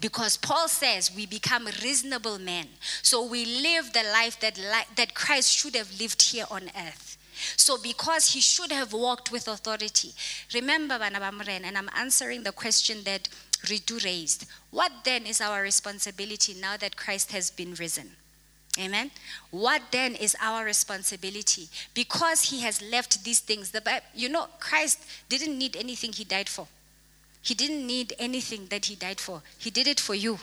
Because 0.00 0.36
Paul 0.36 0.68
says 0.68 1.14
we 1.14 1.26
become 1.26 1.68
reasonable 1.82 2.38
men. 2.38 2.66
So 3.02 3.24
we 3.24 3.44
live 3.44 3.92
the 3.92 4.02
life 4.02 4.38
that, 4.40 4.58
li- 4.58 4.94
that 4.96 5.14
Christ 5.14 5.52
should 5.52 5.74
have 5.74 5.98
lived 5.98 6.22
here 6.22 6.44
on 6.50 6.64
earth. 6.76 7.16
So 7.56 7.78
because 7.78 8.32
he 8.32 8.40
should 8.40 8.72
have 8.72 8.92
walked 8.92 9.30
with 9.30 9.48
authority. 9.48 10.12
Remember, 10.54 10.98
Banabamren, 10.98 11.64
and 11.64 11.76
I'm 11.76 11.90
answering 11.94 12.42
the 12.42 12.52
question 12.52 12.98
that 13.04 13.28
Ritu 13.64 14.02
raised. 14.04 14.46
What 14.70 14.92
then 15.04 15.26
is 15.26 15.40
our 15.40 15.62
responsibility 15.62 16.54
now 16.54 16.76
that 16.76 16.96
Christ 16.96 17.32
has 17.32 17.50
been 17.50 17.74
risen? 17.74 18.12
Amen. 18.78 19.10
What 19.50 19.82
then 19.90 20.14
is 20.14 20.36
our 20.40 20.64
responsibility? 20.64 21.68
Because 21.94 22.50
he 22.50 22.60
has 22.60 22.82
left 22.82 23.24
these 23.24 23.40
things. 23.40 23.70
The 23.70 23.80
Bible, 23.80 24.04
you 24.14 24.28
know, 24.28 24.48
Christ 24.60 25.02
didn't 25.28 25.56
need 25.56 25.76
anything 25.76 26.12
he 26.12 26.24
died 26.24 26.48
for. 26.48 26.68
He 27.46 27.54
didn't 27.54 27.86
need 27.86 28.12
anything 28.18 28.66
that 28.70 28.86
he 28.86 28.96
died 28.96 29.20
for. 29.20 29.40
He 29.56 29.70
did 29.70 29.86
it 29.86 30.00
for 30.00 30.16
you. 30.16 30.40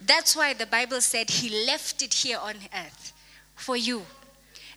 That's 0.00 0.34
why 0.34 0.54
the 0.54 0.64
Bible 0.64 1.02
said 1.02 1.28
he 1.28 1.66
left 1.66 2.00
it 2.00 2.14
here 2.14 2.38
on 2.38 2.54
earth 2.74 3.12
for 3.54 3.76
you. 3.76 4.06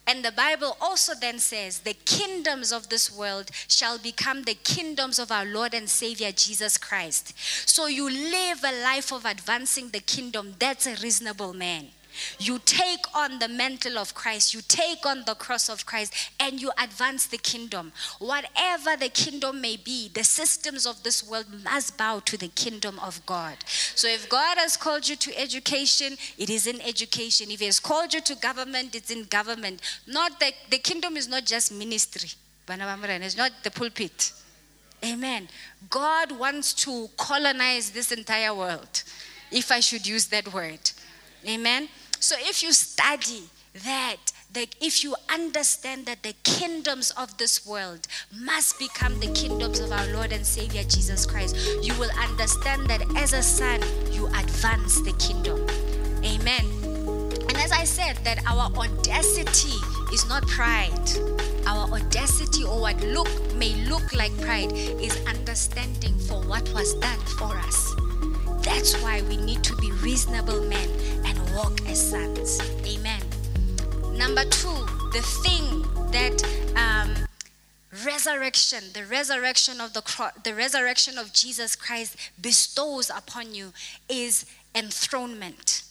And 0.05 0.25
the 0.25 0.33
Bible 0.33 0.75
also 0.81 1.13
then 1.15 1.39
says, 1.39 1.79
the 1.79 1.93
kingdoms 1.93 2.73
of 2.73 2.89
this 2.89 3.09
world 3.09 3.49
shall 3.69 3.97
become 3.97 4.43
the 4.43 4.55
kingdoms 4.55 5.19
of 5.19 5.31
our 5.31 5.45
Lord 5.45 5.73
and 5.73 5.89
Savior 5.89 6.33
Jesus 6.33 6.77
Christ. 6.77 7.33
So 7.65 7.87
you 7.87 8.09
live 8.09 8.65
a 8.65 8.83
life 8.83 9.13
of 9.13 9.23
advancing 9.23 9.91
the 9.91 10.01
kingdom. 10.01 10.55
That's 10.59 10.85
a 10.85 11.01
reasonable 11.01 11.53
man. 11.53 11.91
You 12.39 12.59
take 12.59 13.05
on 13.15 13.39
the 13.39 13.47
mantle 13.47 13.97
of 13.97 14.13
Christ, 14.13 14.53
you 14.53 14.61
take 14.67 15.05
on 15.05 15.23
the 15.25 15.35
cross 15.35 15.69
of 15.69 15.85
Christ, 15.85 16.13
and 16.39 16.61
you 16.61 16.71
advance 16.81 17.27
the 17.27 17.37
kingdom. 17.37 17.91
Whatever 18.19 18.95
the 18.97 19.09
kingdom 19.09 19.61
may 19.61 19.77
be, 19.77 20.09
the 20.09 20.23
systems 20.23 20.85
of 20.85 21.03
this 21.03 21.27
world 21.27 21.47
must 21.63 21.97
bow 21.97 22.19
to 22.25 22.37
the 22.37 22.49
kingdom 22.49 22.99
of 22.99 23.25
God. 23.25 23.57
So 23.95 24.07
if 24.07 24.29
God 24.29 24.57
has 24.57 24.77
called 24.77 25.07
you 25.07 25.15
to 25.15 25.37
education, 25.37 26.17
it 26.37 26.49
is 26.49 26.67
in 26.67 26.81
education. 26.81 27.51
If 27.51 27.59
He 27.59 27.65
has 27.65 27.79
called 27.79 28.13
you 28.13 28.21
to 28.21 28.35
government, 28.35 28.95
it's 28.95 29.11
in 29.11 29.25
government. 29.25 29.81
Not 30.07 30.39
that 30.39 30.53
the 30.69 30.77
kingdom 30.77 31.17
is 31.17 31.27
not 31.27 31.45
just 31.45 31.71
ministry. 31.73 32.29
It's 32.67 33.37
not 33.37 33.51
the 33.63 33.71
pulpit. 33.71 34.31
Amen. 35.03 35.49
God 35.89 36.31
wants 36.31 36.73
to 36.85 37.09
colonize 37.17 37.89
this 37.89 38.11
entire 38.11 38.53
world, 38.53 39.03
if 39.51 39.71
I 39.71 39.79
should 39.79 40.05
use 40.05 40.27
that 40.27 40.53
word. 40.53 40.79
Amen. 41.47 41.89
So 42.21 42.35
if 42.37 42.61
you 42.61 42.71
study 42.71 43.49
that, 43.83 44.17
if 44.79 45.03
you 45.03 45.15
understand 45.27 46.05
that 46.05 46.21
the 46.21 46.35
kingdoms 46.43 47.09
of 47.17 47.35
this 47.39 47.65
world 47.65 48.07
must 48.31 48.77
become 48.77 49.19
the 49.19 49.31
kingdoms 49.33 49.79
of 49.79 49.91
our 49.91 50.05
Lord 50.13 50.31
and 50.31 50.45
Savior 50.45 50.83
Jesus 50.83 51.25
Christ, 51.25 51.55
you 51.81 51.97
will 51.97 52.11
understand 52.19 52.87
that 52.91 53.01
as 53.17 53.33
a 53.33 53.41
son, 53.41 53.81
you 54.11 54.27
advance 54.27 55.01
the 55.01 55.13
kingdom. 55.13 55.65
Amen. 56.23 56.63
And 57.49 57.57
as 57.57 57.71
I 57.71 57.85
said, 57.85 58.17
that 58.17 58.45
our 58.45 58.71
audacity 58.77 59.79
is 60.13 60.29
not 60.29 60.45
pride. 60.45 61.09
Our 61.65 61.89
audacity 61.91 62.63
or 62.63 62.81
what 62.81 63.01
look 63.01 63.29
may 63.55 63.73
look 63.85 64.13
like 64.13 64.39
pride 64.41 64.71
is 64.73 65.19
understanding 65.25 66.19
for 66.19 66.39
what 66.43 66.71
was 66.71 66.93
done 66.99 67.19
for 67.39 67.57
us. 67.57 67.95
That's 68.63 68.93
why 69.01 69.23
we 69.23 69.37
need 69.37 69.63
to 69.63 69.75
be 69.77 69.91
reasonable 69.93 70.61
men 70.65 70.87
walk 71.55 71.79
as 71.87 72.09
sons. 72.09 72.59
Amen. 72.85 73.21
Number 74.13 74.43
two, 74.45 74.85
the 75.13 75.21
thing 75.43 75.81
that 76.11 76.43
um, 76.75 77.15
resurrection, 78.05 78.83
the 78.93 79.05
resurrection 79.05 79.81
of 79.81 79.93
the 79.93 80.01
cross, 80.01 80.33
the 80.43 80.53
resurrection 80.53 81.17
of 81.17 81.33
Jesus 81.33 81.75
Christ 81.75 82.15
bestows 82.41 83.09
upon 83.09 83.53
you 83.53 83.73
is 84.09 84.45
enthronement. 84.75 85.83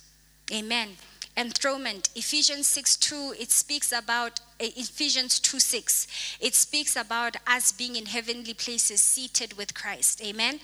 Amen 0.52 0.96
enthronement. 1.40 2.10
Ephesians 2.14 2.66
6 2.66 2.96
2, 2.96 3.34
it 3.40 3.50
speaks 3.50 3.92
about, 3.92 4.40
eh, 4.60 4.70
Ephesians 4.76 5.40
2 5.40 5.58
6, 5.58 6.06
it 6.38 6.54
speaks 6.54 6.96
about 6.96 7.36
us 7.46 7.72
being 7.72 7.96
in 7.96 8.06
heavenly 8.06 8.52
places 8.52 9.00
seated 9.00 9.56
with 9.56 9.74
Christ. 9.74 10.22
Amen. 10.22 10.60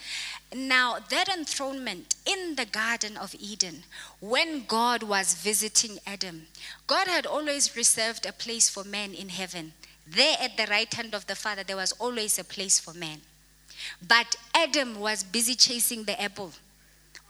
Now, 0.54 0.98
that 1.08 1.28
enthronement 1.28 2.14
in 2.26 2.56
the 2.56 2.66
Garden 2.66 3.16
of 3.16 3.34
Eden, 3.40 3.84
when 4.20 4.66
God 4.66 5.02
was 5.02 5.34
visiting 5.34 5.98
Adam, 6.06 6.46
God 6.86 7.08
had 7.08 7.24
always 7.24 7.74
reserved 7.74 8.26
a 8.26 8.32
place 8.32 8.68
for 8.68 8.84
man 8.84 9.14
in 9.14 9.30
heaven. 9.30 9.72
There 10.06 10.36
at 10.40 10.56
the 10.56 10.66
right 10.66 10.92
hand 10.92 11.14
of 11.14 11.26
the 11.26 11.34
Father, 11.34 11.64
there 11.64 11.76
was 11.76 11.92
always 11.92 12.38
a 12.38 12.44
place 12.44 12.78
for 12.78 12.92
man. 12.92 13.22
But 14.06 14.36
Adam 14.54 15.00
was 15.00 15.24
busy 15.24 15.54
chasing 15.54 16.04
the 16.04 16.20
apple 16.20 16.52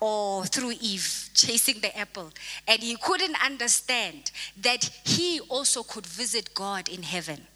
or 0.00 0.44
through 0.44 0.74
Eve 0.80 1.30
chasing 1.34 1.80
the 1.80 1.96
apple. 1.96 2.30
And 2.66 2.80
he 2.80 2.96
couldn't 2.96 3.42
understand 3.44 4.30
that 4.60 4.90
he 5.04 5.40
also 5.48 5.82
could 5.82 6.06
visit 6.06 6.54
God 6.54 6.88
in 6.88 7.02
heaven. 7.02 7.46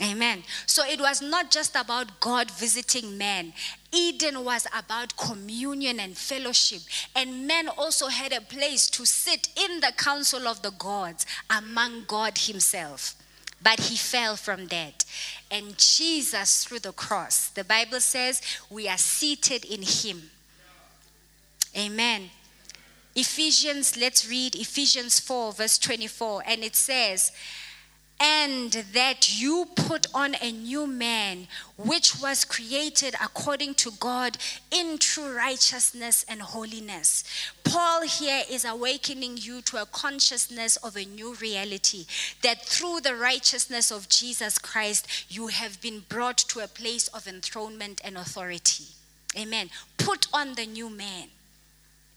Amen. 0.00 0.44
So 0.66 0.84
it 0.84 1.00
was 1.00 1.20
not 1.20 1.50
just 1.50 1.74
about 1.74 2.20
God 2.20 2.52
visiting 2.52 3.18
man. 3.18 3.52
Eden 3.90 4.44
was 4.44 4.64
about 4.76 5.16
communion 5.16 5.98
and 5.98 6.16
fellowship. 6.16 6.82
And 7.16 7.48
man 7.48 7.68
also 7.68 8.06
had 8.06 8.32
a 8.32 8.40
place 8.40 8.88
to 8.90 9.04
sit 9.04 9.48
in 9.56 9.80
the 9.80 9.92
council 9.96 10.46
of 10.46 10.62
the 10.62 10.70
gods 10.70 11.26
among 11.50 12.04
God 12.06 12.38
himself. 12.38 13.16
But 13.60 13.80
he 13.80 13.96
fell 13.96 14.36
from 14.36 14.68
that. 14.68 15.04
And 15.50 15.76
Jesus, 15.76 16.64
through 16.64 16.78
the 16.78 16.92
cross, 16.92 17.48
the 17.48 17.64
Bible 17.64 17.98
says, 17.98 18.40
we 18.70 18.88
are 18.88 18.98
seated 18.98 19.64
in 19.64 19.82
him 19.82 20.30
Amen. 21.78 22.30
Ephesians, 23.14 23.96
let's 23.96 24.28
read 24.28 24.56
Ephesians 24.56 25.20
4, 25.20 25.52
verse 25.52 25.78
24. 25.78 26.42
And 26.46 26.64
it 26.64 26.74
says, 26.74 27.30
and 28.20 28.72
that 28.94 29.40
you 29.40 29.68
put 29.76 30.08
on 30.12 30.34
a 30.42 30.50
new 30.50 30.88
man, 30.88 31.46
which 31.76 32.20
was 32.20 32.44
created 32.44 33.14
according 33.22 33.74
to 33.74 33.92
God 34.00 34.36
in 34.72 34.98
true 34.98 35.36
righteousness 35.36 36.24
and 36.28 36.42
holiness. 36.42 37.22
Paul 37.62 38.02
here 38.02 38.42
is 38.50 38.64
awakening 38.64 39.36
you 39.36 39.62
to 39.62 39.80
a 39.80 39.86
consciousness 39.86 40.76
of 40.78 40.96
a 40.96 41.04
new 41.04 41.34
reality 41.34 42.06
that 42.42 42.64
through 42.64 43.00
the 43.00 43.14
righteousness 43.14 43.92
of 43.92 44.08
Jesus 44.08 44.58
Christ, 44.58 45.26
you 45.28 45.48
have 45.48 45.80
been 45.80 46.02
brought 46.08 46.38
to 46.38 46.60
a 46.60 46.68
place 46.68 47.06
of 47.08 47.28
enthronement 47.28 48.00
and 48.02 48.16
authority. 48.16 48.86
Amen. 49.38 49.70
Put 49.96 50.26
on 50.32 50.54
the 50.54 50.66
new 50.66 50.90
man. 50.90 51.28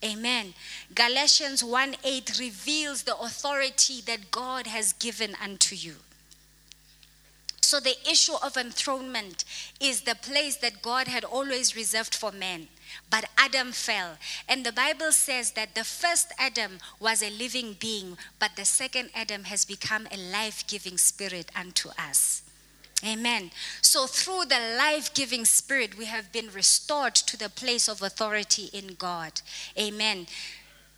Amen. 0.03 0.53
Galatians 0.95 1.63
1 1.63 1.95
8 2.03 2.39
reveals 2.39 3.03
the 3.03 3.17
authority 3.17 4.01
that 4.07 4.31
God 4.31 4.67
has 4.67 4.93
given 4.93 5.35
unto 5.41 5.75
you. 5.75 5.95
So, 7.61 7.79
the 7.79 7.95
issue 8.09 8.35
of 8.43 8.57
enthronement 8.57 9.45
is 9.79 10.01
the 10.01 10.15
place 10.15 10.57
that 10.57 10.81
God 10.81 11.07
had 11.07 11.23
always 11.23 11.75
reserved 11.75 12.15
for 12.15 12.31
men. 12.31 12.67
But 13.09 13.29
Adam 13.37 13.71
fell. 13.71 14.17
And 14.49 14.65
the 14.65 14.73
Bible 14.73 15.11
says 15.13 15.51
that 15.51 15.75
the 15.75 15.85
first 15.85 16.33
Adam 16.37 16.79
was 16.99 17.23
a 17.23 17.29
living 17.29 17.77
being, 17.79 18.17
but 18.39 18.55
the 18.57 18.65
second 18.65 19.11
Adam 19.15 19.45
has 19.45 19.63
become 19.63 20.07
a 20.11 20.17
life 20.17 20.65
giving 20.67 20.97
spirit 20.97 21.49
unto 21.55 21.89
us. 21.97 22.41
Amen. 23.03 23.51
So, 23.81 24.05
through 24.05 24.45
the 24.45 24.75
life 24.77 25.13
giving 25.13 25.45
spirit, 25.45 25.97
we 25.97 26.05
have 26.05 26.31
been 26.31 26.49
restored 26.53 27.15
to 27.15 27.37
the 27.37 27.49
place 27.49 27.87
of 27.87 28.01
authority 28.01 28.69
in 28.73 28.95
God. 28.95 29.41
Amen. 29.77 30.27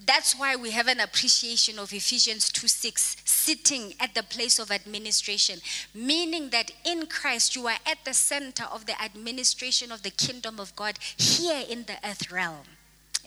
That's 0.05 0.37
why 0.37 0.57
we 0.57 0.71
have 0.71 0.87
an 0.87 0.99
appreciation 0.99 1.79
of 1.79 1.93
Ephesians 1.93 2.51
2 2.51 2.67
6, 2.67 3.17
sitting 3.23 3.93
at 3.99 4.13
the 4.15 4.23
place 4.23 4.59
of 4.59 4.69
administration, 4.69 5.59
meaning 5.93 6.49
that 6.49 6.71
in 6.85 7.05
Christ 7.05 7.55
you 7.55 7.67
are 7.67 7.77
at 7.85 8.03
the 8.03 8.13
center 8.13 8.65
of 8.65 8.85
the 8.85 9.01
administration 9.01 9.91
of 9.91 10.03
the 10.03 10.09
kingdom 10.09 10.59
of 10.59 10.75
God 10.75 10.99
here 11.17 11.63
in 11.69 11.83
the 11.83 11.95
earth 12.03 12.31
realm. 12.31 12.65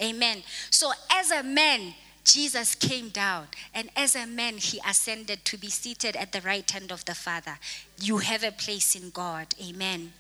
Amen. 0.01 0.43
So, 0.71 0.93
as 1.11 1.31
a 1.31 1.43
man, 1.43 1.95
Jesus 2.27 2.75
came 2.75 3.11
down, 3.11 3.47
and 3.73 3.89
as 3.97 4.17
a 4.17 4.27
man, 4.27 4.57
he 4.57 4.81
ascended 4.85 5.45
to 5.45 5.57
be 5.57 5.69
seated 5.69 6.17
at 6.17 6.33
the 6.33 6.41
right 6.41 6.69
hand 6.69 6.91
of 6.91 7.05
the 7.05 7.15
Father. 7.15 7.59
You 8.01 8.19
have 8.19 8.43
a 8.43 8.51
place 8.51 8.97
in 8.97 9.11
God. 9.11 9.55
Amen. 9.63 10.13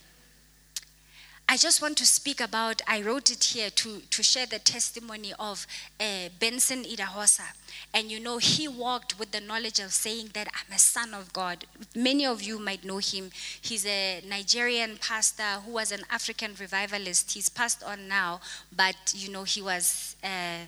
I 1.48 1.56
just 1.56 1.82
want 1.82 1.96
to 1.98 2.06
speak 2.06 2.40
about, 2.40 2.80
I 2.86 3.02
wrote 3.02 3.30
it 3.32 3.42
here 3.42 3.70
to, 3.70 4.00
to 4.00 4.22
share 4.22 4.46
the 4.46 4.60
testimony 4.60 5.32
of 5.38 5.66
uh, 6.00 6.28
Benson 6.38 6.84
Idahosa. 6.84 7.52
And 7.92 8.10
you 8.10 8.20
know, 8.20 8.38
he 8.38 8.68
walked 8.68 9.18
with 9.18 9.32
the 9.32 9.40
knowledge 9.40 9.80
of 9.80 9.92
saying 9.92 10.30
that 10.34 10.46
I'm 10.48 10.74
a 10.74 10.78
son 10.78 11.12
of 11.12 11.32
God. 11.32 11.64
Many 11.94 12.24
of 12.24 12.40
you 12.40 12.60
might 12.60 12.84
know 12.84 12.98
him. 12.98 13.30
He's 13.60 13.84
a 13.84 14.22
Nigerian 14.28 14.96
pastor 15.00 15.60
who 15.64 15.72
was 15.72 15.90
an 15.90 16.02
African 16.10 16.52
revivalist. 16.58 17.32
He's 17.32 17.48
passed 17.48 17.82
on 17.82 18.06
now, 18.06 18.40
but 18.74 18.96
you 19.12 19.32
know, 19.32 19.42
he 19.42 19.60
was. 19.60 20.14
Uh, 20.22 20.66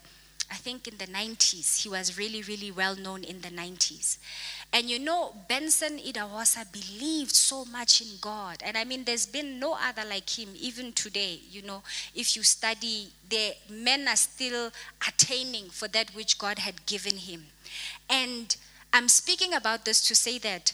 I 0.50 0.54
think 0.54 0.88
in 0.88 0.96
the 0.96 1.06
90s. 1.06 1.82
He 1.82 1.88
was 1.88 2.16
really, 2.16 2.42
really 2.42 2.70
well 2.70 2.96
known 2.96 3.22
in 3.22 3.40
the 3.42 3.48
90s. 3.48 4.18
And 4.72 4.88
you 4.88 4.98
know, 4.98 5.34
Benson 5.48 5.98
Idahosa 5.98 6.70
believed 6.72 7.34
so 7.34 7.64
much 7.66 8.00
in 8.00 8.08
God. 8.20 8.62
And 8.64 8.76
I 8.76 8.84
mean, 8.84 9.04
there's 9.04 9.26
been 9.26 9.58
no 9.58 9.76
other 9.80 10.04
like 10.08 10.38
him, 10.38 10.48
even 10.58 10.92
today. 10.92 11.40
You 11.50 11.62
know, 11.62 11.82
if 12.14 12.36
you 12.36 12.42
study, 12.42 13.08
the 13.28 13.54
men 13.70 14.08
are 14.08 14.16
still 14.16 14.70
attaining 15.06 15.70
for 15.70 15.88
that 15.88 16.14
which 16.14 16.38
God 16.38 16.60
had 16.60 16.86
given 16.86 17.16
him. 17.16 17.46
And 18.08 18.56
I'm 18.92 19.08
speaking 19.08 19.52
about 19.52 19.84
this 19.84 20.06
to 20.08 20.14
say 20.14 20.38
that 20.38 20.72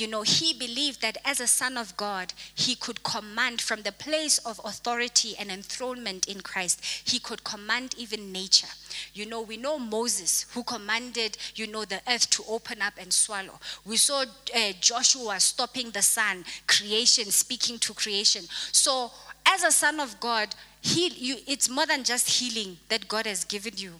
you 0.00 0.06
know, 0.06 0.22
he 0.22 0.52
believed 0.52 1.00
that 1.02 1.18
as 1.24 1.40
a 1.40 1.46
son 1.46 1.76
of 1.76 1.96
God, 1.96 2.32
he 2.54 2.74
could 2.74 3.02
command 3.02 3.60
from 3.60 3.82
the 3.82 3.92
place 3.92 4.38
of 4.38 4.60
authority 4.64 5.34
and 5.38 5.50
enthronement 5.50 6.28
in 6.28 6.40
Christ, 6.40 6.84
he 7.04 7.18
could 7.18 7.44
command 7.44 7.94
even 7.96 8.32
nature. 8.32 8.68
You 9.12 9.26
know, 9.26 9.40
we 9.40 9.56
know 9.56 9.78
Moses 9.78 10.46
who 10.52 10.62
commanded, 10.62 11.36
you 11.54 11.66
know, 11.66 11.84
the 11.84 12.00
earth 12.08 12.30
to 12.30 12.44
open 12.48 12.82
up 12.82 12.94
and 12.98 13.12
swallow. 13.12 13.58
We 13.84 13.96
saw 13.96 14.22
uh, 14.22 14.72
Joshua 14.80 15.40
stopping 15.40 15.90
the 15.90 16.02
sun, 16.02 16.44
creation, 16.66 17.26
speaking 17.26 17.78
to 17.80 17.94
creation. 17.94 18.44
So, 18.72 19.10
as 19.46 19.62
a 19.62 19.70
son 19.70 20.00
of 20.00 20.18
God, 20.20 20.54
heal 20.84 21.12
you 21.14 21.36
it's 21.46 21.70
more 21.70 21.86
than 21.86 22.04
just 22.04 22.28
healing 22.28 22.76
that 22.90 23.08
god 23.08 23.24
has 23.24 23.42
given 23.44 23.72
you 23.76 23.92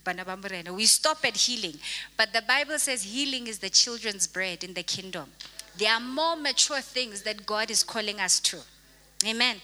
we 0.74 0.84
stop 0.84 1.24
at 1.24 1.34
healing 1.34 1.72
but 2.18 2.30
the 2.34 2.42
bible 2.42 2.78
says 2.78 3.04
healing 3.04 3.46
is 3.46 3.58
the 3.60 3.70
children's 3.70 4.26
bread 4.26 4.62
in 4.62 4.74
the 4.74 4.82
kingdom 4.82 5.24
there 5.78 5.92
are 5.92 6.00
more 6.00 6.36
mature 6.36 6.80
things 6.80 7.22
that 7.22 7.46
God 7.46 7.70
is 7.70 7.82
calling 7.82 8.20
us 8.20 8.40
to. 8.40 8.58
Amen. 9.26 9.56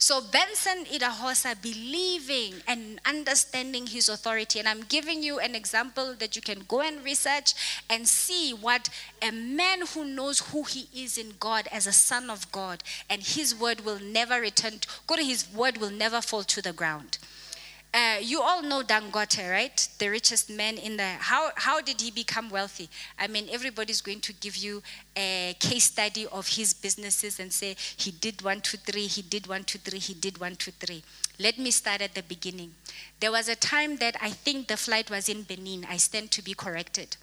So 0.00 0.20
Benson 0.20 0.84
Idahosa 0.84 1.60
believing 1.60 2.54
and 2.68 3.00
understanding 3.04 3.88
his 3.88 4.08
authority. 4.08 4.60
And 4.60 4.68
I'm 4.68 4.82
giving 4.82 5.24
you 5.24 5.40
an 5.40 5.56
example 5.56 6.14
that 6.20 6.36
you 6.36 6.42
can 6.42 6.60
go 6.68 6.82
and 6.82 7.02
research 7.04 7.54
and 7.90 8.06
see 8.06 8.52
what 8.52 8.88
a 9.20 9.32
man 9.32 9.80
who 9.94 10.04
knows 10.04 10.38
who 10.52 10.62
he 10.62 10.88
is 10.94 11.18
in 11.18 11.34
God 11.40 11.66
as 11.72 11.88
a 11.88 11.92
son 11.92 12.30
of 12.30 12.50
God, 12.52 12.84
and 13.10 13.22
his 13.22 13.56
word 13.56 13.80
will 13.80 13.98
never 13.98 14.40
return, 14.40 14.74
go 15.08 15.16
to 15.16 15.24
his 15.24 15.52
word 15.52 15.78
will 15.78 15.90
never 15.90 16.20
fall 16.20 16.44
to 16.44 16.62
the 16.62 16.72
ground. 16.72 17.18
Uh, 17.92 18.18
you 18.20 18.42
all 18.42 18.62
know 18.62 18.82
Dangote, 18.82 19.50
right? 19.50 19.88
The 19.98 20.10
richest 20.10 20.50
man 20.50 20.76
in 20.76 20.98
the. 20.98 21.08
How 21.20 21.50
how 21.56 21.80
did 21.80 22.00
he 22.02 22.10
become 22.10 22.50
wealthy? 22.50 22.90
I 23.18 23.28
mean, 23.28 23.48
everybody's 23.50 24.02
going 24.02 24.20
to 24.20 24.32
give 24.34 24.56
you 24.56 24.82
a 25.16 25.56
case 25.58 25.84
study 25.84 26.26
of 26.26 26.48
his 26.48 26.74
businesses 26.74 27.40
and 27.40 27.50
say 27.50 27.76
he 27.96 28.10
did 28.10 28.42
one, 28.42 28.60
two, 28.60 28.76
three, 28.76 29.06
he 29.06 29.22
did 29.22 29.46
one, 29.46 29.64
two, 29.64 29.78
three, 29.78 29.98
he 29.98 30.12
did 30.12 30.38
one, 30.38 30.56
two, 30.56 30.72
three. 30.72 31.02
Let 31.38 31.58
me 31.58 31.70
start 31.70 32.02
at 32.02 32.14
the 32.14 32.22
beginning. 32.22 32.74
There 33.20 33.32
was 33.32 33.48
a 33.48 33.56
time 33.56 33.96
that 33.96 34.16
I 34.20 34.30
think 34.30 34.68
the 34.68 34.76
flight 34.76 35.10
was 35.10 35.28
in 35.30 35.44
Benin. 35.44 35.86
I 35.88 35.96
stand 35.96 36.30
to 36.32 36.42
be 36.42 36.52
corrected 36.52 37.16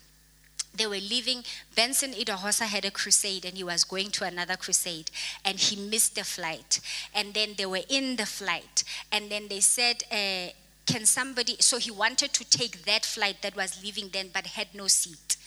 they 0.78 0.88
were 0.88 0.95
leaving. 0.95 1.43
Benson 1.76 2.13
Idahosa 2.13 2.65
had 2.65 2.86
a 2.86 2.91
crusade 2.91 3.45
and 3.45 3.55
he 3.55 3.63
was 3.63 3.84
going 3.84 4.11
to 4.11 4.26
another 4.26 4.55
crusade 4.55 5.11
and 5.43 5.59
he 5.59 5.76
missed 5.76 6.15
the 6.15 6.23
flight. 6.23 6.80
And 7.13 7.34
then 7.34 7.55
they 7.57 7.65
were 7.65 7.84
in 7.89 8.15
the 8.15 8.26
flight 8.26 8.84
and 9.11 9.30
then 9.30 9.47
they 9.47 9.59
said, 9.59 10.03
uh, 10.11 10.51
can 10.86 11.05
somebody, 11.05 11.55
so 11.59 11.78
he 11.80 11.89
wanted 11.89 12.32
to 12.34 12.47
take 12.47 12.86
that 12.86 13.05
flight 13.05 13.41
that 13.41 13.55
was 13.55 13.82
leaving 13.84 14.09
then 14.13 14.30
but 14.32 14.45
had 14.45 14.67
no 14.73 14.88
seat. 14.88 15.38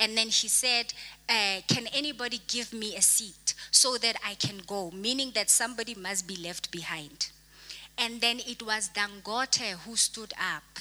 And 0.00 0.16
then 0.16 0.28
he 0.28 0.48
said, 0.48 0.92
uh, 1.28 1.60
Can 1.68 1.86
anybody 1.92 2.40
give 2.48 2.72
me 2.72 2.96
a 2.96 3.02
seat 3.02 3.54
so 3.70 3.96
that 3.98 4.16
I 4.26 4.34
can 4.34 4.60
go? 4.66 4.90
Meaning 4.90 5.32
that 5.34 5.50
somebody 5.50 5.94
must 5.94 6.26
be 6.26 6.36
left 6.36 6.70
behind. 6.70 7.30
And 7.96 8.20
then 8.20 8.40
it 8.40 8.62
was 8.62 8.90
Dangote 8.90 9.72
who 9.84 9.96
stood 9.96 10.32
up 10.32 10.78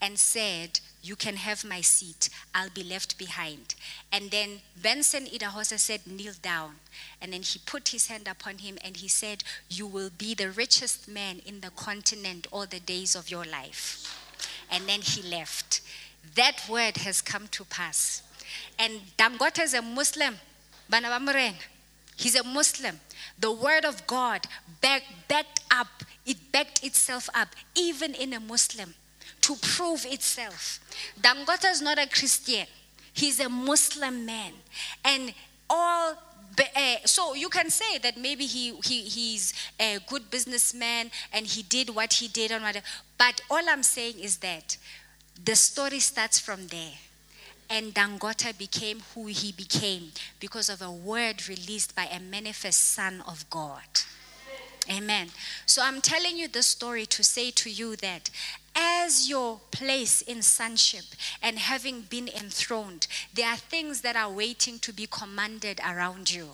and 0.00 0.18
said, 0.18 0.80
You 1.04 1.16
can 1.16 1.36
have 1.36 1.66
my 1.66 1.82
seat. 1.82 2.30
I'll 2.54 2.70
be 2.70 2.82
left 2.82 3.18
behind. 3.18 3.74
And 4.10 4.30
then 4.30 4.62
Benson 4.80 5.26
Idahosa 5.26 5.78
said, 5.78 6.06
Kneel 6.06 6.32
down. 6.40 6.76
And 7.20 7.34
then 7.34 7.42
he 7.42 7.60
put 7.66 7.88
his 7.88 8.06
hand 8.06 8.26
upon 8.26 8.56
him 8.56 8.78
and 8.82 8.96
he 8.96 9.08
said, 9.08 9.44
You 9.68 9.86
will 9.86 10.08
be 10.16 10.32
the 10.34 10.50
richest 10.50 11.06
man 11.06 11.42
in 11.44 11.60
the 11.60 11.68
continent 11.76 12.46
all 12.50 12.64
the 12.64 12.80
days 12.80 13.14
of 13.14 13.30
your 13.30 13.44
life. 13.44 14.18
And 14.70 14.88
then 14.88 15.02
he 15.02 15.20
left. 15.20 15.82
That 16.36 16.66
word 16.70 16.96
has 16.96 17.20
come 17.20 17.48
to 17.48 17.66
pass. 17.66 18.22
And 18.78 19.02
Dangote 19.18 19.62
is 19.62 19.74
a 19.74 19.82
Muslim. 19.82 20.36
He's 22.16 22.34
a 22.34 22.44
Muslim. 22.44 22.98
The 23.38 23.52
word 23.52 23.84
of 23.84 24.06
God 24.06 24.46
back, 24.80 25.02
backed 25.28 25.60
up, 25.70 26.02
it 26.24 26.50
backed 26.50 26.82
itself 26.82 27.28
up, 27.34 27.48
even 27.74 28.14
in 28.14 28.32
a 28.32 28.40
Muslim 28.40 28.94
to 29.44 29.56
prove 29.56 30.06
itself. 30.06 30.80
Dangote 31.20 31.70
is 31.70 31.82
not 31.82 31.98
a 31.98 32.08
Christian, 32.08 32.66
he's 33.12 33.40
a 33.40 33.48
Muslim 33.48 34.24
man. 34.24 34.52
And 35.04 35.34
all 35.68 36.14
uh, 36.58 36.96
so 37.04 37.34
you 37.34 37.48
can 37.48 37.68
say 37.68 37.98
that 37.98 38.16
maybe 38.16 38.46
he, 38.46 38.76
he 38.84 39.02
he's 39.02 39.52
a 39.80 39.98
good 40.08 40.30
businessman 40.30 41.10
and 41.32 41.46
he 41.46 41.62
did 41.62 41.90
what 41.90 42.14
he 42.14 42.28
did 42.28 42.52
on 42.52 42.62
whatever. 42.62 42.86
But 43.18 43.40
all 43.50 43.68
I'm 43.68 43.82
saying 43.82 44.20
is 44.20 44.38
that 44.38 44.76
the 45.44 45.56
story 45.56 45.98
starts 45.98 46.38
from 46.38 46.68
there. 46.68 46.92
And 47.68 47.94
Dangote 47.94 48.56
became 48.56 49.00
who 49.14 49.26
he 49.26 49.50
became 49.50 50.12
because 50.38 50.68
of 50.68 50.80
a 50.80 50.92
word 50.92 51.48
released 51.48 51.96
by 51.96 52.04
a 52.04 52.20
manifest 52.20 52.80
son 52.80 53.22
of 53.26 53.48
God. 53.50 54.04
Amen. 54.90 55.28
So 55.64 55.82
I'm 55.82 56.00
telling 56.02 56.36
you 56.36 56.46
this 56.46 56.66
story 56.66 57.06
to 57.06 57.24
say 57.24 57.50
to 57.52 57.70
you 57.70 57.96
that 57.96 58.30
as 58.74 59.28
your 59.28 59.60
place 59.70 60.22
in 60.22 60.42
sonship 60.42 61.04
and 61.42 61.58
having 61.58 62.02
been 62.02 62.28
enthroned, 62.28 63.06
there 63.32 63.48
are 63.48 63.56
things 63.56 64.00
that 64.00 64.16
are 64.16 64.30
waiting 64.30 64.78
to 64.80 64.92
be 64.92 65.06
commanded 65.06 65.80
around 65.86 66.32
you. 66.32 66.48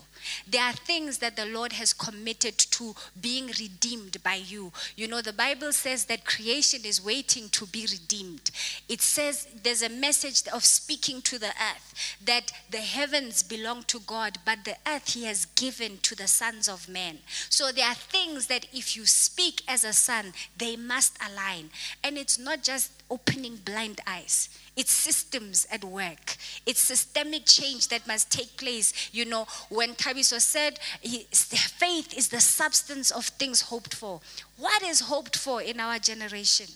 There 0.46 0.62
are 0.62 0.72
things 0.72 1.18
that 1.18 1.36
the 1.36 1.46
Lord 1.46 1.72
has 1.72 1.92
committed 1.92 2.58
to 2.58 2.94
being 3.20 3.46
redeemed 3.46 4.22
by 4.22 4.36
you. 4.36 4.72
You 4.96 5.08
know, 5.08 5.20
the 5.20 5.32
Bible 5.32 5.72
says 5.72 6.04
that 6.06 6.24
creation 6.24 6.80
is 6.84 7.04
waiting 7.04 7.48
to 7.50 7.66
be 7.66 7.86
redeemed. 7.90 8.50
It 8.88 9.00
says 9.00 9.46
there's 9.62 9.82
a 9.82 9.88
message 9.88 10.42
of 10.48 10.64
speaking 10.64 11.22
to 11.22 11.38
the 11.38 11.48
earth 11.48 12.16
that 12.24 12.52
the 12.70 12.78
heavens 12.78 13.42
belong 13.42 13.84
to 13.84 14.00
God, 14.00 14.38
but 14.44 14.64
the 14.64 14.76
earth 14.86 15.14
He 15.14 15.24
has 15.24 15.46
given 15.46 15.98
to 16.02 16.14
the 16.14 16.28
sons 16.28 16.68
of 16.68 16.88
men. 16.88 17.18
So 17.48 17.72
there 17.72 17.88
are 17.88 17.94
things 17.94 18.46
that 18.46 18.66
if 18.72 18.96
you 18.96 19.06
speak 19.06 19.62
as 19.68 19.84
a 19.84 19.92
son, 19.92 20.32
they 20.56 20.76
must 20.76 21.16
align. 21.24 21.70
And 22.02 22.16
it's 22.16 22.38
not 22.38 22.62
just 22.62 22.99
opening 23.10 23.56
blind 23.56 24.00
eyes. 24.06 24.48
It's 24.76 24.92
systems 24.92 25.66
at 25.70 25.84
work. 25.84 26.36
It's 26.64 26.80
systemic 26.80 27.44
change 27.46 27.88
that 27.88 28.06
must 28.06 28.30
take 28.30 28.56
place. 28.56 29.10
You 29.12 29.24
know, 29.24 29.46
when 29.68 29.94
Tabiso 29.94 30.40
said, 30.40 30.78
he, 31.00 31.26
faith 31.30 32.16
is 32.16 32.28
the 32.28 32.40
substance 32.40 33.10
of 33.10 33.26
things 33.26 33.62
hoped 33.62 33.94
for. 33.94 34.20
What 34.56 34.82
is 34.82 35.00
hoped 35.00 35.36
for 35.36 35.60
in 35.60 35.80
our 35.80 35.98
generation? 35.98 36.66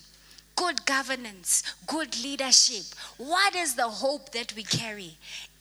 Good 0.56 0.86
governance, 0.86 1.62
good 1.86 2.22
leadership. 2.22 2.84
What 3.16 3.56
is 3.56 3.74
the 3.74 3.88
hope 3.88 4.30
that 4.32 4.54
we 4.54 4.62
carry? 4.62 5.16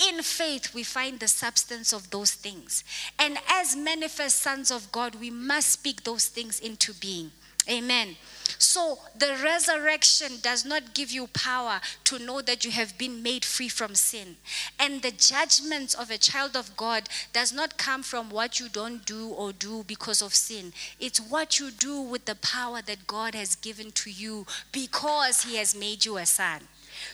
In 0.07 0.21
faith, 0.21 0.73
we 0.75 0.83
find 0.83 1.19
the 1.19 1.27
substance 1.27 1.93
of 1.93 2.11
those 2.11 2.31
things. 2.31 2.83
And 3.17 3.37
as 3.49 3.75
manifest 3.75 4.37
sons 4.41 4.69
of 4.69 4.91
God, 4.91 5.15
we 5.15 5.31
must 5.31 5.69
speak 5.69 6.03
those 6.03 6.27
things 6.27 6.59
into 6.59 6.93
being. 6.93 7.31
Amen. 7.69 8.17
So 8.57 8.99
the 9.17 9.37
resurrection 9.43 10.33
does 10.41 10.65
not 10.65 10.93
give 10.93 11.11
you 11.11 11.27
power 11.27 11.81
to 12.05 12.19
know 12.19 12.41
that 12.41 12.65
you 12.65 12.71
have 12.71 12.97
been 12.97 13.23
made 13.23 13.45
free 13.45 13.69
from 13.69 13.95
sin. 13.95 14.37
And 14.79 15.01
the 15.01 15.11
judgment 15.11 15.95
of 15.95 16.09
a 16.09 16.17
child 16.17 16.55
of 16.55 16.75
God 16.77 17.09
does 17.31 17.53
not 17.53 17.77
come 17.77 18.03
from 18.03 18.29
what 18.29 18.59
you 18.59 18.69
don't 18.69 19.05
do 19.05 19.29
or 19.29 19.53
do 19.53 19.83
because 19.87 20.21
of 20.21 20.33
sin. 20.33 20.73
It's 20.99 21.19
what 21.19 21.59
you 21.59 21.71
do 21.71 22.01
with 22.01 22.25
the 22.25 22.35
power 22.35 22.81
that 22.81 23.07
God 23.07 23.35
has 23.35 23.55
given 23.55 23.91
to 23.91 24.11
you 24.11 24.45
because 24.71 25.43
He 25.43 25.57
has 25.57 25.75
made 25.75 26.05
you 26.05 26.17
a 26.17 26.25
son. 26.25 26.61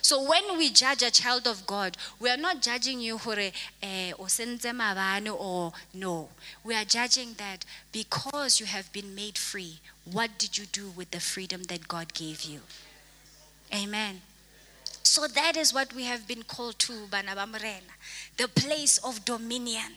So 0.01 0.21
when 0.21 0.57
we 0.57 0.69
judge 0.69 1.01
a 1.03 1.11
child 1.11 1.47
of 1.47 1.65
God, 1.65 1.97
we 2.19 2.29
are 2.29 2.37
not 2.37 2.61
judging 2.61 2.99
you 2.99 3.17
for 3.17 3.35
eh, 3.37 4.11
or 4.17 5.73
no. 5.93 6.29
We 6.63 6.75
are 6.75 6.85
judging 6.85 7.33
that 7.37 7.65
because 7.91 8.59
you 8.59 8.65
have 8.65 8.91
been 8.91 9.15
made 9.15 9.37
free, 9.37 9.79
what 10.11 10.37
did 10.37 10.57
you 10.57 10.65
do 10.65 10.89
with 10.95 11.11
the 11.11 11.19
freedom 11.19 11.63
that 11.63 11.87
God 11.87 12.13
gave 12.13 12.43
you? 12.43 12.61
Amen. 13.73 14.21
So 15.03 15.27
that 15.27 15.55
is 15.57 15.73
what 15.73 15.93
we 15.93 16.03
have 16.03 16.27
been 16.27 16.43
called 16.43 16.79
to, 16.79 16.93
Banabamrena, 17.09 17.95
the 18.37 18.47
place 18.47 18.97
of 18.99 19.25
dominion 19.25 19.93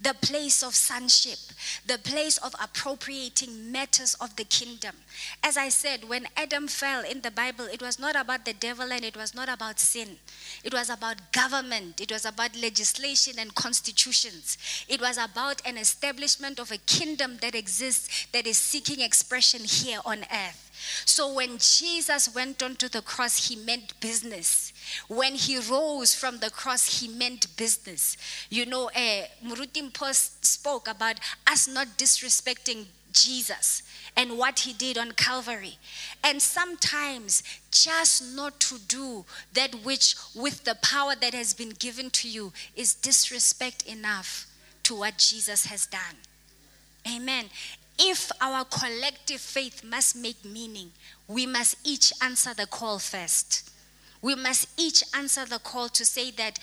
the 0.00 0.14
place 0.14 0.62
of 0.62 0.74
sonship, 0.74 1.38
the 1.86 1.98
place 1.98 2.38
of 2.38 2.54
appropriating 2.62 3.70
matters 3.70 4.14
of 4.14 4.34
the 4.36 4.44
kingdom. 4.44 4.94
As 5.42 5.56
I 5.56 5.68
said, 5.68 6.08
when 6.08 6.26
Adam 6.36 6.68
fell 6.68 7.04
in 7.04 7.20
the 7.20 7.30
Bible, 7.30 7.66
it 7.66 7.82
was 7.82 7.98
not 7.98 8.16
about 8.16 8.44
the 8.44 8.52
devil 8.52 8.92
and 8.92 9.04
it 9.04 9.16
was 9.16 9.34
not 9.34 9.48
about 9.48 9.78
sin. 9.78 10.16
It 10.64 10.72
was 10.72 10.90
about 10.90 11.32
government, 11.32 12.00
it 12.00 12.10
was 12.10 12.24
about 12.24 12.56
legislation 12.56 13.34
and 13.38 13.54
constitutions. 13.54 14.58
It 14.88 15.00
was 15.00 15.18
about 15.18 15.62
an 15.66 15.76
establishment 15.76 16.58
of 16.58 16.70
a 16.70 16.78
kingdom 16.78 17.38
that 17.42 17.54
exists 17.54 18.26
that 18.32 18.46
is 18.46 18.58
seeking 18.58 19.00
expression 19.00 19.62
here 19.64 20.00
on 20.04 20.24
earth. 20.32 20.71
So 21.04 21.32
when 21.32 21.58
Jesus 21.58 22.34
went 22.34 22.62
onto 22.62 22.88
the 22.88 23.02
cross, 23.02 23.48
he 23.48 23.56
meant 23.56 23.98
business. 24.00 24.72
When 25.08 25.34
he 25.34 25.58
rose 25.58 26.14
from 26.14 26.38
the 26.38 26.50
cross, 26.50 27.00
he 27.00 27.08
meant 27.08 27.56
business. 27.56 28.16
You 28.50 28.66
know, 28.66 28.88
uh, 28.88 29.26
Murutim 29.44 29.92
Post 29.92 30.44
spoke 30.44 30.88
about 30.88 31.20
us 31.46 31.68
not 31.68 31.88
disrespecting 31.98 32.86
Jesus 33.12 33.82
and 34.16 34.38
what 34.38 34.60
he 34.60 34.72
did 34.72 34.98
on 34.98 35.12
Calvary. 35.12 35.78
And 36.24 36.40
sometimes 36.40 37.42
just 37.70 38.34
not 38.34 38.58
to 38.60 38.78
do 38.78 39.24
that 39.52 39.74
which, 39.84 40.16
with 40.34 40.64
the 40.64 40.76
power 40.76 41.14
that 41.20 41.34
has 41.34 41.54
been 41.54 41.70
given 41.70 42.10
to 42.10 42.28
you, 42.28 42.52
is 42.74 42.94
disrespect 42.94 43.86
enough 43.86 44.46
to 44.84 44.94
what 44.94 45.18
Jesus 45.18 45.66
has 45.66 45.86
done. 45.86 46.16
Amen 47.06 47.46
if 47.98 48.30
our 48.40 48.64
collective 48.64 49.40
faith 49.40 49.84
must 49.84 50.16
make 50.16 50.44
meaning, 50.44 50.90
we 51.28 51.46
must 51.46 51.76
each 51.84 52.12
answer 52.22 52.54
the 52.54 52.66
call 52.66 52.98
first. 52.98 53.70
We 54.20 54.34
must 54.34 54.68
each 54.80 55.02
answer 55.14 55.44
the 55.44 55.58
call 55.58 55.88
to 55.90 56.04
say 56.04 56.30
that 56.32 56.58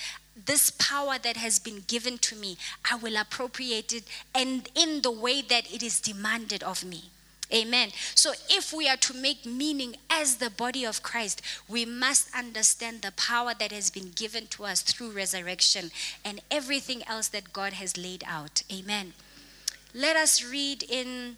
this 0.45 0.69
power 0.71 1.17
that 1.21 1.37
has 1.37 1.59
been 1.59 1.83
given 1.87 2.17
to 2.19 2.35
me, 2.35 2.57
I 2.89 2.95
will 2.95 3.17
appropriate 3.17 3.91
it 3.91 4.03
and 4.33 4.69
in 4.75 5.01
the 5.01 5.11
way 5.11 5.41
that 5.41 5.71
it 5.73 5.83
is 5.83 5.99
demanded 5.99 6.63
of 6.63 6.83
me. 6.85 7.05
Amen. 7.51 7.89
So, 8.13 8.33
if 8.47 8.71
we 8.71 8.87
are 8.87 8.97
to 8.97 9.13
make 9.13 9.43
meaning 9.43 9.95
as 10.07 10.35
the 10.35 10.51
body 10.51 10.85
of 10.85 11.01
Christ, 11.01 11.41
we 11.67 11.83
must 11.83 12.29
understand 12.35 13.01
the 13.01 13.11
power 13.13 13.53
that 13.57 13.71
has 13.71 13.89
been 13.89 14.11
given 14.11 14.45
to 14.47 14.65
us 14.65 14.83
through 14.83 15.11
resurrection 15.11 15.89
and 16.23 16.41
everything 16.51 17.01
else 17.07 17.27
that 17.29 17.51
God 17.51 17.73
has 17.73 17.97
laid 17.97 18.23
out. 18.27 18.61
Amen. 18.71 19.13
Let 19.95 20.15
us 20.17 20.43
read 20.43 20.83
in, 20.83 21.37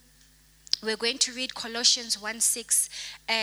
we're 0.83 0.97
going 0.97 1.19
to 1.19 1.31
read 1.31 1.55
Colossians 1.55 2.21
1 2.21 2.41
6, 2.41 2.89
uh, 3.29 3.33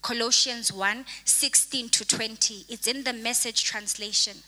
Colossians 0.00 0.72
1 0.72 1.04
16 1.24 1.88
to 1.88 2.04
20. 2.04 2.66
It's 2.68 2.86
in 2.86 3.02
the 3.02 3.12
message 3.12 3.64
translation. 3.64 4.38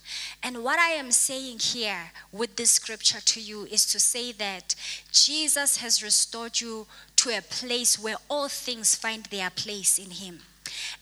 And 0.44 0.62
what 0.62 0.78
I 0.78 0.90
am 0.90 1.10
saying 1.10 1.58
here 1.58 2.12
with 2.30 2.54
this 2.54 2.70
scripture 2.70 3.20
to 3.20 3.40
you 3.40 3.64
is 3.64 3.84
to 3.86 3.98
say 3.98 4.30
that 4.32 4.76
Jesus 5.10 5.78
has 5.78 6.04
restored 6.04 6.60
you 6.60 6.86
to 7.16 7.36
a 7.36 7.42
place 7.42 7.98
where 7.98 8.16
all 8.30 8.48
things 8.48 8.94
find 8.94 9.24
their 9.24 9.50
place 9.50 9.98
in 9.98 10.12
Him. 10.12 10.42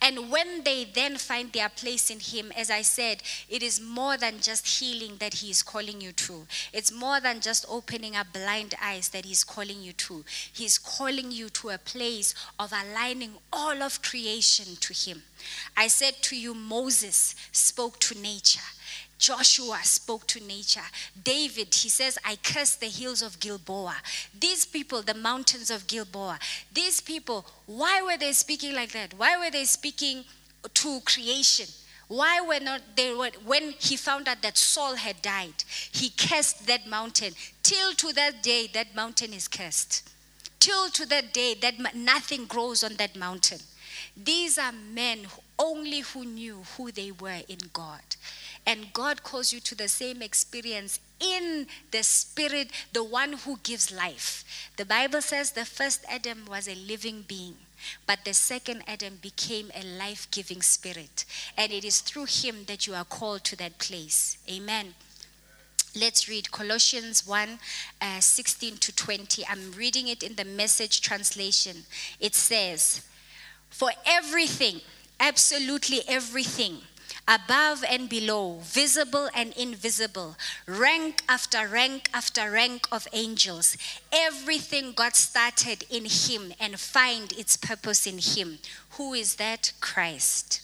And 0.00 0.30
when 0.30 0.64
they 0.64 0.84
then 0.84 1.16
find 1.16 1.52
their 1.52 1.68
place 1.68 2.10
in 2.10 2.20
Him, 2.20 2.52
as 2.56 2.70
I 2.70 2.82
said, 2.82 3.22
it 3.48 3.62
is 3.62 3.80
more 3.80 4.16
than 4.16 4.40
just 4.40 4.66
healing 4.66 5.16
that 5.18 5.34
He 5.34 5.50
is 5.50 5.62
calling 5.62 6.00
you 6.00 6.12
to. 6.12 6.46
It's 6.72 6.92
more 6.92 7.20
than 7.20 7.40
just 7.40 7.64
opening 7.68 8.16
up 8.16 8.32
blind 8.32 8.74
eyes 8.82 9.10
that 9.10 9.24
He's 9.24 9.44
calling 9.44 9.82
you 9.82 9.92
to. 9.92 10.24
He's 10.52 10.78
calling 10.78 11.30
you 11.30 11.48
to 11.50 11.70
a 11.70 11.78
place 11.78 12.34
of 12.58 12.72
aligning 12.72 13.32
all 13.52 13.82
of 13.82 14.02
creation 14.02 14.76
to 14.80 14.92
Him. 14.92 15.22
I 15.76 15.88
said 15.88 16.14
to 16.22 16.36
you, 16.36 16.54
Moses 16.54 17.34
spoke 17.52 17.98
to 18.00 18.18
nature. 18.18 18.60
Joshua 19.22 19.78
spoke 19.84 20.26
to 20.26 20.44
nature. 20.44 20.80
David, 21.22 21.72
he 21.72 21.88
says, 21.88 22.18
I 22.24 22.34
curse 22.42 22.74
the 22.74 22.88
hills 22.88 23.22
of 23.22 23.38
Gilboa. 23.38 23.94
These 24.36 24.66
people, 24.66 25.00
the 25.00 25.14
mountains 25.14 25.70
of 25.70 25.86
Gilboa, 25.86 26.40
these 26.72 27.00
people, 27.00 27.46
why 27.66 28.02
were 28.02 28.18
they 28.18 28.32
speaking 28.32 28.74
like 28.74 28.90
that? 28.90 29.14
Why 29.16 29.36
were 29.38 29.52
they 29.52 29.64
speaking 29.64 30.24
to 30.74 31.00
creation? 31.04 31.66
Why 32.08 32.40
were 32.40 32.58
not 32.58 32.80
they 32.96 33.14
were, 33.14 33.30
when 33.44 33.74
he 33.78 33.96
found 33.96 34.26
out 34.26 34.42
that 34.42 34.58
Saul 34.58 34.96
had 34.96 35.22
died, 35.22 35.62
he 35.92 36.10
cursed 36.10 36.66
that 36.66 36.88
mountain. 36.88 37.34
Till 37.62 37.92
to 37.92 38.12
that 38.14 38.42
day, 38.42 38.68
that 38.74 38.96
mountain 38.96 39.32
is 39.32 39.46
cursed. 39.46 40.10
Till 40.58 40.88
to 40.90 41.06
that 41.06 41.32
day, 41.32 41.54
that 41.62 41.94
nothing 41.94 42.46
grows 42.46 42.82
on 42.82 42.96
that 42.96 43.14
mountain. 43.14 43.60
These 44.16 44.58
are 44.58 44.72
men 44.72 45.26
only 45.60 46.00
who 46.00 46.24
knew 46.24 46.64
who 46.76 46.90
they 46.90 47.12
were 47.12 47.40
in 47.48 47.58
God. 47.72 48.00
And 48.66 48.92
God 48.92 49.22
calls 49.22 49.52
you 49.52 49.60
to 49.60 49.74
the 49.74 49.88
same 49.88 50.22
experience 50.22 51.00
in 51.18 51.66
the 51.90 52.02
Spirit, 52.02 52.70
the 52.92 53.02
one 53.02 53.34
who 53.34 53.58
gives 53.62 53.92
life. 53.92 54.44
The 54.76 54.84
Bible 54.84 55.20
says 55.20 55.52
the 55.52 55.64
first 55.64 56.04
Adam 56.08 56.44
was 56.48 56.68
a 56.68 56.74
living 56.74 57.24
being. 57.26 57.56
But 58.06 58.24
the 58.24 58.34
second 58.34 58.84
Adam 58.86 59.18
became 59.20 59.70
a 59.74 59.84
life 59.84 60.28
giving 60.30 60.62
spirit. 60.62 61.24
And 61.56 61.72
it 61.72 61.84
is 61.84 62.00
through 62.00 62.26
him 62.26 62.64
that 62.66 62.86
you 62.86 62.94
are 62.94 63.04
called 63.04 63.44
to 63.44 63.56
that 63.56 63.78
place. 63.78 64.38
Amen. 64.50 64.94
Let's 65.94 66.28
read 66.28 66.50
Colossians 66.50 67.26
1 67.26 67.58
uh, 68.00 68.20
16 68.20 68.78
to 68.78 68.96
20. 68.96 69.44
I'm 69.46 69.72
reading 69.72 70.08
it 70.08 70.22
in 70.22 70.36
the 70.36 70.44
message 70.44 71.02
translation. 71.02 71.84
It 72.18 72.34
says, 72.34 73.02
For 73.68 73.90
everything, 74.06 74.80
absolutely 75.20 76.00
everything, 76.08 76.78
above 77.26 77.84
and 77.88 78.08
below, 78.08 78.58
visible 78.62 79.28
and 79.34 79.52
invisible, 79.56 80.36
rank 80.66 81.22
after 81.28 81.66
rank 81.66 82.08
after 82.12 82.50
rank 82.50 82.86
of 82.90 83.06
angels. 83.12 83.76
Everything 84.12 84.92
got 84.92 85.16
started 85.16 85.84
in 85.90 86.04
Him 86.04 86.52
and 86.60 86.78
find 86.78 87.32
its 87.32 87.56
purpose 87.56 88.06
in 88.06 88.18
Him. 88.18 88.58
Who 88.92 89.14
is 89.14 89.36
that? 89.36 89.72
Christ. 89.80 90.60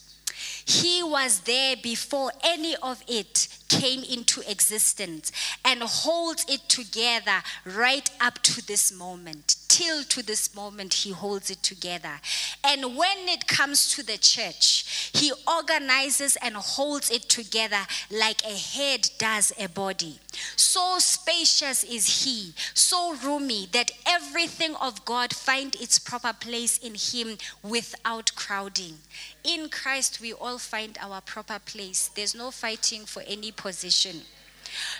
He 0.64 1.02
was 1.02 1.40
there 1.40 1.76
before 1.76 2.32
any 2.44 2.76
of 2.76 3.02
it 3.09 3.48
came 3.68 4.02
into 4.02 4.40
existence 4.50 5.30
and 5.64 5.82
holds 5.82 6.44
it 6.48 6.68
together 6.68 7.42
right 7.64 8.10
up 8.20 8.42
to 8.42 8.66
this 8.66 8.92
moment. 8.92 9.56
Till 9.68 10.02
to 10.04 10.22
this 10.22 10.54
moment, 10.54 10.94
he 10.94 11.10
holds 11.10 11.50
it 11.50 11.62
together. 11.62 12.20
And 12.64 12.96
when 12.96 13.28
it 13.28 13.46
comes 13.46 13.94
to 13.94 14.02
the 14.02 14.18
church, 14.18 15.10
he 15.14 15.32
organizes 15.46 16.36
and 16.42 16.56
holds 16.56 17.10
it 17.10 17.28
together 17.28 17.86
like 18.10 18.42
a 18.44 18.56
head 18.56 19.10
does 19.18 19.52
a 19.58 19.68
body. 19.68 20.18
So 20.56 20.96
spacious 20.98 21.84
is 21.84 22.24
he, 22.24 22.54
so 22.74 23.14
roomy 23.14 23.68
that 23.72 23.90
everything 24.06 24.74
of 24.76 25.04
God 25.04 25.34
find 25.34 25.74
its 25.76 25.98
proper 25.98 26.32
place 26.32 26.78
in 26.78 26.94
him 26.94 27.38
without 27.62 28.34
crowding. 28.34 28.98
In 29.44 29.68
Christ, 29.68 30.20
we 30.20 30.32
all 30.32 30.58
find 30.58 30.98
our 31.00 31.20
proper 31.20 31.58
place. 31.58 32.10
There's 32.14 32.34
no 32.34 32.50
fighting 32.50 33.04
for 33.04 33.22
any 33.26 33.52
position. 33.59 34.22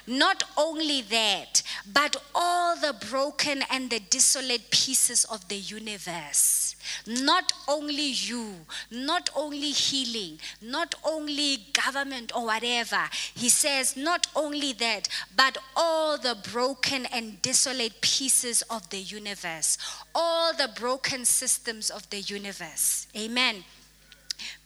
Not 0.07 0.45
only 0.57 1.03
that, 1.03 1.63
but 1.93 2.17
all 2.35 2.77
the 2.77 2.95
broken 3.11 3.63
and 3.71 3.91
the 3.91 4.01
desolate 4.01 4.71
pieces 4.71 5.25
of 5.25 5.47
the 5.49 5.57
universe. 5.57 6.75
Not 7.07 7.53
only 7.69 8.11
you, 8.11 8.55
not 8.91 9.29
only 9.37 9.71
healing, 9.71 10.41
not 10.63 10.95
only 11.05 11.67
government 11.73 12.33
or 12.35 12.47
whatever. 12.47 13.09
He 13.35 13.49
says, 13.51 13.97
not 13.97 14.27
only 14.35 14.73
that, 14.75 15.09
but 15.37 15.59
all 15.77 16.17
the 16.17 16.39
broken 16.53 17.07
and 17.07 17.41
desolate 17.43 18.01
pieces 18.01 18.63
of 18.63 18.89
the 18.91 18.99
universe, 18.99 19.77
all 20.15 20.55
the 20.55 20.71
broken 20.77 21.25
systems 21.25 21.91
of 21.91 22.09
the 22.11 22.21
universe. 22.21 23.07
Amen 23.17 23.65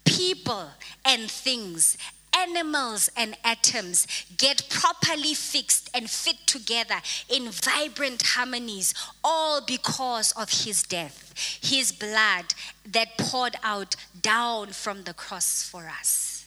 people 0.04 0.68
and 1.04 1.30
things, 1.30 1.96
animals 2.34 3.10
and 3.16 3.36
atoms 3.44 4.06
get 4.36 4.68
properly 4.68 5.34
fixed 5.34 5.90
and 5.94 6.10
fit 6.10 6.46
together 6.46 7.00
in 7.28 7.50
vibrant 7.50 8.22
harmonies, 8.22 8.94
all 9.22 9.60
because 9.60 10.32
of 10.32 10.64
his 10.64 10.82
death, 10.82 11.58
his 11.62 11.92
blood 11.92 12.54
that 12.90 13.18
poured 13.18 13.56
out 13.62 13.96
down 14.20 14.68
from 14.68 15.04
the 15.04 15.14
cross 15.14 15.62
for 15.62 15.88
us. 15.88 16.46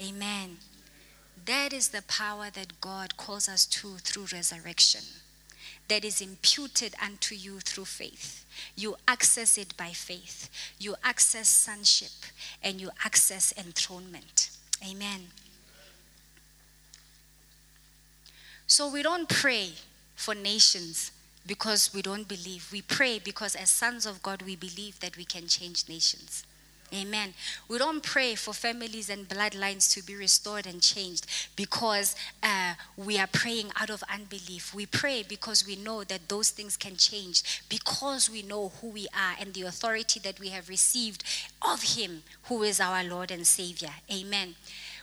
Amen. 0.00 0.58
That 1.46 1.72
is 1.72 1.88
the 1.88 2.02
power 2.02 2.50
that 2.52 2.80
God 2.80 3.16
calls 3.16 3.48
us 3.48 3.64
to 3.66 3.96
through 3.96 4.26
resurrection, 4.32 5.00
that 5.88 6.04
is 6.04 6.20
imputed 6.20 6.94
unto 7.02 7.34
you 7.34 7.60
through 7.60 7.86
faith. 7.86 8.44
You 8.76 8.96
access 9.06 9.56
it 9.56 9.76
by 9.76 9.90
faith. 9.90 10.50
You 10.78 10.94
access 11.02 11.48
sonship 11.48 12.10
and 12.62 12.80
you 12.80 12.90
access 13.04 13.54
enthronement. 13.56 14.50
Amen. 14.86 15.28
So 18.66 18.90
we 18.90 19.02
don't 19.02 19.28
pray 19.28 19.72
for 20.14 20.34
nations 20.34 21.10
because 21.46 21.92
we 21.94 22.02
don't 22.02 22.28
believe. 22.28 22.68
We 22.70 22.82
pray 22.82 23.18
because 23.18 23.56
as 23.56 23.70
sons 23.70 24.04
of 24.06 24.22
God, 24.22 24.42
we 24.42 24.56
believe 24.56 25.00
that 25.00 25.16
we 25.16 25.24
can 25.24 25.46
change 25.48 25.88
nations. 25.88 26.44
Amen. 26.92 27.34
We 27.68 27.78
don't 27.78 28.02
pray 28.02 28.34
for 28.34 28.54
families 28.54 29.10
and 29.10 29.28
bloodlines 29.28 29.92
to 29.94 30.02
be 30.02 30.14
restored 30.14 30.66
and 30.66 30.80
changed 30.80 31.26
because 31.54 32.16
uh, 32.42 32.74
we 32.96 33.18
are 33.18 33.26
praying 33.26 33.70
out 33.76 33.90
of 33.90 34.02
unbelief. 34.12 34.74
We 34.74 34.86
pray 34.86 35.22
because 35.28 35.66
we 35.66 35.76
know 35.76 36.04
that 36.04 36.28
those 36.28 36.50
things 36.50 36.76
can 36.76 36.96
change, 36.96 37.62
because 37.68 38.30
we 38.30 38.42
know 38.42 38.72
who 38.80 38.88
we 38.88 39.06
are 39.14 39.34
and 39.38 39.52
the 39.52 39.62
authority 39.62 40.18
that 40.20 40.40
we 40.40 40.48
have 40.48 40.68
received 40.68 41.24
of 41.60 41.82
Him 41.96 42.22
who 42.44 42.62
is 42.62 42.80
our 42.80 43.04
Lord 43.04 43.30
and 43.30 43.46
Savior. 43.46 43.90
Amen 44.10 44.54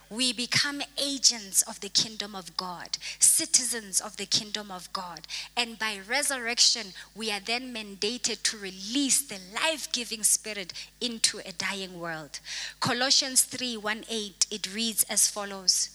we 0.10 0.34
become 0.34 0.82
agents 1.02 1.62
of 1.64 1.80
the 1.80 1.90
kingdom 1.90 2.36
of 2.36 2.56
God, 2.58 2.98
citizens 3.20 4.00
of 4.00 4.18
the 4.18 4.26
kingdom 4.26 4.72
of 4.72 4.92
God. 4.94 5.22
And 5.58 5.80
by 5.80 6.00
resurrection, 6.08 6.88
we 7.16 7.32
are 7.32 7.40
then 7.40 7.74
mandated 7.74 8.44
to 8.44 8.58
release 8.58 9.22
the 9.22 9.40
life 9.54 9.92
giving 9.92 10.24
spirit 10.24 10.74
into 11.02 11.40
a 11.40 11.52
dying 11.52 12.00
world. 12.00 12.40
Colossians 12.80 13.44
3 13.44 13.78
1 13.78 14.06
8, 14.10 14.48
it 14.52 14.74
reads 14.74 15.04
as 15.10 15.28
follows. 15.28 15.90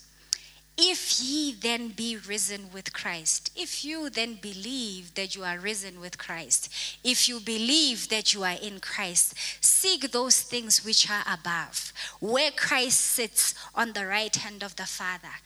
If 0.82 1.20
ye 1.20 1.52
then 1.52 1.88
be 1.88 2.16
risen 2.16 2.70
with 2.72 2.94
Christ, 2.94 3.52
if 3.54 3.84
you 3.84 4.08
then 4.08 4.38
believe 4.40 5.14
that 5.14 5.36
you 5.36 5.44
are 5.44 5.58
risen 5.58 6.00
with 6.00 6.16
Christ, 6.16 6.72
if 7.04 7.28
you 7.28 7.38
believe 7.38 8.08
that 8.08 8.32
you 8.32 8.44
are 8.44 8.56
in 8.62 8.80
Christ, 8.80 9.34
seek 9.60 10.10
those 10.10 10.40
things 10.40 10.82
which 10.82 11.10
are 11.10 11.22
above, 11.30 11.92
where 12.18 12.50
Christ 12.50 12.98
sits 12.98 13.54
on 13.74 13.92
the 13.92 14.06
right 14.06 14.34
hand 14.34 14.62
of 14.62 14.76
the 14.76 14.86
Father. 14.86 15.42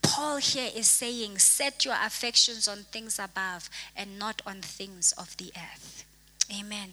Paul 0.00 0.36
here 0.36 0.70
is 0.72 0.86
saying, 0.86 1.38
set 1.38 1.84
your 1.84 1.96
affections 2.00 2.68
on 2.68 2.84
things 2.92 3.18
above 3.18 3.68
and 3.96 4.16
not 4.16 4.42
on 4.46 4.60
things 4.60 5.10
of 5.18 5.36
the 5.38 5.50
earth. 5.56 6.04
Amen. 6.56 6.92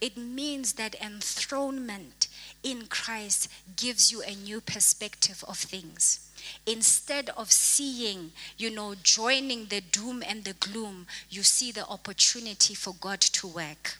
It 0.00 0.16
means 0.16 0.72
that 0.74 0.94
enthronement 0.94 2.28
in 2.62 2.86
Christ 2.86 3.52
gives 3.76 4.10
you 4.10 4.22
a 4.22 4.34
new 4.34 4.62
perspective 4.62 5.44
of 5.46 5.58
things 5.58 6.29
Instead 6.66 7.30
of 7.30 7.50
seeing, 7.50 8.32
you 8.56 8.70
know, 8.70 8.94
joining 9.02 9.66
the 9.66 9.80
doom 9.80 10.22
and 10.26 10.44
the 10.44 10.54
gloom, 10.54 11.06
you 11.28 11.42
see 11.42 11.72
the 11.72 11.86
opportunity 11.86 12.74
for 12.74 12.94
God 13.00 13.20
to 13.20 13.46
work. 13.46 13.98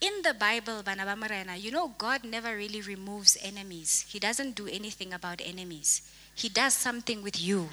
In 0.00 0.22
the 0.22 0.34
Bible, 0.34 0.82
you 1.58 1.70
know, 1.70 1.94
God 1.96 2.24
never 2.24 2.56
really 2.56 2.80
removes 2.80 3.38
enemies. 3.40 4.04
He 4.08 4.18
doesn't 4.18 4.56
do 4.56 4.66
anything 4.66 5.12
about 5.12 5.40
enemies. 5.44 6.02
He 6.34 6.48
does 6.48 6.74
something 6.74 7.22
with 7.22 7.40
you. 7.40 7.68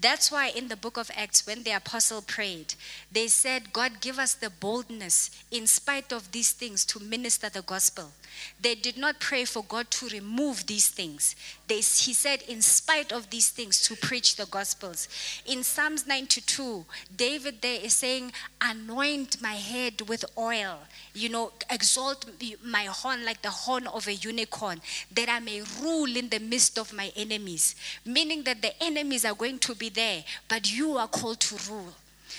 That's 0.00 0.30
why 0.30 0.48
in 0.48 0.68
the 0.68 0.76
book 0.76 0.96
of 0.96 1.10
Acts, 1.16 1.46
when 1.46 1.62
the 1.62 1.72
apostle 1.72 2.22
prayed, 2.22 2.74
they 3.10 3.28
said, 3.28 3.72
God, 3.72 4.00
give 4.00 4.18
us 4.18 4.34
the 4.34 4.50
boldness 4.50 5.30
in 5.50 5.66
spite 5.66 6.12
of 6.12 6.32
these 6.32 6.52
things 6.52 6.84
to 6.86 7.00
minister 7.00 7.48
the 7.48 7.62
gospel. 7.62 8.12
They 8.60 8.74
did 8.74 8.96
not 8.96 9.20
pray 9.20 9.44
for 9.44 9.64
God 9.64 9.90
to 9.92 10.08
remove 10.08 10.66
these 10.66 10.88
things. 10.88 11.34
They, 11.66 11.76
he 11.76 12.12
said, 12.12 12.42
in 12.42 12.62
spite 12.62 13.12
of 13.12 13.30
these 13.30 13.50
things, 13.50 13.82
to 13.88 13.96
preach 13.96 14.36
the 14.36 14.46
gospels. 14.46 15.08
In 15.46 15.64
Psalms 15.64 16.06
92, 16.06 16.84
David 17.16 17.60
there 17.60 17.80
is 17.82 17.94
saying, 17.94 18.32
Anoint 18.60 19.42
my 19.42 19.54
head 19.54 20.02
with 20.08 20.24
oil, 20.38 20.78
you 21.14 21.28
know, 21.28 21.52
exalt 21.70 22.26
my 22.64 22.84
horn 22.84 23.24
like 23.24 23.42
the 23.42 23.50
horn 23.50 23.86
of 23.88 24.06
a 24.06 24.14
unicorn, 24.14 24.80
that 25.12 25.28
I 25.28 25.40
may 25.40 25.62
rule 25.80 26.16
in 26.16 26.28
the 26.28 26.40
midst 26.40 26.78
of 26.78 26.92
my 26.92 27.12
enemies. 27.16 27.74
Meaning 28.04 28.44
that 28.44 28.62
the 28.62 28.80
enemies 28.82 29.24
are 29.24 29.34
going 29.34 29.58
to 29.60 29.74
be 29.74 29.88
there, 29.88 30.24
but 30.48 30.72
you 30.72 30.96
are 30.96 31.08
called 31.08 31.40
to 31.40 31.56
rule. 31.70 31.94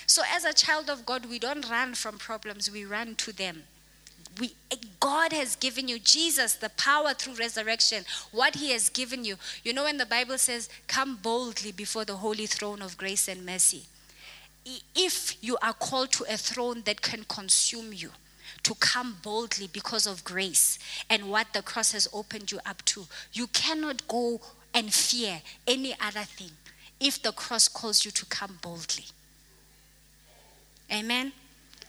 So, 0.05 0.21
as 0.33 0.45
a 0.45 0.53
child 0.53 0.89
of 0.89 1.05
God, 1.05 1.25
we 1.25 1.39
don't 1.39 1.69
run 1.69 1.93
from 1.95 2.17
problems, 2.17 2.71
we 2.71 2.85
run 2.85 3.15
to 3.15 3.31
them 3.31 3.63
we, 4.39 4.53
God 4.99 5.33
has 5.33 5.55
given 5.55 5.87
you, 5.87 5.99
Jesus, 5.99 6.55
the 6.55 6.69
power 6.69 7.13
through 7.13 7.35
resurrection, 7.35 8.03
what 8.31 8.55
He 8.55 8.71
has 8.71 8.89
given 8.89 9.23
you. 9.25 9.35
You 9.63 9.73
know, 9.73 9.83
when 9.83 9.97
the 9.97 10.05
Bible 10.05 10.37
says, 10.37 10.69
Come 10.87 11.17
boldly 11.17 11.71
before 11.71 12.05
the 12.05 12.15
holy 12.15 12.45
throne 12.45 12.81
of 12.81 12.97
grace 12.97 13.27
and 13.27 13.45
mercy. 13.45 13.83
If 14.95 15.43
you 15.43 15.57
are 15.61 15.73
called 15.73 16.11
to 16.13 16.25
a 16.29 16.37
throne 16.37 16.83
that 16.85 17.01
can 17.01 17.25
consume 17.27 17.91
you, 17.93 18.11
to 18.63 18.73
come 18.75 19.17
boldly 19.21 19.67
because 19.67 20.07
of 20.07 20.23
grace 20.23 20.79
and 21.09 21.29
what 21.29 21.47
the 21.53 21.61
cross 21.61 21.91
has 21.91 22.07
opened 22.13 22.51
you 22.51 22.59
up 22.65 22.83
to, 22.85 23.05
you 23.33 23.47
cannot 23.47 24.07
go 24.07 24.39
and 24.73 24.93
fear 24.93 25.41
any 25.67 25.93
other 25.99 26.21
thing 26.21 26.51
if 26.99 27.21
the 27.21 27.31
cross 27.33 27.67
calls 27.67 28.05
you 28.05 28.11
to 28.11 28.25
come 28.25 28.59
boldly. 28.61 29.05
Amen. 30.91 31.33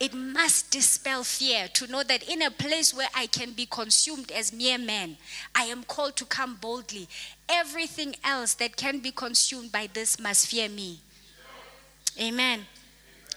It 0.04 0.12
must 0.12 0.70
dispel 0.70 1.24
fear 1.24 1.66
to 1.68 1.86
know 1.86 2.02
that 2.02 2.28
in 2.28 2.42
a 2.42 2.50
place 2.50 2.92
where 2.92 3.08
I 3.14 3.26
can 3.26 3.52
be 3.52 3.64
consumed 3.64 4.30
as 4.30 4.52
mere 4.52 4.76
man, 4.76 5.16
I 5.54 5.64
am 5.64 5.82
called 5.82 6.14
to 6.16 6.26
come 6.26 6.58
boldly. 6.60 7.08
Everything 7.48 8.14
else 8.22 8.52
that 8.56 8.76
can 8.76 8.98
be 8.98 9.12
consumed 9.12 9.72
by 9.72 9.88
this 9.90 10.20
must 10.20 10.48
fear 10.48 10.68
me. 10.68 11.00
Amen. 12.20 12.66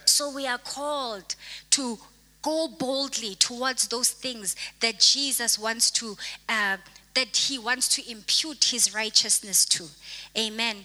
So 0.03 0.29
we 0.29 0.45
are 0.45 0.57
called 0.57 1.35
to 1.69 1.99
go 2.41 2.67
boldly 2.67 3.35
towards 3.35 3.87
those 3.87 4.09
things 4.09 4.53
that 4.81 4.99
Jesus 4.99 5.57
wants 5.57 5.89
to, 5.91 6.17
uh, 6.49 6.75
that 7.13 7.37
He 7.37 7.57
wants 7.57 7.87
to 7.95 8.11
impute 8.11 8.65
His 8.65 8.93
righteousness 8.93 9.63
to. 9.67 9.85
Amen 10.37 10.83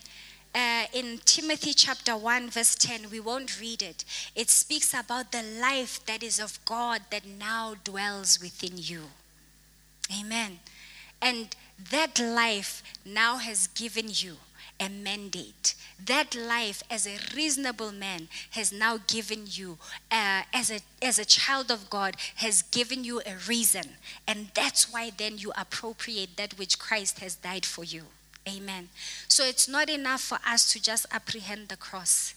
uh, 0.55 0.85
in 0.93 1.19
Timothy 1.25 1.73
chapter 1.73 2.17
1, 2.17 2.51
verse 2.51 2.75
10, 2.75 3.11
we 3.11 3.21
won't 3.21 3.61
read 3.61 3.83
it. 3.83 4.05
It 4.35 4.51
speaks 4.51 4.93
about 4.93 5.33
the 5.33 5.43
life 5.43 6.05
that 6.07 6.23
is 6.23 6.39
of 6.39 6.63
God 6.65 7.03
that 7.11 7.25
now 7.27 7.75
dwells 7.85 8.39
within 8.41 8.73
you. 8.77 9.05
Amen. 10.19 10.59
And 11.21 11.57
that 11.91 12.19
life 12.19 12.83
now 13.05 13.37
has 13.37 13.67
given 13.69 14.07
you 14.09 14.37
a 14.79 14.89
mandate. 14.89 15.75
That 16.05 16.35
life, 16.35 16.83
as 16.91 17.07
a 17.07 17.19
reasonable 17.35 17.93
man, 17.93 18.29
has 18.51 18.73
now 18.73 18.99
given 19.07 19.45
you, 19.47 19.79
uh, 20.11 20.43
as, 20.53 20.71
a, 20.71 20.81
as 21.01 21.19
a 21.19 21.25
child 21.25 21.71
of 21.71 21.89
God, 21.89 22.17
has 22.37 22.63
given 22.63 23.05
you 23.05 23.21
a 23.21 23.37
reason. 23.49 23.85
And 24.27 24.49
that's 24.55 24.93
why 24.93 25.11
then 25.17 25.39
you 25.39 25.53
appropriate 25.57 26.37
that 26.37 26.59
which 26.59 26.79
Christ 26.79 27.21
has 27.21 27.37
died 27.37 27.65
for 27.65 27.85
you. 27.85 28.03
Amen. 28.49 28.89
So 29.29 29.45
it's 29.45 29.69
not 29.69 29.89
enough 29.89 30.21
for 30.21 30.39
us 30.47 30.73
to 30.73 30.83
just 30.83 31.07
apprehend 31.13 31.69
the 31.69 31.77
cross. 31.77 32.35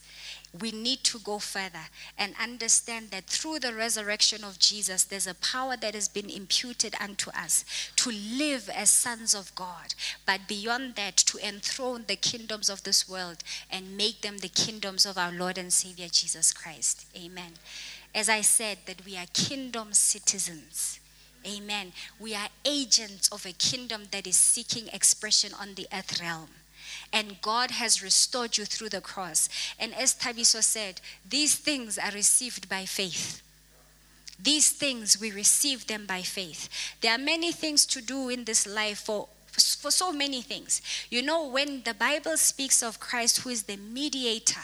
We 0.58 0.70
need 0.70 1.02
to 1.04 1.18
go 1.18 1.38
further 1.38 1.90
and 2.16 2.34
understand 2.40 3.10
that 3.10 3.26
through 3.26 3.58
the 3.58 3.74
resurrection 3.74 4.44
of 4.44 4.58
Jesus, 4.58 5.04
there's 5.04 5.26
a 5.26 5.34
power 5.34 5.76
that 5.76 5.94
has 5.94 6.08
been 6.08 6.30
imputed 6.30 6.94
unto 7.00 7.30
us 7.30 7.64
to 7.96 8.10
live 8.10 8.70
as 8.70 8.88
sons 8.88 9.34
of 9.34 9.54
God. 9.54 9.94
But 10.24 10.46
beyond 10.46 10.94
that, 10.94 11.16
to 11.16 11.46
enthrone 11.46 12.04
the 12.06 12.16
kingdoms 12.16 12.70
of 12.70 12.84
this 12.84 13.08
world 13.08 13.38
and 13.70 13.96
make 13.96 14.22
them 14.22 14.38
the 14.38 14.48
kingdoms 14.48 15.04
of 15.04 15.18
our 15.18 15.32
Lord 15.32 15.58
and 15.58 15.72
Savior 15.72 16.08
Jesus 16.08 16.52
Christ. 16.52 17.06
Amen. 17.16 17.54
As 18.14 18.28
I 18.28 18.40
said, 18.40 18.78
that 18.86 19.04
we 19.04 19.16
are 19.16 19.26
kingdom 19.34 19.92
citizens. 19.92 21.00
Amen. 21.46 21.92
We 22.18 22.34
are 22.34 22.48
agents 22.64 23.28
of 23.28 23.46
a 23.46 23.52
kingdom 23.52 24.04
that 24.10 24.26
is 24.26 24.36
seeking 24.36 24.88
expression 24.88 25.52
on 25.58 25.74
the 25.74 25.86
earth 25.92 26.20
realm. 26.20 26.48
And 27.12 27.40
God 27.40 27.72
has 27.72 28.02
restored 28.02 28.58
you 28.58 28.64
through 28.64 28.88
the 28.88 29.00
cross. 29.00 29.48
And 29.78 29.94
as 29.94 30.14
Tabiso 30.14 30.62
said, 30.62 31.00
these 31.28 31.54
things 31.54 31.98
are 31.98 32.10
received 32.10 32.68
by 32.68 32.84
faith. 32.84 33.42
These 34.38 34.70
things, 34.70 35.20
we 35.20 35.30
receive 35.30 35.86
them 35.86 36.06
by 36.06 36.22
faith. 36.22 36.68
There 37.00 37.12
are 37.12 37.18
many 37.18 37.52
things 37.52 37.86
to 37.86 38.02
do 38.02 38.28
in 38.28 38.44
this 38.44 38.66
life 38.66 38.98
for, 38.98 39.28
for 39.50 39.90
so 39.90 40.12
many 40.12 40.42
things. 40.42 40.82
You 41.10 41.22
know, 41.22 41.46
when 41.48 41.82
the 41.84 41.94
Bible 41.94 42.36
speaks 42.36 42.82
of 42.82 43.00
Christ, 43.00 43.38
who 43.38 43.50
is 43.50 43.62
the 43.62 43.76
mediator, 43.76 44.60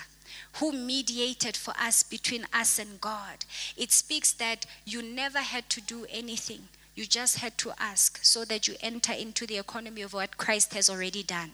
who 0.54 0.72
mediated 0.72 1.56
for 1.56 1.74
us 1.78 2.02
between 2.02 2.46
us 2.52 2.78
and 2.78 3.00
God. 3.00 3.44
It 3.76 3.92
speaks 3.92 4.32
that 4.34 4.66
you 4.84 5.02
never 5.02 5.38
had 5.38 5.68
to 5.70 5.80
do 5.80 6.06
anything. 6.10 6.68
You 6.94 7.06
just 7.06 7.38
had 7.38 7.56
to 7.58 7.72
ask 7.78 8.18
so 8.22 8.44
that 8.44 8.68
you 8.68 8.74
enter 8.80 9.12
into 9.12 9.46
the 9.46 9.58
economy 9.58 10.02
of 10.02 10.12
what 10.12 10.36
Christ 10.36 10.74
has 10.74 10.90
already 10.90 11.22
done. 11.22 11.52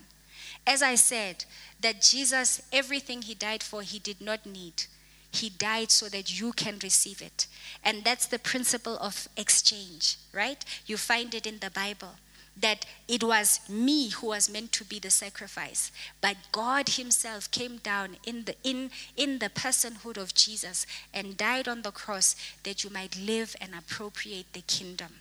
As 0.67 0.83
I 0.83 0.97
said, 0.97 1.45
that 1.81 2.03
Jesus, 2.03 2.61
everything 2.73 3.23
he 3.23 3.35
died 3.35 3.63
for, 3.63 3.83
he 3.83 3.99
did 3.99 4.21
not 4.21 4.45
need. 4.45 4.85
He 5.31 5.51
died 5.51 5.91
so 5.91 6.09
that 6.09 6.41
you 6.41 6.53
can 6.53 6.79
receive 6.83 7.23
it. 7.23 7.47
And 7.85 8.03
that's 8.03 8.27
the 8.27 8.39
principle 8.39 8.99
of 8.99 9.29
exchange, 9.37 10.17
right? 10.33 10.65
You 10.87 10.97
find 10.97 11.35
it 11.35 11.47
in 11.47 11.61
the 11.61 11.71
Bible 11.71 12.15
that 12.61 12.87
it 13.07 13.23
was 13.23 13.61
me 13.69 14.11
who 14.11 14.29
was 14.29 14.51
meant 14.51 14.73
to 14.73 14.85
be 14.85 14.99
the 14.99 15.11
sacrifice 15.11 15.93
but 16.21 16.37
god 16.53 16.89
himself 16.91 17.51
came 17.51 17.79
down 17.79 18.17
in 18.27 18.45
the 18.45 18.55
in 18.65 18.91
in 19.17 19.39
the 19.39 19.49
personhood 19.49 20.17
of 20.17 20.35
jesus 20.35 20.87
and 21.13 21.37
died 21.37 21.69
on 21.69 21.83
the 21.83 21.91
cross 21.91 22.35
that 22.65 22.85
you 22.85 22.91
might 22.91 23.19
live 23.19 23.55
and 23.61 23.75
appropriate 23.75 24.53
the 24.53 24.61
kingdom. 24.63 25.21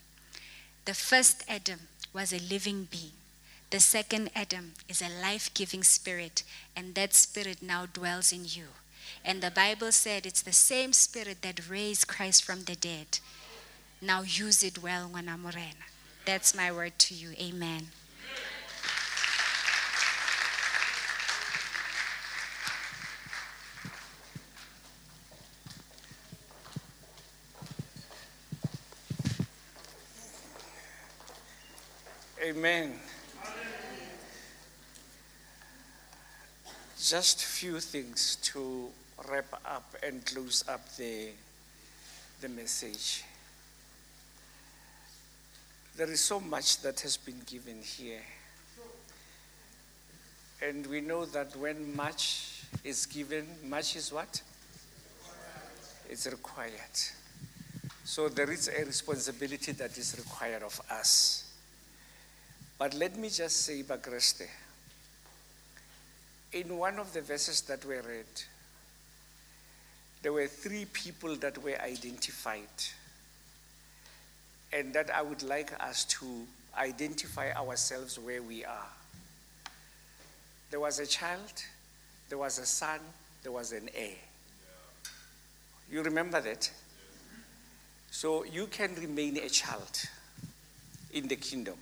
The 0.85 0.93
first 0.93 1.43
adam 1.47 1.79
was 2.13 2.31
a 2.31 2.39
living 2.39 2.87
being. 2.89 3.17
The 3.69 3.79
second 3.79 4.29
adam 4.35 4.73
is 4.87 5.01
a 5.01 5.09
life-giving 5.21 5.83
spirit 5.83 6.43
and 6.75 6.95
that 6.95 7.13
spirit 7.13 7.61
now 7.61 7.85
dwells 7.85 8.31
in 8.31 8.45
you. 8.45 8.67
And 9.25 9.41
the 9.41 9.51
bible 9.51 9.91
said 9.91 10.25
it's 10.25 10.41
the 10.41 10.53
same 10.53 10.93
spirit 10.93 11.41
that 11.41 11.69
raised 11.69 12.07
christ 12.07 12.43
from 12.43 12.63
the 12.63 12.75
dead. 12.75 13.19
Now 14.01 14.21
use 14.21 14.63
it 14.63 14.81
well 14.81 15.09
ngwana 15.09 15.37
morena 15.37 15.87
that's 16.27 16.53
my 16.53 16.73
word 16.73 16.91
to 16.99 17.13
you. 17.13 17.29
Amen. 17.39 17.87
Amen. 32.43 32.99
Just 37.01 37.45
few 37.45 37.79
things 37.79 38.35
to 38.43 38.89
wrap 39.29 39.45
up 39.65 39.95
and 40.03 40.25
close 40.25 40.65
up 40.67 40.93
the, 40.97 41.29
the 42.41 42.49
message. 42.49 43.23
There 45.97 46.11
is 46.11 46.21
so 46.21 46.39
much 46.39 46.81
that 46.83 46.99
has 46.99 47.17
been 47.17 47.41
given 47.47 47.81
here. 47.81 48.21
And 50.61 50.85
we 50.85 51.01
know 51.01 51.25
that 51.25 51.55
when 51.55 51.95
much 51.95 52.61
is 52.83 53.07
given, 53.07 53.47
much 53.65 53.95
is 53.95 54.13
what? 54.13 54.39
It's 56.07 56.27
required. 56.27 56.71
So 58.03 58.29
there 58.29 58.51
is 58.51 58.67
a 58.67 58.85
responsibility 58.85 59.71
that 59.71 59.97
is 59.97 60.15
required 60.19 60.61
of 60.61 60.79
us. 60.91 61.51
But 62.77 62.93
let 62.93 63.17
me 63.17 63.29
just 63.29 63.65
say, 63.65 63.81
Bagreste, 63.81 64.47
in 66.53 66.77
one 66.77 66.99
of 66.99 67.11
the 67.11 67.21
verses 67.21 67.61
that 67.61 67.83
were 67.83 68.03
read, 68.07 68.43
there 70.21 70.31
were 70.31 70.47
three 70.47 70.85
people 70.85 71.35
that 71.37 71.57
were 71.63 71.79
identified 71.81 72.69
and 74.73 74.93
that 74.93 75.09
I 75.13 75.21
would 75.21 75.43
like 75.43 75.71
us 75.81 76.03
to 76.05 76.25
identify 76.77 77.51
ourselves 77.53 78.19
where 78.19 78.41
we 78.41 78.65
are. 78.65 78.89
There 80.69 80.79
was 80.79 80.99
a 80.99 81.05
child, 81.05 81.63
there 82.29 82.37
was 82.37 82.59
a 82.59 82.65
son, 82.65 82.99
there 83.43 83.51
was 83.51 83.71
an 83.71 83.89
heir. 83.95 84.15
You 85.89 86.03
remember 86.03 86.41
that? 86.41 86.69
So 88.11 88.43
you 88.43 88.67
can 88.67 88.93
remain 88.95 89.37
a 89.37 89.49
child 89.49 90.01
in 91.13 91.27
the 91.27 91.35
kingdom. 91.35 91.77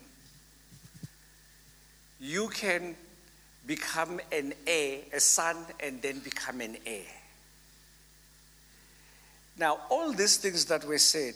You 2.20 2.50
can 2.50 2.96
become 3.66 4.20
an 4.32 4.54
heir, 4.68 5.00
a 5.12 5.20
son, 5.20 5.58
and 5.80 6.02
then 6.02 6.20
become 6.20 6.62
an 6.62 6.78
heir. 6.86 7.04
Now, 9.58 9.80
all 9.90 10.12
these 10.12 10.38
things 10.38 10.66
that 10.66 10.86
were 10.86 10.98
said, 10.98 11.36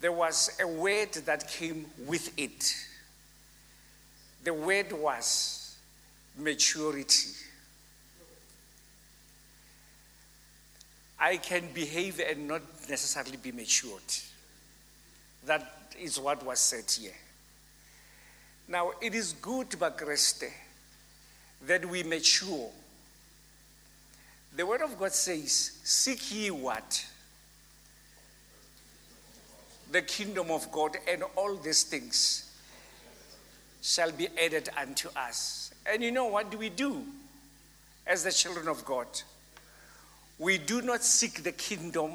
there 0.00 0.12
was 0.12 0.50
a 0.60 0.66
word 0.66 1.12
that 1.26 1.48
came 1.48 1.86
with 2.06 2.32
it. 2.38 2.74
The 4.44 4.54
word 4.54 4.92
was 4.92 5.76
maturity. 6.38 7.30
I 11.18 11.36
can 11.36 11.68
behave 11.74 12.18
and 12.18 12.48
not 12.48 12.62
necessarily 12.88 13.36
be 13.36 13.52
matured. 13.52 14.02
That 15.44 15.94
is 16.00 16.18
what 16.18 16.44
was 16.44 16.58
said 16.58 16.90
here. 16.90 17.12
Now, 18.66 18.92
it 19.02 19.14
is 19.14 19.34
good, 19.34 19.68
Bakreste, 19.70 20.50
that 21.66 21.84
we 21.84 22.02
mature. 22.04 22.70
The 24.56 24.64
Word 24.64 24.82
of 24.82 24.98
God 24.98 25.12
says, 25.12 25.78
Seek 25.84 26.32
ye 26.32 26.50
what? 26.50 27.06
The 29.90 30.02
kingdom 30.02 30.50
of 30.50 30.70
God, 30.70 30.96
and 31.08 31.22
all 31.36 31.56
these 31.56 31.82
things 31.82 32.50
shall 33.82 34.12
be 34.12 34.28
added 34.38 34.68
unto 34.76 35.08
us. 35.16 35.72
And 35.86 36.02
you 36.02 36.12
know 36.12 36.26
what 36.26 36.50
do 36.50 36.58
we 36.58 36.68
do 36.68 37.02
as 38.06 38.24
the 38.24 38.32
children 38.32 38.68
of 38.68 38.84
God? 38.84 39.06
We 40.38 40.58
do 40.58 40.82
not 40.82 41.02
seek 41.02 41.42
the 41.42 41.52
kingdom, 41.52 42.12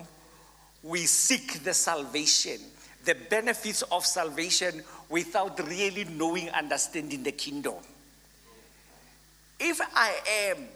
we 0.84 1.06
seek 1.06 1.64
the 1.64 1.74
salvation, 1.74 2.60
the 3.04 3.16
benefits 3.30 3.82
of 3.84 4.06
salvation 4.06 4.84
without 5.10 5.60
really 5.68 6.06
knowing, 6.06 6.50
understanding 6.50 7.24
the 7.24 7.32
kingdom. 7.32 7.76
If 9.60 9.80
I 9.96 10.14
am 10.50 10.68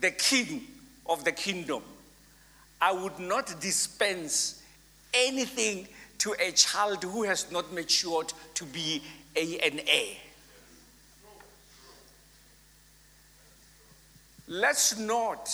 the 0.00 0.10
king 0.10 0.66
of 1.06 1.24
the 1.24 1.32
kingdom, 1.32 1.82
I 2.80 2.92
would 2.92 3.18
not 3.18 3.60
dispense 3.60 4.62
anything 5.14 5.88
to 6.18 6.34
a 6.40 6.52
child 6.52 7.02
who 7.02 7.22
has 7.24 7.50
not 7.50 7.72
matured 7.72 8.32
to 8.54 8.64
be 8.64 9.02
a, 9.36 9.58
an 9.60 9.80
heir. 9.86 10.16
Let's 14.46 14.98
not, 14.98 15.48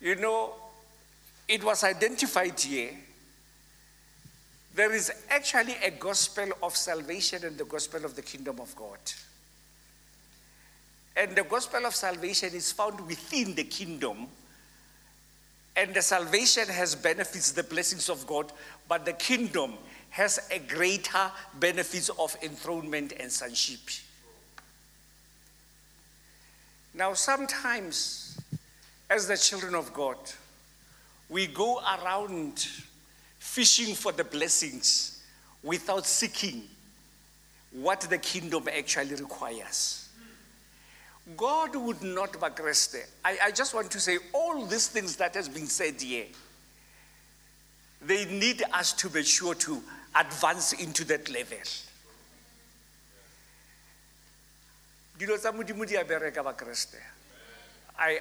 you 0.00 0.16
know, 0.16 0.54
it 1.48 1.62
was 1.62 1.84
identified 1.84 2.58
here. 2.58 2.90
There 4.74 4.92
is 4.92 5.12
actually 5.28 5.76
a 5.84 5.90
gospel 5.90 6.48
of 6.62 6.74
salvation 6.74 7.44
and 7.44 7.58
the 7.58 7.64
gospel 7.64 8.04
of 8.04 8.16
the 8.16 8.22
kingdom 8.22 8.58
of 8.58 8.74
God. 8.74 8.98
And 11.14 11.36
the 11.36 11.44
gospel 11.44 11.84
of 11.84 11.94
salvation 11.94 12.54
is 12.54 12.72
found 12.72 13.00
within 13.06 13.54
the 13.54 13.64
kingdom 13.64 14.28
and 15.76 15.94
the 15.94 16.02
salvation 16.02 16.66
has 16.68 16.94
benefits, 16.94 17.52
the 17.52 17.62
blessings 17.62 18.08
of 18.08 18.26
God, 18.26 18.52
but 18.88 19.04
the 19.04 19.14
kingdom 19.14 19.74
has 20.10 20.46
a 20.50 20.58
greater 20.58 21.30
benefits 21.58 22.10
of 22.10 22.36
enthronement 22.42 23.14
and 23.18 23.32
sonship. 23.32 23.80
Now, 26.94 27.14
sometimes, 27.14 28.38
as 29.08 29.26
the 29.26 29.36
children 29.38 29.74
of 29.74 29.94
God, 29.94 30.18
we 31.30 31.46
go 31.46 31.80
around 31.80 32.66
fishing 33.38 33.94
for 33.94 34.12
the 34.12 34.24
blessings 34.24 35.22
without 35.62 36.06
seeking 36.06 36.64
what 37.70 38.02
the 38.02 38.18
kingdom 38.18 38.68
actually 38.68 39.14
requires. 39.14 40.01
God 41.36 41.76
would 41.76 42.02
not 42.02 42.32
bakreste. 42.32 43.06
I, 43.24 43.38
I 43.44 43.50
just 43.52 43.74
want 43.74 43.90
to 43.92 44.00
say 44.00 44.18
all 44.32 44.66
these 44.66 44.88
things 44.88 45.16
that 45.16 45.34
has 45.34 45.48
been 45.48 45.66
said 45.66 46.00
here, 46.00 46.26
they 48.04 48.24
need 48.24 48.62
us 48.72 48.92
to 48.94 49.08
be 49.08 49.22
sure 49.22 49.54
to 49.54 49.80
advance 50.16 50.72
into 50.72 51.04
that 51.04 51.30
level. 51.30 51.58
Dilo 55.18 55.38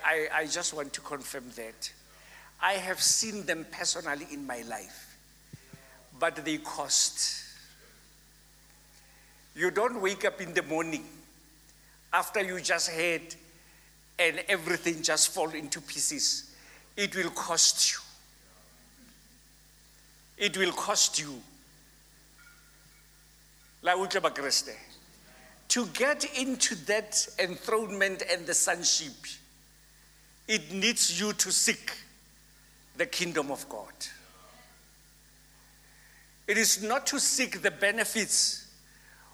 I, 0.06 0.28
I 0.32 0.46
just 0.46 0.74
want 0.76 0.94
to 0.94 1.02
confirm 1.02 1.46
that. 1.56 1.92
I 2.62 2.74
have 2.74 3.02
seen 3.02 3.46
them 3.48 3.66
personally 3.72 4.28
in 4.32 4.46
my 4.46 4.62
life, 4.70 5.18
but 6.20 6.36
they 6.46 6.58
cost. 6.58 7.44
You 9.56 9.72
don't 9.72 10.00
wake 10.00 10.24
up 10.24 10.40
in 10.40 10.54
the 10.54 10.62
morning 10.62 11.04
after 12.14 12.42
you 12.42 12.60
just 12.60 12.90
had 12.90 13.22
and 14.20 14.44
everything 14.48 15.02
just 15.02 15.34
fall 15.34 15.50
into 15.50 15.82
pieces. 15.82 16.54
It 16.96 17.16
will 17.16 17.32
cost 17.32 17.94
you. 17.94 18.00
It 20.38 20.58
will 20.58 20.72
cost 20.72 21.20
you. 21.20 21.42
La. 23.84 23.94
To 25.70 25.86
get 25.88 26.26
into 26.38 26.76
that 26.86 27.28
enthronement 27.40 28.24
and 28.32 28.46
the 28.46 28.54
sonship, 28.54 29.14
it 30.48 30.72
needs 30.72 31.20
you 31.20 31.34
to 31.34 31.52
seek 31.52 31.92
the 32.98 33.06
kingdom 33.06 33.52
of 33.52 33.68
God. 33.70 33.94
It 36.48 36.58
is 36.58 36.84
not 36.84 37.08
to 37.08 37.20
seek 37.20 37.62
the 37.62 37.72
benefits 37.72 38.68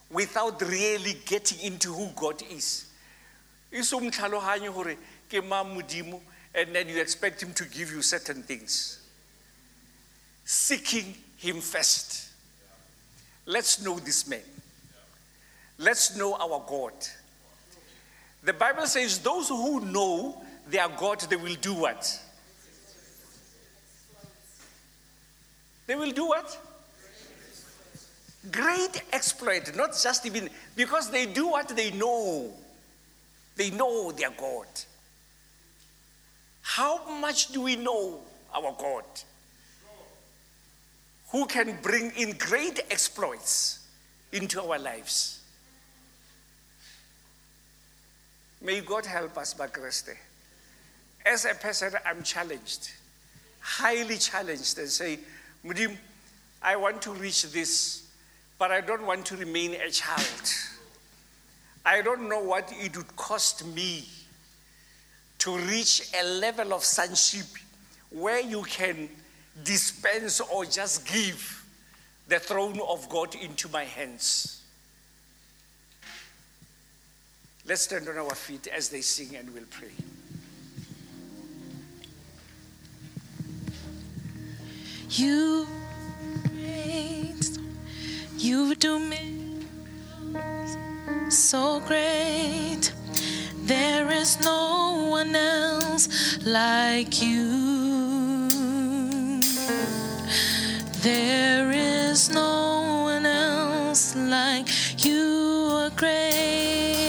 without 0.09 0.61
really 0.61 1.17
getting 1.25 1.59
into 1.59 1.93
who 1.93 2.09
God 2.15 2.41
is. 2.51 2.85
And 3.73 3.83
then 6.73 6.87
you 6.87 6.99
expect 7.01 7.43
him 7.43 7.53
to 7.53 7.65
give 7.65 7.91
you 7.91 8.01
certain 8.01 8.41
things. 8.43 8.99
Seeking 10.45 11.15
him 11.37 11.61
first. 11.61 12.29
Let's 13.45 13.81
know 13.83 13.99
this 13.99 14.27
man. 14.27 14.41
Let's 15.77 16.15
know 16.17 16.35
our 16.35 16.63
God. 16.67 16.93
The 18.43 18.53
Bible 18.53 18.87
says 18.87 19.19
those 19.19 19.49
who 19.49 19.81
know 19.81 20.41
their 20.69 20.87
God, 20.89 21.19
they 21.21 21.35
will 21.35 21.55
do 21.55 21.73
what? 21.73 22.21
They 25.85 25.95
will 25.95 26.11
do 26.11 26.27
what? 26.27 26.57
Great 28.51 29.03
exploit, 29.11 29.75
not 29.75 29.97
just 30.01 30.25
even 30.25 30.49
because 30.75 31.09
they 31.09 31.25
do 31.25 31.47
what 31.47 31.69
they 31.69 31.91
know. 31.91 32.51
They 33.55 33.71
know 33.71 34.11
their 34.11 34.29
God. 34.29 34.67
How 36.61 37.09
much 37.19 37.47
do 37.47 37.61
we 37.61 37.75
know 37.75 38.19
our 38.53 38.75
God? 38.77 39.05
Who 41.29 41.45
can 41.45 41.77
bring 41.81 42.11
in 42.11 42.37
great 42.37 42.79
exploits 42.89 43.85
into 44.31 44.61
our 44.61 44.79
lives? 44.79 45.41
May 48.61 48.81
God 48.81 49.05
help 49.05 49.37
us, 49.37 49.53
Bakreste. 49.53 50.15
As 51.25 51.45
a 51.45 51.53
person, 51.53 51.93
I'm 52.05 52.23
challenged, 52.23 52.91
highly 53.59 54.17
challenged, 54.17 54.77
and 54.77 54.89
say, 54.89 55.19
Mudim, 55.65 55.97
I 56.61 56.75
want 56.75 57.01
to 57.03 57.11
reach 57.11 57.43
this, 57.51 58.06
but 58.59 58.71
I 58.71 58.81
don't 58.81 59.05
want 59.05 59.25
to 59.27 59.37
remain 59.37 59.75
a 59.75 59.89
child. 59.89 60.53
I 61.85 62.01
don't 62.01 62.27
know 62.27 62.43
what 62.43 62.73
it 62.75 62.97
would 62.97 63.15
cost 63.15 63.65
me 63.65 64.05
to 65.39 65.57
reach 65.57 66.11
a 66.19 66.25
level 66.25 66.73
of 66.73 66.83
sonship 66.83 67.45
where 68.09 68.41
you 68.41 68.63
can 68.63 69.09
dispense 69.63 70.39
or 70.39 70.65
just 70.65 71.07
give 71.07 71.65
the 72.27 72.39
throne 72.39 72.79
of 72.87 73.07
God 73.09 73.35
into 73.35 73.69
my 73.69 73.83
hands. 73.83 74.61
Let's 77.65 77.81
stand 77.81 78.07
on 78.07 78.17
our 78.17 78.35
feet 78.35 78.67
as 78.67 78.89
they 78.89 79.01
sing 79.01 79.35
and 79.35 79.53
we'll 79.53 79.63
pray. 79.69 79.91
You 85.09 85.67
you 88.37 88.75
do 88.75 88.99
miracles 88.99 90.77
so 91.29 91.81
great. 91.87 92.93
There 93.63 94.11
is 94.11 94.39
no 94.41 95.07
one 95.09 95.35
else 95.35 96.37
like 96.45 97.21
you. 97.21 98.49
There 101.01 101.71
is 101.71 102.29
no 102.29 103.03
one 103.03 103.25
else 103.25 104.15
like 104.15 104.67
you 105.03 105.69
are 105.71 105.89
great. 105.89 107.06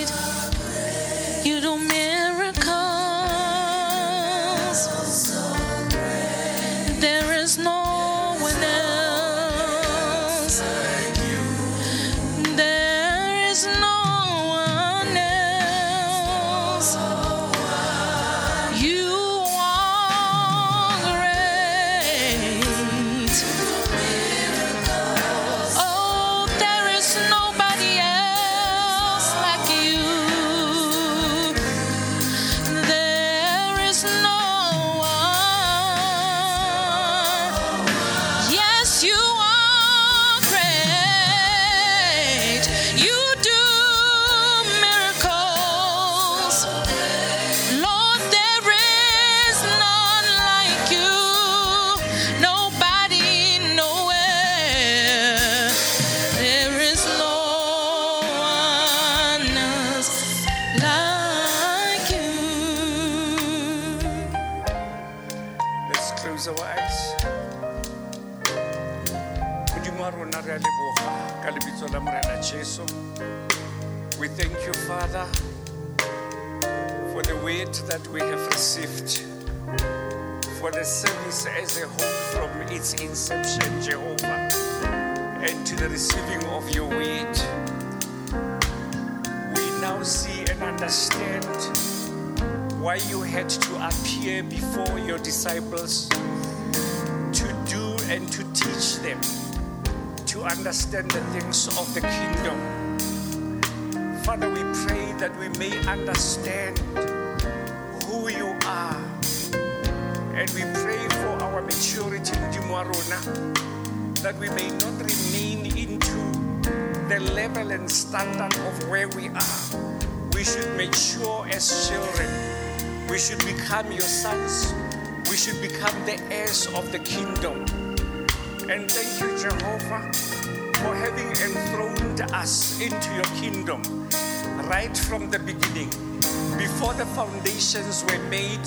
Were 137.76 138.30
made, 138.30 138.60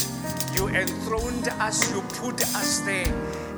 you 0.54 0.68
enthroned 0.68 1.48
us, 1.60 1.92
you 1.92 2.02
put 2.20 2.40
us 2.54 2.82
there, 2.82 3.08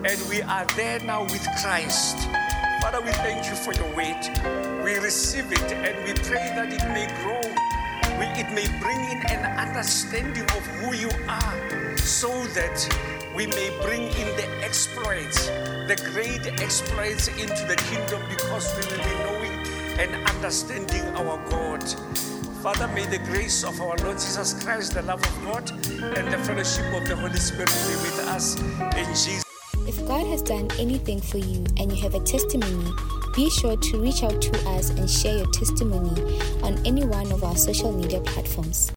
and 0.06 0.30
we 0.30 0.41
are 0.41 0.65
there 0.78 0.99
now 1.02 1.24
with 1.24 1.45
Christ. 1.61 2.18
Father, 2.82 3.02
we 3.02 3.11
thank 3.11 3.45
you 3.48 3.56
for 3.56 3.74
your 3.74 3.94
word. 3.94 4.84
We 4.86 4.95
receive 4.99 5.52
it 5.52 5.72
and 5.74 5.98
we 6.06 6.14
pray 6.14 6.48
that 6.56 6.72
it 6.72 6.88
may 6.94 7.07
grow. 7.24 7.41
We, 8.18 8.26
it 8.40 8.53
may 8.53 8.68
bring 8.80 8.99
in 9.11 9.22
an 9.36 9.68
understanding 9.68 10.44
of 10.44 10.65
who 10.80 10.95
you 10.95 11.10
are 11.28 11.98
so 11.98 12.30
that 12.56 12.80
we 13.36 13.48
may 13.48 13.78
bring 13.82 14.03
in 14.03 14.28
the 14.38 14.48
exploits, 14.64 15.48
the 15.48 16.02
great 16.14 16.61
exploits 16.61 17.28
into 17.28 17.65
the 17.68 17.76
kingdom 17.91 18.22
because 18.30 18.74
we 18.78 18.95
will 18.95 19.03
be 19.03 19.15
knowing 19.26 19.74
and 19.99 20.15
understanding 20.30 21.03
our 21.18 21.38
God. 21.49 21.84
Father, 22.64 22.88
may 22.95 23.06
the 23.07 23.18
grace 23.18 23.65
of 23.65 23.81
our 23.81 23.98
Lord 23.98 24.14
Jesus 24.14 24.64
Christ, 24.64 24.94
the 24.94 25.02
love 25.02 25.22
of 25.22 25.44
God, 25.44 25.69
and 26.15 26.31
the 26.31 26.38
fellowship 26.38 26.85
of 26.94 27.06
the 27.06 27.14
Holy 27.14 27.35
Spirit 27.35 27.68
be 27.68 27.95
with 28.07 28.19
us 28.30 28.57
in 28.95 29.06
Jesus. 29.07 29.44
If 29.85 30.07
God 30.07 30.26
has 30.27 30.41
done 30.41 30.69
anything 30.80 31.19
for 31.19 31.40
you 31.40 31.65
and 31.77 31.91
you 31.91 32.02
have 32.02 32.15
a 32.15 32.22
testimony, 32.22 32.90
be 33.35 33.49
sure 33.49 33.76
to 33.76 34.02
reach 34.02 34.23
out 34.23 34.41
to 34.41 34.69
us 34.69 34.91
and 34.91 35.10
share 35.10 35.40
your 35.40 35.52
testimony 35.52 36.40
on 36.64 36.80
any 36.85 37.06
one 37.06 37.34
of 37.34 37.44
our 37.44 37.57
social 37.57 37.91
media 37.91 38.22
platforms. 38.22 38.91